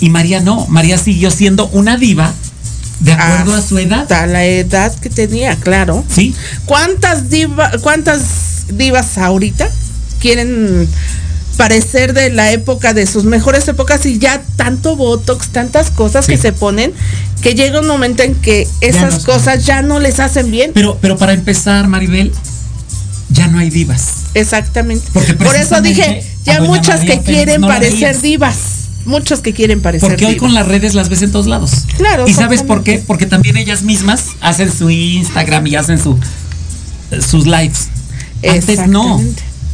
Y 0.00 0.10
María 0.10 0.40
no, 0.40 0.66
María 0.68 0.98
siguió 0.98 1.30
siendo 1.30 1.68
una 1.68 1.96
diva 1.96 2.32
de 3.00 3.12
acuerdo 3.12 3.54
a 3.54 3.62
su 3.62 3.78
edad. 3.78 4.02
Hasta 4.02 4.26
la 4.26 4.44
edad 4.44 4.94
que 5.00 5.10
tenía, 5.10 5.56
claro. 5.56 6.04
Sí, 6.08 6.34
¿Cuántas 6.66 7.30
diva, 7.30 7.70
cuántas 7.82 8.66
divas 8.76 9.18
ahorita 9.18 9.68
quieren 10.20 10.88
parecer 11.58 12.14
de 12.14 12.30
la 12.30 12.52
época 12.52 12.94
de 12.94 13.04
sus 13.06 13.24
mejores 13.24 13.68
épocas 13.68 14.06
y 14.06 14.18
ya 14.18 14.42
tanto 14.56 14.96
botox, 14.96 15.48
tantas 15.48 15.90
cosas 15.90 16.24
Sí. 16.24 16.32
que 16.32 16.38
se 16.38 16.52
ponen 16.54 16.92
que 17.42 17.54
llega 17.54 17.80
un 17.80 17.86
momento 17.86 18.22
en 18.22 18.34
que 18.36 18.66
esas 18.80 19.24
cosas 19.26 19.66
ya 19.66 19.82
no 19.82 19.98
les 20.00 20.20
hacen 20.20 20.50
bien? 20.50 20.70
pero, 20.72 20.96
pero 21.00 21.18
para 21.18 21.32
empezar, 21.34 21.86
Maribel, 21.88 22.32
ya 23.30 23.48
no 23.48 23.58
hay 23.58 23.68
divas. 23.70 24.02
Exactamente. 24.34 25.06
Porque 25.12 25.34
Por 25.34 25.54
eso 25.56 25.80
dije, 25.82 26.24
ya 26.44 26.62
muchas 26.62 27.00
María 27.00 27.16
que 27.18 27.22
quieren 27.22 27.60
no 27.60 27.66
parecer 27.68 28.20
divas. 28.22 28.56
Muchos 29.04 29.40
que 29.40 29.52
quieren 29.54 29.80
parecer 29.80 30.08
Porque 30.08 30.26
hoy 30.26 30.32
divas. 30.34 30.40
con 30.46 30.54
las 30.54 30.66
redes 30.68 30.94
las 30.94 31.08
ves 31.08 31.22
en 31.22 31.32
todos 31.32 31.46
lados. 31.46 31.72
Claro, 31.96 32.28
¿Y 32.28 32.34
sabes 32.34 32.62
por 32.62 32.82
qué? 32.84 33.02
Porque 33.06 33.26
también 33.26 33.56
ellas 33.56 33.82
mismas 33.82 34.24
hacen 34.40 34.70
su 34.72 34.90
Instagram 34.90 35.66
y 35.66 35.76
hacen 35.76 35.98
su 36.02 36.18
sus 37.28 37.46
lives. 37.46 37.88
Antes 38.48 38.86
no. 38.86 39.20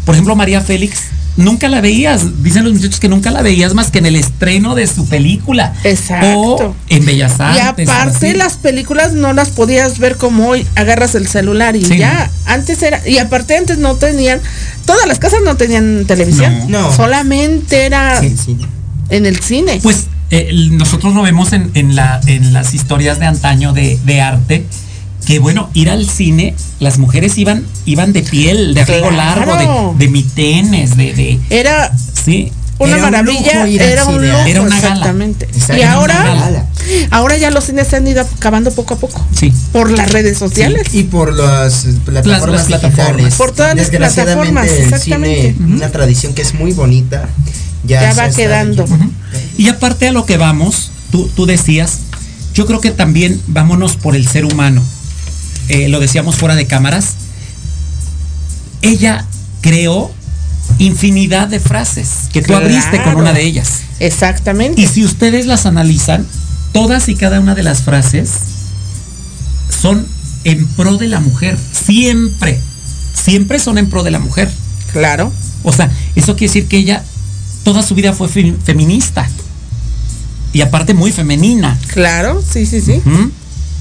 Por 0.04 0.14
ejemplo, 0.14 0.36
María 0.36 0.60
Félix, 0.60 0.98
nunca 1.36 1.68
la 1.68 1.80
veías. 1.80 2.42
Dicen 2.42 2.64
los 2.64 2.72
muchachos 2.74 3.00
que 3.00 3.08
nunca 3.08 3.30
la 3.30 3.42
veías 3.42 3.74
más 3.74 3.90
que 3.90 3.98
en 3.98 4.06
el 4.06 4.16
estreno 4.16 4.74
de 4.74 4.86
su 4.86 5.06
película. 5.08 5.74
Exacto. 5.84 6.38
O 6.38 6.76
en 6.88 7.04
Bellas 7.04 7.34
Y 7.38 7.58
Artes. 7.60 7.88
o 7.88 7.92
aparte 7.92 8.34
las 8.34 8.54
películas 8.54 9.12
no 9.12 9.32
las 9.32 9.50
podías 9.50 9.98
ver 9.98 10.16
como 10.16 10.48
hoy, 10.48 10.66
agarras 10.76 11.14
el 11.14 11.26
celular 11.26 11.76
y 11.76 11.84
Sí. 11.84 11.98
ya, 11.98 12.30
antes 12.46 12.82
era, 12.82 13.06
y 13.06 13.18
aparte 13.18 13.56
antes 13.56 13.78
no 13.78 13.96
tenían, 13.96 14.40
todas 14.86 15.06
las 15.06 15.18
casas 15.18 15.40
no 15.44 15.56
tenían 15.56 16.04
televisión, 16.06 16.70
No. 16.70 16.82
No. 16.82 16.96
solamente 16.96 17.84
era 17.86 18.20
Sí, 18.20 18.34
sí. 18.42 18.56
en 19.10 19.26
el 19.26 19.40
cine. 19.40 19.80
Pues 19.82 20.06
eh, 20.30 20.50
nosotros 20.72 21.14
lo 21.14 21.22
vemos 21.22 21.52
en, 21.52 21.70
en 21.74 21.94
la, 21.96 22.20
en 22.26 22.52
las 22.52 22.74
historias 22.74 23.18
de 23.18 23.26
antaño 23.26 23.72
de, 23.72 23.98
de 24.04 24.20
arte. 24.20 24.64
Que 25.26 25.38
bueno, 25.38 25.70
ir 25.74 25.88
al 25.90 26.08
cine, 26.08 26.54
las 26.80 26.98
mujeres 26.98 27.38
iban, 27.38 27.64
iban 27.86 28.12
de 28.12 28.22
piel, 28.22 28.74
de 28.74 28.82
abrigo 28.82 29.08
Claro. 29.08 29.46
largo, 29.46 29.94
de, 29.98 30.04
de 30.04 30.10
mitenes, 30.10 30.96
de, 30.96 31.14
de. 31.14 31.40
era 31.50 31.92
Sí. 32.24 32.52
una 32.78 32.88
Era 32.96 32.96
un 32.96 33.02
maravilla, 33.10 33.64
lujo 33.66 33.66
era 33.82 34.04
un 34.06 34.12
cine, 34.14 34.28
lujo. 34.28 34.38
Era 34.46 34.60
una 34.62 34.80
gala. 34.80 34.88
exactamente. 34.88 35.44
Exacto, 35.46 35.76
Y 35.76 35.82
ahora, 35.82 36.22
gala. 36.24 36.66
ahora 37.10 37.36
ya 37.36 37.50
los 37.50 37.64
cines 37.64 37.86
se 37.88 37.96
han 37.96 38.06
ido 38.08 38.20
acabando 38.22 38.70
poco 38.72 38.94
a 38.94 38.96
poco 38.98 39.24
Sí. 39.38 39.52
por 39.72 39.90
las 39.90 40.10
redes 40.12 40.36
sociales. 40.38 40.88
Y 40.92 41.04
por 41.04 41.32
las 41.34 41.86
plataformas, 42.04 42.26
Las- 42.26 42.70
las 42.70 42.80
plataformas. 42.80 43.06
digitales. 43.16 43.34
Por 43.36 43.52
todas 43.52 43.76
las 43.76 43.90
Desgraciadamente, 43.90 44.52
plataformas, 44.52 44.78
el 44.78 44.84
exactamente. 44.94 45.56
una 45.60 45.88
tradición 45.90 46.34
que 46.34 46.42
es 46.42 46.52
muy 46.54 46.72
bonita, 46.72 47.28
ya, 47.84 48.12
va 48.14 48.28
quedando. 48.30 48.84
Y 49.56 49.68
aparte 49.68 50.08
a 50.08 50.12
lo 50.12 50.26
que 50.26 50.36
vamos, 50.36 50.90
tú, 51.12 51.28
tú 51.36 51.46
decías, 51.46 51.98
yo 52.54 52.66
creo 52.66 52.80
que 52.80 52.90
también 52.90 53.40
vámonos 53.46 53.96
por 53.96 54.16
el 54.16 54.26
ser 54.28 54.44
humano. 54.44 54.82
Eh, 55.68 55.88
lo 55.88 56.00
decíamos 56.00 56.36
fuera 56.36 56.54
de 56.56 56.66
cámaras. 56.66 57.14
Ella 58.82 59.24
creó 59.60 60.10
infinidad 60.78 61.48
de 61.48 61.60
frases 61.60 62.08
que 62.32 62.42
tú 62.42 62.54
abriste 62.54 63.02
con 63.02 63.16
una 63.16 63.32
de 63.32 63.42
ellas. 63.44 63.80
Exactamente. 64.00 64.80
Y 64.80 64.86
si 64.86 65.04
ustedes 65.04 65.46
las 65.46 65.66
analizan, 65.66 66.26
todas 66.72 67.08
y 67.08 67.14
cada 67.14 67.40
una 67.40 67.54
de 67.54 67.62
las 67.62 67.82
frases 67.82 68.30
son 69.70 70.06
en 70.44 70.66
pro 70.66 70.96
de 70.96 71.08
la 71.08 71.20
mujer. 71.20 71.56
Siempre. 71.86 72.60
Siempre 73.14 73.58
son 73.58 73.78
en 73.78 73.88
pro 73.88 74.02
de 74.02 74.10
la 74.10 74.18
mujer. 74.18 74.50
claro. 74.92 75.32
O 75.66 75.72
sea, 75.72 75.90
eso 76.14 76.36
quiere 76.36 76.52
decir 76.52 76.68
que 76.68 76.76
ella 76.76 77.02
toda 77.62 77.82
su 77.82 77.94
vida 77.94 78.12
fue 78.12 78.28
fe- 78.28 78.54
feminista. 78.64 79.26
Y 80.52 80.60
aparte 80.60 80.92
muy 80.92 81.10
femenina. 81.10 81.78
Claro, 81.88 82.42
sí, 82.46 82.66
sí, 82.66 82.82
sí. 82.82 83.00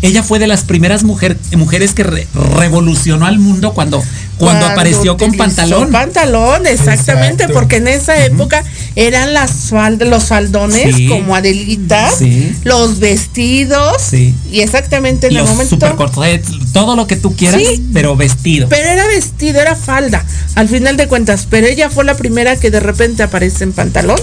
Ella 0.04 0.22
fue 0.22 0.38
de 0.38 0.46
las 0.48 0.64
primeras 0.64 1.04
mujer- 1.04 1.38
mujeres 1.58 1.94
que 1.94 2.04
re- 2.04 2.28
revolucionó 2.60 3.26
al 3.26 3.40
mundo 3.40 3.74
cuando, 3.74 4.04
cuando, 4.38 4.66
apareció 4.68 5.18
con 5.18 5.32
pantalón. 5.34 5.92
Pantalón, 5.92 6.68
exactamente, 6.68 7.44
Exacto. 7.44 7.54
porque 7.54 7.78
en 7.78 7.88
esa 7.88 8.24
época 8.26 8.64
eran 8.96 9.34
las 9.34 9.72
fal- 9.72 9.98
los 10.10 10.26
faldones 10.26 10.96
Sí. 10.96 11.08
como 11.08 11.36
Adelita, 11.36 12.12
Sí. 12.12 12.54
los 12.66 13.00
vestidos, 13.00 14.02
Sí. 14.02 14.36
y 14.52 14.60
exactamente 14.60 15.28
en 15.28 15.36
los 15.36 15.44
el 15.50 15.56
momento. 15.56 15.76
super 15.76 15.96
cortets, 15.96 16.50
todo 16.74 16.96
lo 16.96 17.08
que 17.08 17.16
tú 17.16 17.36
quieras, 17.36 17.62
pero 17.94 18.16
vestido. 18.18 18.68
Pero 18.70 18.90
era 18.90 19.08
vestido, 19.08 19.62
era 19.62 19.76
falda, 19.76 20.26
al 20.56 20.68
final 20.68 20.98
de 20.98 21.08
cuentas. 21.08 21.48
Pero 21.50 21.68
ella 21.68 21.90
fue 21.90 22.04
la 22.04 22.16
primera 22.18 22.58
que 22.58 22.70
de 22.72 22.80
repente 22.82 23.24
aparece 23.24 23.64
en 23.64 23.72
pantalón. 23.74 24.20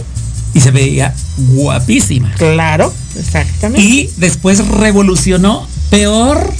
y 0.52 0.58
se 0.60 0.72
veía 0.72 1.14
guapísima. 1.54 2.32
Claro, 2.36 2.92
exactamente. 3.16 3.86
Y 3.86 4.10
después 4.16 4.66
revolucionó 4.66 5.64
peor 5.90 6.52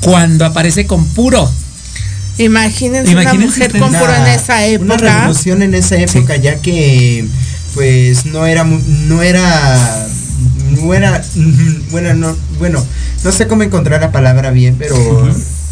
cuando 0.00 0.44
aparece 0.46 0.86
con 0.86 1.04
puro. 1.06 1.50
Imagínense, 2.38 3.10
Imagínense 3.12 3.36
una 3.38 3.46
mujer 3.46 3.78
con 3.78 3.92
puro 3.92 4.14
en 4.14 4.20
Una- 4.22 4.34
esa 4.34 4.54
Una 4.56 4.66
época. 4.66 4.96
revolución 5.20 5.62
en 5.62 5.74
esa 5.74 5.96
época, 5.96 6.36
ya 6.36 6.56
que 6.56 7.26
pues 7.74 8.26
no 8.26 8.46
era 8.46 8.64
mu- 8.64 8.80
no 9.08 9.22
era 9.22 10.06
no 10.70 10.94
era 10.94 11.22
bueno 11.90 12.14
no 12.14 12.36
bueno 12.58 12.84
no 13.24 13.32
sé 13.32 13.46
cómo 13.46 13.62
encontrar 13.62 14.00
la 14.00 14.12
palabra 14.12 14.50
bien 14.50 14.76
pero 14.78 14.96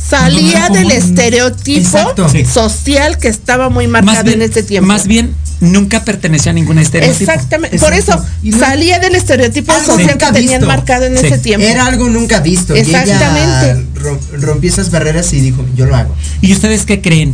Salía 0.09 0.69
No, 0.69 0.75
del 0.75 0.91
estereotipo 0.91 1.79
Exacto. 1.81 2.27
Social 2.53 3.19
que 3.19 3.29
estaba 3.29 3.71
muy 3.71 3.87
marcado 3.87 4.31
en 4.31 4.43
ese 4.43 4.63
tiempo. 4.63 4.87
más 4.87 5.07
bien, 5.07 5.35
nunca 5.61 6.05
pertenecía 6.05 6.51
a 6.53 6.55
ningún 6.55 6.79
estereotipo. 6.79 7.31
Exactamente. 7.33 7.79
Por 7.79 7.95
Exacto. 7.95 8.27
eso 8.43 8.57
no- 8.57 8.59
salía 8.59 8.99
del 8.99 9.15
estereotipo 9.15 9.73
Algo 9.73 9.87
social 9.87 10.19
que 10.19 10.27
tenían 10.27 10.61
visto. 10.61 10.67
marcado 10.67 11.07
en 11.07 11.17
Sí. 11.19 11.27
ese 11.27 11.39
tiempo. 11.39 11.67
era 11.67 11.87
algo 11.87 12.09
nunca 12.11 12.41
visto 12.41 12.77
y 12.77 12.81
Exactamente. 12.81 13.71
ella 13.71 14.19
rompió 14.41 14.71
esas 14.71 14.91
barreras 14.91 15.33
y 15.33 15.41
dijo 15.41 15.65
yo 15.75 15.87
lo 15.87 15.97
hago 15.97 16.15
¿Y 16.43 16.53
ustedes 16.53 16.85
qué 16.85 17.01
creen? 17.01 17.33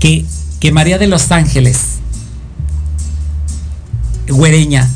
Que, 0.00 0.24
que 0.60 0.72
María 0.72 0.96
de 0.98 1.06
los 1.08 1.30
Ángeles, 1.30 1.76
güereña, 4.28 4.88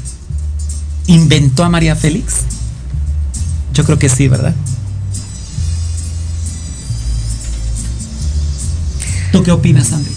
inventó 1.07 1.65
a 1.65 1.69
María 1.69 1.95
Félix? 1.97 2.35
Yo 3.75 3.85
creo 3.85 3.99
que 3.99 4.09
sí, 4.09 4.29
¿verdad? 4.29 4.55
¿Tú 9.33 9.43
qué 9.43 9.51
opinas, 9.53 9.93
André? 9.93 10.13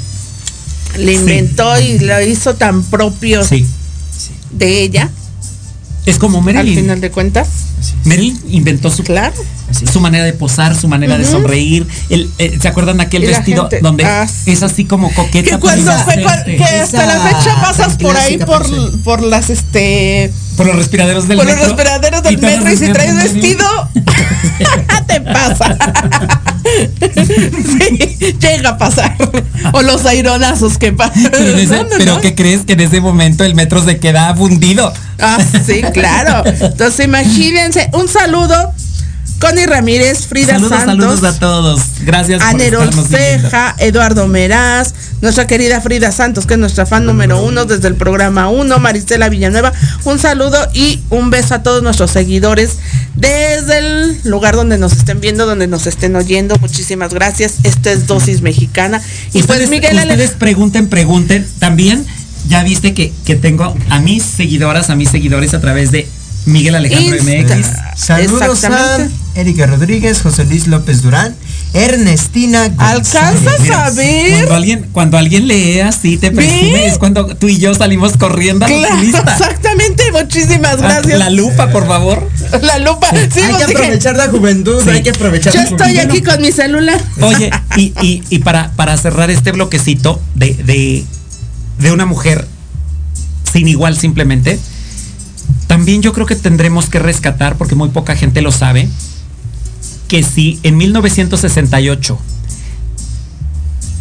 Le 0.97 1.13
inventó 1.13 1.79
y 1.79 1.99
lo 1.99 2.21
hizo 2.21 2.55
tan 2.55 2.83
propio 2.83 3.43
Sí. 3.43 3.65
de 4.51 4.81
ella, 4.83 5.09
Es 6.05 6.17
como 6.17 6.39
al 6.39 6.43
Marilyn. 6.43 6.75
final 6.79 6.99
de 7.01 7.11
cuentas. 7.11 7.47
Marilyn 8.05 8.39
inventó 8.49 8.89
su, 8.91 9.03
Claro. 9.03 9.35
Su 9.91 10.01
manera 10.01 10.25
de 10.25 10.33
posar, 10.33 10.75
su 10.75 10.87
manera 10.89 11.17
de 11.17 11.23
sonreír. 11.25 11.87
El, 12.09 12.29
eh, 12.39 12.57
¿Se 12.61 12.67
acuerdan 12.67 12.97
de 12.97 13.03
aquel 13.03 13.21
vestido 13.25 13.63
gente- 13.69 13.79
donde 13.81 14.03
ah, 14.03 14.27
es 14.45 14.63
así 14.63 14.83
como 14.83 15.13
coqueta? 15.13 15.51
Que 15.51 15.57
cuando 15.59 15.81
inocente? 15.93 16.57
que 16.57 16.63
hasta 16.65 17.05
la 17.05 17.19
fecha 17.21 17.61
pasas 17.61 17.95
por 17.95 18.17
ahí 18.17 18.37
por, 18.39 18.65
por 19.03 19.21
las 19.21 19.49
este 19.49 20.29
Por 20.57 20.65
los 20.65 20.75
respiraderos 20.75 21.27
del 21.29 21.37
por 21.37 21.45
los 21.45 21.55
metro. 21.55 21.69
respiraderos 21.73 22.21
del 22.23 22.33
Y 22.33 22.37
metro 22.37 22.69
y 22.73 22.77
si 22.77 22.91
traes 22.91 23.15
vestido 23.15 23.65
te 25.07 25.21
pasa. 25.21 25.77
Sí, 27.15 28.33
llega 28.39 28.69
a 28.71 28.77
pasar. 28.77 29.15
O 29.73 29.81
los 29.81 30.05
aironazos 30.05 30.77
que 30.77 30.91
pasan. 30.91 31.29
Pero, 31.31 31.57
ese- 31.57 31.75
No, 31.75 31.83
no, 31.83 31.89
pero 31.97 32.15
no. 32.15 32.21
¿qué 32.21 32.35
crees 32.35 32.61
que 32.65 32.73
en 32.73 32.81
ese 32.81 33.01
momento 33.01 33.43
el 33.43 33.55
metro 33.55 33.83
se 33.83 33.97
queda 33.99 34.33
fundido? 34.35 34.91
Ah, 35.19 35.37
sí, 35.65 35.81
claro. 35.93 36.43
Entonces 36.61 37.05
imagínense, 37.05 37.89
un 37.93 38.07
saludo. 38.07 38.73
Connie 39.41 39.65
Ramírez, 39.65 40.27
Frida 40.27 40.53
saludos, 40.53 40.69
Santos. 40.69 40.85
saludos 40.85 41.23
a 41.23 41.39
todos. 41.39 41.81
Gracias 42.01 42.41
viendo. 42.55 42.91
Ceja, 42.91 43.75
Eduardo 43.79 44.27
Meraz, 44.27 44.93
nuestra 45.21 45.47
querida 45.47 45.81
Frida 45.81 46.11
Santos, 46.11 46.45
que 46.45 46.53
es 46.53 46.59
nuestra 46.59 46.85
fan 46.85 47.07
número 47.07 47.43
uno 47.43 47.65
desde 47.65 47.87
el 47.87 47.95
programa 47.95 48.49
uno, 48.49 48.77
Maristela 48.77 49.29
Villanueva, 49.29 49.73
un 50.05 50.19
saludo 50.19 50.57
y 50.75 51.01
un 51.09 51.31
beso 51.31 51.55
a 51.55 51.63
todos 51.63 51.81
nuestros 51.81 52.11
seguidores 52.11 52.77
desde 53.15 53.79
el 53.79 54.21
lugar 54.25 54.55
donde 54.55 54.77
nos 54.77 54.93
estén 54.93 55.19
viendo, 55.19 55.47
donde 55.47 55.65
nos 55.67 55.87
estén 55.87 56.15
oyendo. 56.15 56.55
Muchísimas 56.57 57.11
gracias. 57.11 57.55
Esto 57.63 57.89
es 57.89 58.05
Dosis 58.05 58.43
Mexicana. 58.43 59.01
Y 59.33 59.39
ustedes, 59.39 59.67
pues 59.67 59.69
Miguel 59.71 59.97
ustedes 59.97 60.31
pregunten, 60.31 60.87
pregunten. 60.87 61.47
También 61.57 62.05
ya 62.47 62.63
viste 62.63 62.93
que, 62.93 63.11
que 63.25 63.35
tengo 63.35 63.75
a 63.89 63.99
mis 63.99 64.21
seguidoras, 64.21 64.91
a 64.91 64.95
mis 64.95 65.09
seguidores 65.09 65.55
a 65.55 65.61
través 65.61 65.91
de 65.91 66.07
Miguel 66.45 66.75
Alejandro 66.75 67.15
Insta. 67.17 67.55
MX. 67.55 67.67
saludos 67.95 68.41
a 68.41 68.45
Exactamente. 68.47 69.15
Erika 69.35 69.65
Rodríguez 69.67 70.21
José 70.21 70.43
Luis 70.45 70.67
López 70.67 71.01
Durán 71.03 71.35
Ernestina 71.73 72.67
González. 72.67 73.41
¿Alcanzas 73.47 73.69
a 73.69 73.89
ver? 73.91 74.31
Cuando 74.39 74.55
alguien, 74.55 74.85
cuando 74.91 75.17
alguien 75.17 75.47
lee 75.47 75.79
así 75.79 76.17
te 76.17 76.31
presume, 76.31 76.85
es 76.87 76.97
cuando 76.97 77.25
tú 77.37 77.47
y 77.47 77.57
yo 77.57 77.73
salimos 77.73 78.17
corriendo 78.17 78.65
a 78.65 78.69
la 78.69 78.77
Claro, 78.87 79.01
lista. 79.01 79.19
exactamente, 79.37 80.03
muchísimas 80.11 80.73
Ah, 80.73 80.77
gracias. 80.99 81.17
La 81.19 81.29
lupa, 81.29 81.69
por 81.69 81.87
favor. 81.87 82.27
La 82.61 82.77
lupa. 82.79 83.07
Sí, 83.11 83.39
hay 83.39 83.53
que 83.55 83.65
dije, 83.67 83.77
aprovechar 83.83 84.17
la 84.17 84.27
juventud 84.27 84.83
Sí. 84.83 84.89
hay 84.89 85.03
que 85.03 85.11
aprovechar 85.11 85.53
yo 85.53 85.61
estoy 85.61 85.77
juventud. 85.91 86.09
aquí 86.11 86.21
con 86.23 86.41
mi 86.41 86.51
celular. 86.51 86.99
Oye, 87.21 87.51
y, 87.77 87.93
y, 88.01 88.23
y 88.29 88.39
para, 88.39 88.71
para 88.71 88.97
cerrar 88.97 89.29
este 89.31 89.53
bloquecito 89.53 90.21
de, 90.35 90.53
de, 90.55 91.05
de 91.79 91.91
una 91.93 92.05
mujer 92.05 92.45
sin 93.53 93.67
igual 93.69 93.97
simplemente, 93.97 94.59
también 95.67 96.01
yo 96.01 96.13
creo 96.13 96.25
que 96.25 96.35
tendremos 96.35 96.87
que 96.89 96.99
rescatar, 96.99 97.57
porque 97.57 97.75
muy 97.75 97.89
poca 97.89 98.15
gente 98.15 98.41
lo 98.41 98.51
sabe, 98.51 98.87
que 100.07 100.23
si 100.23 100.59
en 100.63 100.77
1968 100.77 102.19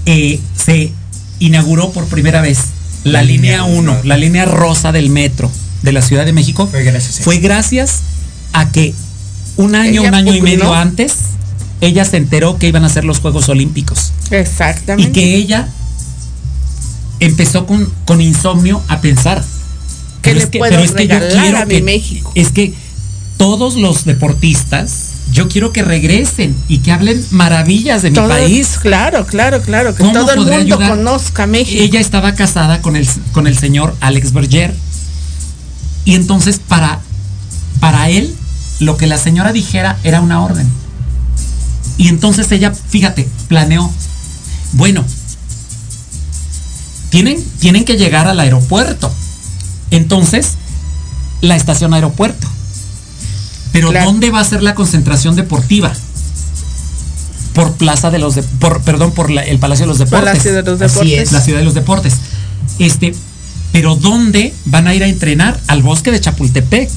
eh, 0.07 0.41
se 0.57 0.93
inauguró 1.39 1.91
por 1.93 2.07
primera 2.07 2.41
vez 2.41 2.59
la, 3.05 3.13
La 3.13 3.23
línea 3.23 3.63
línea 3.63 3.65
1, 3.65 3.79
uno. 3.93 4.01
la 4.05 4.17
línea 4.17 4.45
rosa 4.45 4.93
del 4.93 5.11
metro 5.11 5.51
de 5.83 5.93
la 5.93 6.03
Ciudad 6.03 6.25
de 6.27 6.33
México, 6.33 6.67
Fue 6.67 6.83
gracias 6.83 7.21
a 7.21 7.23
fue 7.23 7.39
gracias 7.39 8.01
a 8.53 8.71
que 8.71 8.95
un 9.57 9.75
año, 9.75 10.03
Ella 10.03 10.09
un 10.11 10.15
año 10.15 10.35
y 10.35 10.43
medio 10.43 10.75
antes, 10.75 11.15
ella 11.81 12.05
se 12.05 12.17
enteró 12.19 12.59
que 12.59 12.69
iban 12.69 12.85
a 12.85 12.89
ser 12.89 13.05
los 13.05 13.21
Juegos 13.21 13.49
Olímpicos 13.49 14.13
y 14.31 14.35
Exactamente. 14.35 15.13
que 15.13 15.37
ella 15.37 15.69
empezó 17.21 17.67
con, 17.67 17.91
con 18.05 18.21
insomnio 18.21 18.83
a 18.89 19.01
pensar. 19.01 19.43
¿Qué 20.23 20.35
le 20.35 20.41
es 20.41 20.47
que- 20.47 20.59
puedo 20.59 20.71
pero 20.71 20.83
es 20.83 20.93
que 20.93 21.07
yo 21.09 21.19
quiero 21.29 21.59
a 21.59 21.65
mi 21.67 21.77
que- 21.77 21.83
México? 21.83 22.33
Es 22.35 22.51
que 22.53 22.75
todos 23.37 23.75
los 23.77 24.05
deportistas, 24.05 24.91
yo 25.33 25.49
quiero 25.49 25.73
que 25.73 25.83
regresen 25.83 26.55
y 26.69 26.79
que 26.79 26.93
hablen 26.93 27.25
maravillas 27.31 28.03
de 28.03 28.11
mi 28.11 28.17
Todo- 28.17 28.29
país. 28.29 28.79
Claro, 28.83 29.25
claro, 29.27 29.63
claro. 29.63 29.95
Que 29.95 30.03
¿Cómo 30.03 30.13
todo 30.13 30.31
el 30.33 30.39
mundo 30.41 30.53
ayudar? 30.57 30.91
conozca 30.91 31.47
México. 31.47 31.83
Ella 31.83 32.01
estaba 32.01 32.35
casada 32.35 32.83
con 32.83 32.97
el, 32.97 33.09
con 33.33 33.47
el 33.47 33.57
señor 33.57 33.97
Alex 34.01 34.33
Berger. 34.33 34.75
Y 36.05 36.15
entonces 36.17 36.59
para, 36.67 37.01
para 37.81 38.11
él, 38.11 38.35
lo 38.81 38.97
que 38.97 39.07
la 39.07 39.17
señora 39.19 39.53
dijera 39.53 39.99
era 40.05 40.21
una 40.21 40.43
orden. 40.43 40.69
Y 41.97 42.09
entonces 42.09 42.51
ella, 42.53 42.73
fíjate, 42.75 43.29
planeó. 43.49 43.91
Bueno, 44.73 45.05
tienen, 47.11 47.43
tienen 47.59 47.85
que 47.85 47.97
llegar 47.97 48.27
al 48.27 48.41
aeropuerto. 48.41 49.13
Entonces, 49.91 50.53
la 51.41 51.57
estación 51.57 51.95
aeropuerto. 51.95 52.47
Pero 53.73 53.91
Claro. 53.91 54.07
¿dónde 54.07 54.31
va 54.31 54.41
a 54.41 54.45
ser 54.45 54.63
la 54.63 54.75
concentración 54.75 55.37
deportiva? 55.37 55.93
Por 57.55 57.73
Plaza 57.73 58.11
de 58.11 58.19
los 58.19 58.35
de- 58.37 58.43
por 58.43 58.81
perdón, 58.83 59.13
por 59.13 59.31
la- 59.31 59.43
el 59.43 59.59
Palacio 59.59 59.85
de 59.85 59.89
los 59.89 59.99
Deportes. 59.99 60.29
Palacio 60.31 60.53
de 60.53 60.63
los 60.63 60.81
Así 60.81 60.95
Deportes. 60.95 61.23
es. 61.23 61.33
La 61.33 61.41
ciudad 61.41 61.59
de 61.59 61.65
los 61.65 61.75
deportes. 61.75 62.15
Este, 62.79 63.15
pero 63.73 63.97
¿dónde 63.97 64.55
van 64.67 64.87
a 64.87 64.95
ir 64.95 65.03
a 65.03 65.07
entrenar? 65.09 65.59
Al 65.67 65.83
bosque 65.83 66.11
de 66.11 66.21
Chapultepec. 66.21 66.91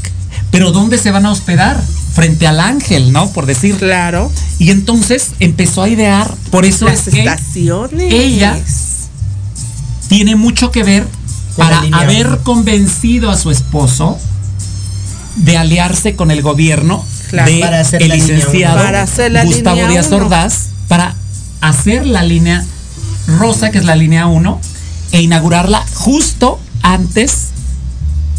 Pero 0.52 0.72
¿dónde 0.72 0.98
se 1.00 1.10
van 1.12 1.26
a 1.26 1.32
hospedar? 1.32 1.82
Frente 2.14 2.46
al 2.46 2.60
ángel, 2.60 3.12
¿no? 3.12 3.30
Por 3.32 3.48
decir. 3.48 3.76
Claro. 3.78 4.32
Y 4.60 4.70
entonces 4.70 5.30
empezó 5.40 5.82
a 5.82 5.90
idear. 5.90 6.32
Por 6.52 6.66
eso 6.66 6.86
Las 6.86 7.08
es 7.08 7.14
que 7.14 7.20
estaciones. 7.22 8.14
ella 8.14 8.56
tiene 10.10 10.36
mucho 10.36 10.70
que 10.72 10.84
ver 10.84 11.08
para 11.58 11.82
haber 11.92 12.40
convencido 12.44 13.30
a 13.30 13.38
su 13.38 13.52
esposo 13.52 14.18
de 15.38 15.58
aliarse 15.58 16.16
con 16.16 16.32
el 16.32 16.42
gobierno 16.42 17.04
Claro. 17.30 17.52
de 17.52 17.60
Para 17.62 17.80
hacer 17.80 18.04
el 18.04 18.10
la 18.10 18.16
línea 18.16 18.36
licenciado 18.36 18.76
uno. 18.76 18.84
Para 18.84 19.02
hacer 19.02 19.32
la 19.32 19.44
Gustavo 19.44 19.76
línea 19.76 19.90
Díaz 19.90 20.08
uno. 20.08 20.18
Ordaz 20.18 20.68
para 20.88 21.16
hacer 21.62 22.06
la 22.06 22.22
línea 22.22 22.64
rosa, 23.40 23.72
que 23.72 23.80
es 23.80 23.86
la 23.86 23.96
línea 23.96 24.28
1, 24.28 24.60
e 25.14 25.22
inaugurarla 25.22 25.84
justo 25.96 26.60
antes, 26.84 27.48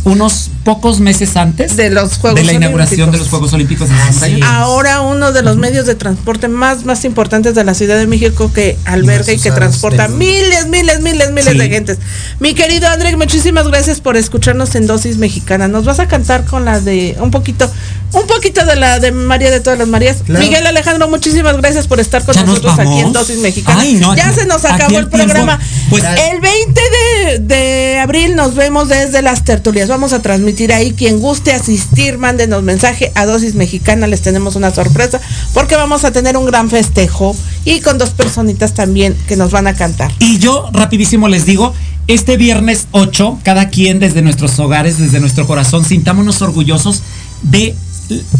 unos 0.05 0.51
pocos 0.65 0.99
meses 1.01 1.37
antes 1.37 1.77
De 1.77 1.91
los 1.91 2.17
Juegos 2.19 2.41
de 2.41 2.47
la 2.47 2.53
inauguración 2.55 3.03
Olímpicos. 3.03 3.12
de 3.12 3.19
los 3.19 3.29
Juegos 3.29 3.53
Olímpicos 3.53 3.89
de 3.89 3.95
Ah, 3.95 4.07
68. 4.12 4.37
sí. 4.37 4.43
Ahora 4.51 5.01
uno 5.03 5.33
de 5.33 5.43
los 5.43 5.57
medios 5.59 5.87
de 5.87 5.95
transporte 5.95 6.49
más, 6.49 6.85
más 6.85 7.05
importantes 7.05 7.55
de 7.55 7.65
la 7.65 7.75
Ciudad 7.75 7.97
de 7.99 8.07
México 8.07 8.51
que 8.53 8.77
alberga 8.87 9.33
y, 9.33 9.39
que 9.39 9.51
transporta 9.51 10.09
miles, 10.09 10.67
miles, 10.69 11.01
miles, 11.01 11.31
miles 11.33 11.53
Sí. 11.53 11.59
de 11.59 11.69
gentes. 11.69 11.99
Mi 12.41 12.55
querido 12.55 12.89
André, 12.89 13.15
muchísimas 13.17 13.69
gracias 13.69 14.01
por 14.01 14.17
escucharnos 14.17 14.75
en 14.75 14.87
Dosis 14.87 15.19
Mexicana. 15.19 15.69
Nos 15.69 15.85
vas 15.85 16.01
a 16.01 16.09
cantar 16.09 16.45
con 16.47 16.65
la 16.65 16.81
de 16.81 17.15
un 17.21 17.31
poquito, 17.31 17.71
un 18.12 18.27
poquito 18.27 18.65
de 18.65 18.77
la 18.77 18.99
de 19.01 19.12
María 19.12 19.51
de 19.51 19.61
todas 19.61 19.79
las 19.79 19.89
Marías. 19.89 20.19
Claro. 20.25 20.43
Miguel 20.45 20.67
Alejandro, 20.67 21.09
muchísimas 21.09 21.57
gracias 21.59 21.87
por 21.87 22.01
estar 22.01 22.25
con 22.25 22.35
¿Ya 22.35 22.41
nos 22.43 22.62
nosotros 22.62 22.79
aquí 22.79 23.01
en? 23.01 23.12
Dosis 23.12 23.39
Mexicana. 23.39 23.81
Ay, 23.83 23.95
no, 23.95 24.17
ya 24.17 24.33
se 24.33 24.47
nos 24.47 24.65
acabó 24.65 24.97
el 24.99 25.05
el 25.05 25.09
tiempo. 25.11 25.27
programa. 25.35 25.61
Pues- 25.91 26.05
el 26.05 26.41
20 26.41 26.81
de, 26.81 27.39
de 27.41 27.99
abril 27.99 28.35
nos 28.35 28.55
vemos 28.55 28.89
desde 28.89 29.21
las 29.21 29.45
tertulias. 29.45 29.89
Vamos 29.89 30.12
a 30.15 30.23
transmitir 30.23 30.54
ahí. 30.73 30.93
Quien 30.93 31.21
guste 31.21 31.53
asistir, 31.53 32.19
mándenos 32.19 32.63
mensaje 32.63 33.13
a 33.15 33.27
Dosis 33.27 33.55
Mexicana. 33.55 34.07
Les 34.07 34.23
tenemos 34.23 34.57
una 34.57 34.71
sorpresa 34.71 35.21
porque 35.53 35.77
vamos 35.77 36.05
a 36.05 36.13
tener 36.13 36.37
un 36.37 36.47
gran 36.47 36.71
festejo 36.71 37.37
y 37.65 37.81
con 37.81 37.99
dos 37.99 38.11
personitas 38.11 38.75
también 38.75 39.17
que 39.27 39.37
nos 39.37 39.51
van 39.51 39.67
a 39.67 39.75
cantar. 39.75 40.13
Y 40.19 40.39
yo 40.39 40.71
rapidísimo 40.73 41.29
les 41.29 41.47
digo, 41.47 41.75
este 42.07 42.37
viernes 42.37 42.87
8, 42.93 43.41
cada 43.43 43.69
quien 43.69 43.99
desde 43.99 44.23
nuestros 44.23 44.59
hogares, 44.59 44.99
desde 44.99 45.21
nuestro 45.21 45.47
corazón, 45.47 45.85
sintámonos 45.85 46.43
orgullosos 46.43 47.03
de 47.43 47.75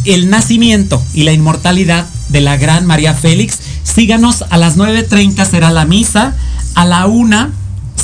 el 0.05 0.29
nacimiento 0.29 1.03
y 1.15 1.25
la 1.25 1.33
inmortalidad 1.33 2.07
de 2.29 2.41
la 2.41 2.57
gran 2.57 2.87
María 2.87 3.15
Félix. 3.15 3.59
Síganos 3.83 4.45
a 4.51 4.59
las 4.59 4.77
9.30 4.77 5.45
será 5.49 5.71
la 5.71 5.85
misa, 5.85 6.35
a 6.75 6.85
la 6.85 7.07
una 7.07 7.53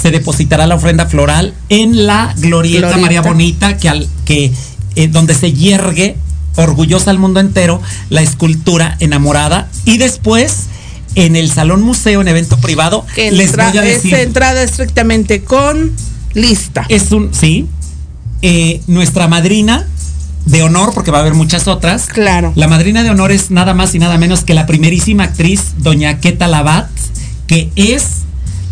se 0.00 0.10
depositará 0.10 0.66
la 0.66 0.74
ofrenda 0.76 1.06
floral 1.06 1.54
en 1.68 2.06
la 2.06 2.34
glorieta, 2.38 2.88
Glorieta. 2.88 2.96
María 2.98 3.22
Bonita, 3.22 3.76
que 3.76 3.88
al 3.88 4.08
que 4.24 4.52
eh, 4.96 5.08
donde 5.08 5.34
se 5.34 5.52
yergue 5.52 6.16
orgullosa 6.56 7.10
al 7.10 7.18
mundo 7.18 7.40
entero 7.40 7.80
la 8.08 8.22
escultura 8.22 8.96
enamorada 9.00 9.68
y 9.84 9.98
después 9.98 10.64
en 11.14 11.36
el 11.36 11.50
salón 11.50 11.82
museo 11.82 12.20
en 12.20 12.28
evento 12.28 12.56
privado 12.58 13.04
Que 13.14 13.30
les 13.32 13.56
voy 13.56 13.78
a 13.78 13.82
decir 13.82 14.14
es 14.14 14.20
entrada 14.20 14.62
estrictamente 14.62 15.42
con 15.42 15.92
lista. 16.34 16.86
es 16.88 17.12
un 17.12 17.32
sí 17.34 17.66
eh, 18.42 18.80
nuestra 18.86 19.28
madrina 19.28 19.86
de 20.46 20.62
honor 20.62 20.92
porque 20.94 21.10
va 21.10 21.18
a 21.18 21.20
haber 21.20 21.34
muchas 21.34 21.68
otras 21.68 22.06
Claro. 22.06 22.52
la 22.56 22.66
madrina 22.68 23.02
de 23.02 23.10
honor 23.10 23.30
es 23.32 23.50
nada 23.50 23.74
más 23.74 23.94
y 23.94 23.98
nada 23.98 24.18
menos 24.18 24.42
que 24.44 24.54
la 24.54 24.66
primerísima 24.66 25.24
actriz 25.24 25.60
doña 25.78 26.18
Queta 26.20 26.48
Labat 26.48 26.88
que 27.46 27.70
es 27.76 28.04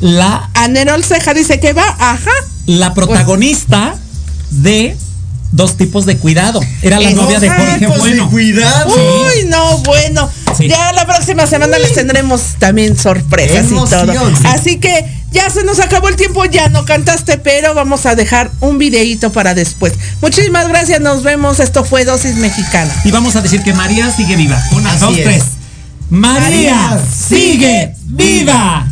la 0.01 0.51
Anerol 0.55 1.05
Ceja 1.05 1.35
dice 1.35 1.61
que 1.61 1.73
va, 1.73 1.87
ajá. 1.99 2.31
la 2.67 2.95
protagonista 2.95 3.95
de 4.51 4.97
dos 5.51 5.77
tipos 5.77 6.05
de 6.07 6.17
cuidado 6.19 6.61
era 6.83 7.01
la 7.01 7.11
novia 7.11 7.41
de 7.41 7.49
Jorge 7.49 7.79
pues, 7.79 7.81
de 7.81 7.99
Bueno 7.99 8.31
cuidado. 8.31 8.95
Uy, 8.95 9.45
no, 9.49 9.79
bueno. 9.79 10.31
Sí. 10.57 10.69
Ya 10.69 10.93
la 10.93 11.07
próxima 11.07 11.47
semana 11.47 11.79
les 11.79 11.95
tendremos 11.95 12.57
también 12.59 12.99
sorpresas 12.99 13.67
y 13.71 13.75
todo. 13.75 14.37
sí. 14.37 14.45
Así 14.45 14.77
que 14.79 15.05
ya 15.31 15.51
se 15.51 15.65
nos 15.65 15.79
acabó 15.79 16.09
el 16.09 16.17
tiempo, 16.17 16.45
ya 16.47 16.69
no 16.69 16.85
cantaste, 16.85 17.39
pero 17.39 17.75
vamos 17.75 18.07
a 18.07 18.15
dejar 18.15 18.51
un 18.61 18.79
videíto 18.79 19.31
para 19.31 19.55
después. 19.55 19.93
Muchísimas 20.21 20.69
gracias, 20.69 21.01
nos 21.01 21.23
vemos. 21.23 21.61
Esto 21.61 21.85
fue 21.85 22.05
Dosis 22.05 22.37
Mexicana. 22.37 22.93
y 23.05 23.11
vamos 23.11 23.37
a 23.37 23.41
decir 23.43 23.63
que 23.63 23.73
María 23.75 24.11
sigue 24.11 24.37
viva 24.37 24.63
una 24.73 24.93
Así 24.93 25.01
dos 25.01 25.19
es. 25.19 25.25
tres 25.25 25.43
María 26.11 26.41
María 26.41 27.01
sigue 27.29 27.95
viva 28.07 28.87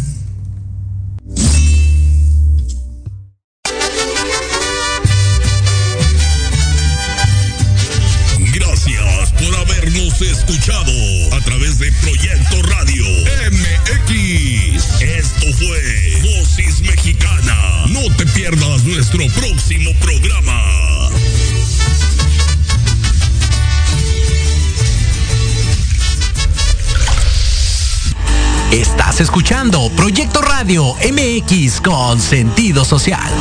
nuestro 19.17 19.41
próximo 19.41 19.91
programa. 20.01 21.09
Estás 28.71 29.21
escuchando 29.21 29.91
Proyecto 29.97 30.43
Radio 30.43 30.95
MX 30.97 31.81
con 31.81 32.21
sentido 32.21 32.85
social. 32.85 33.33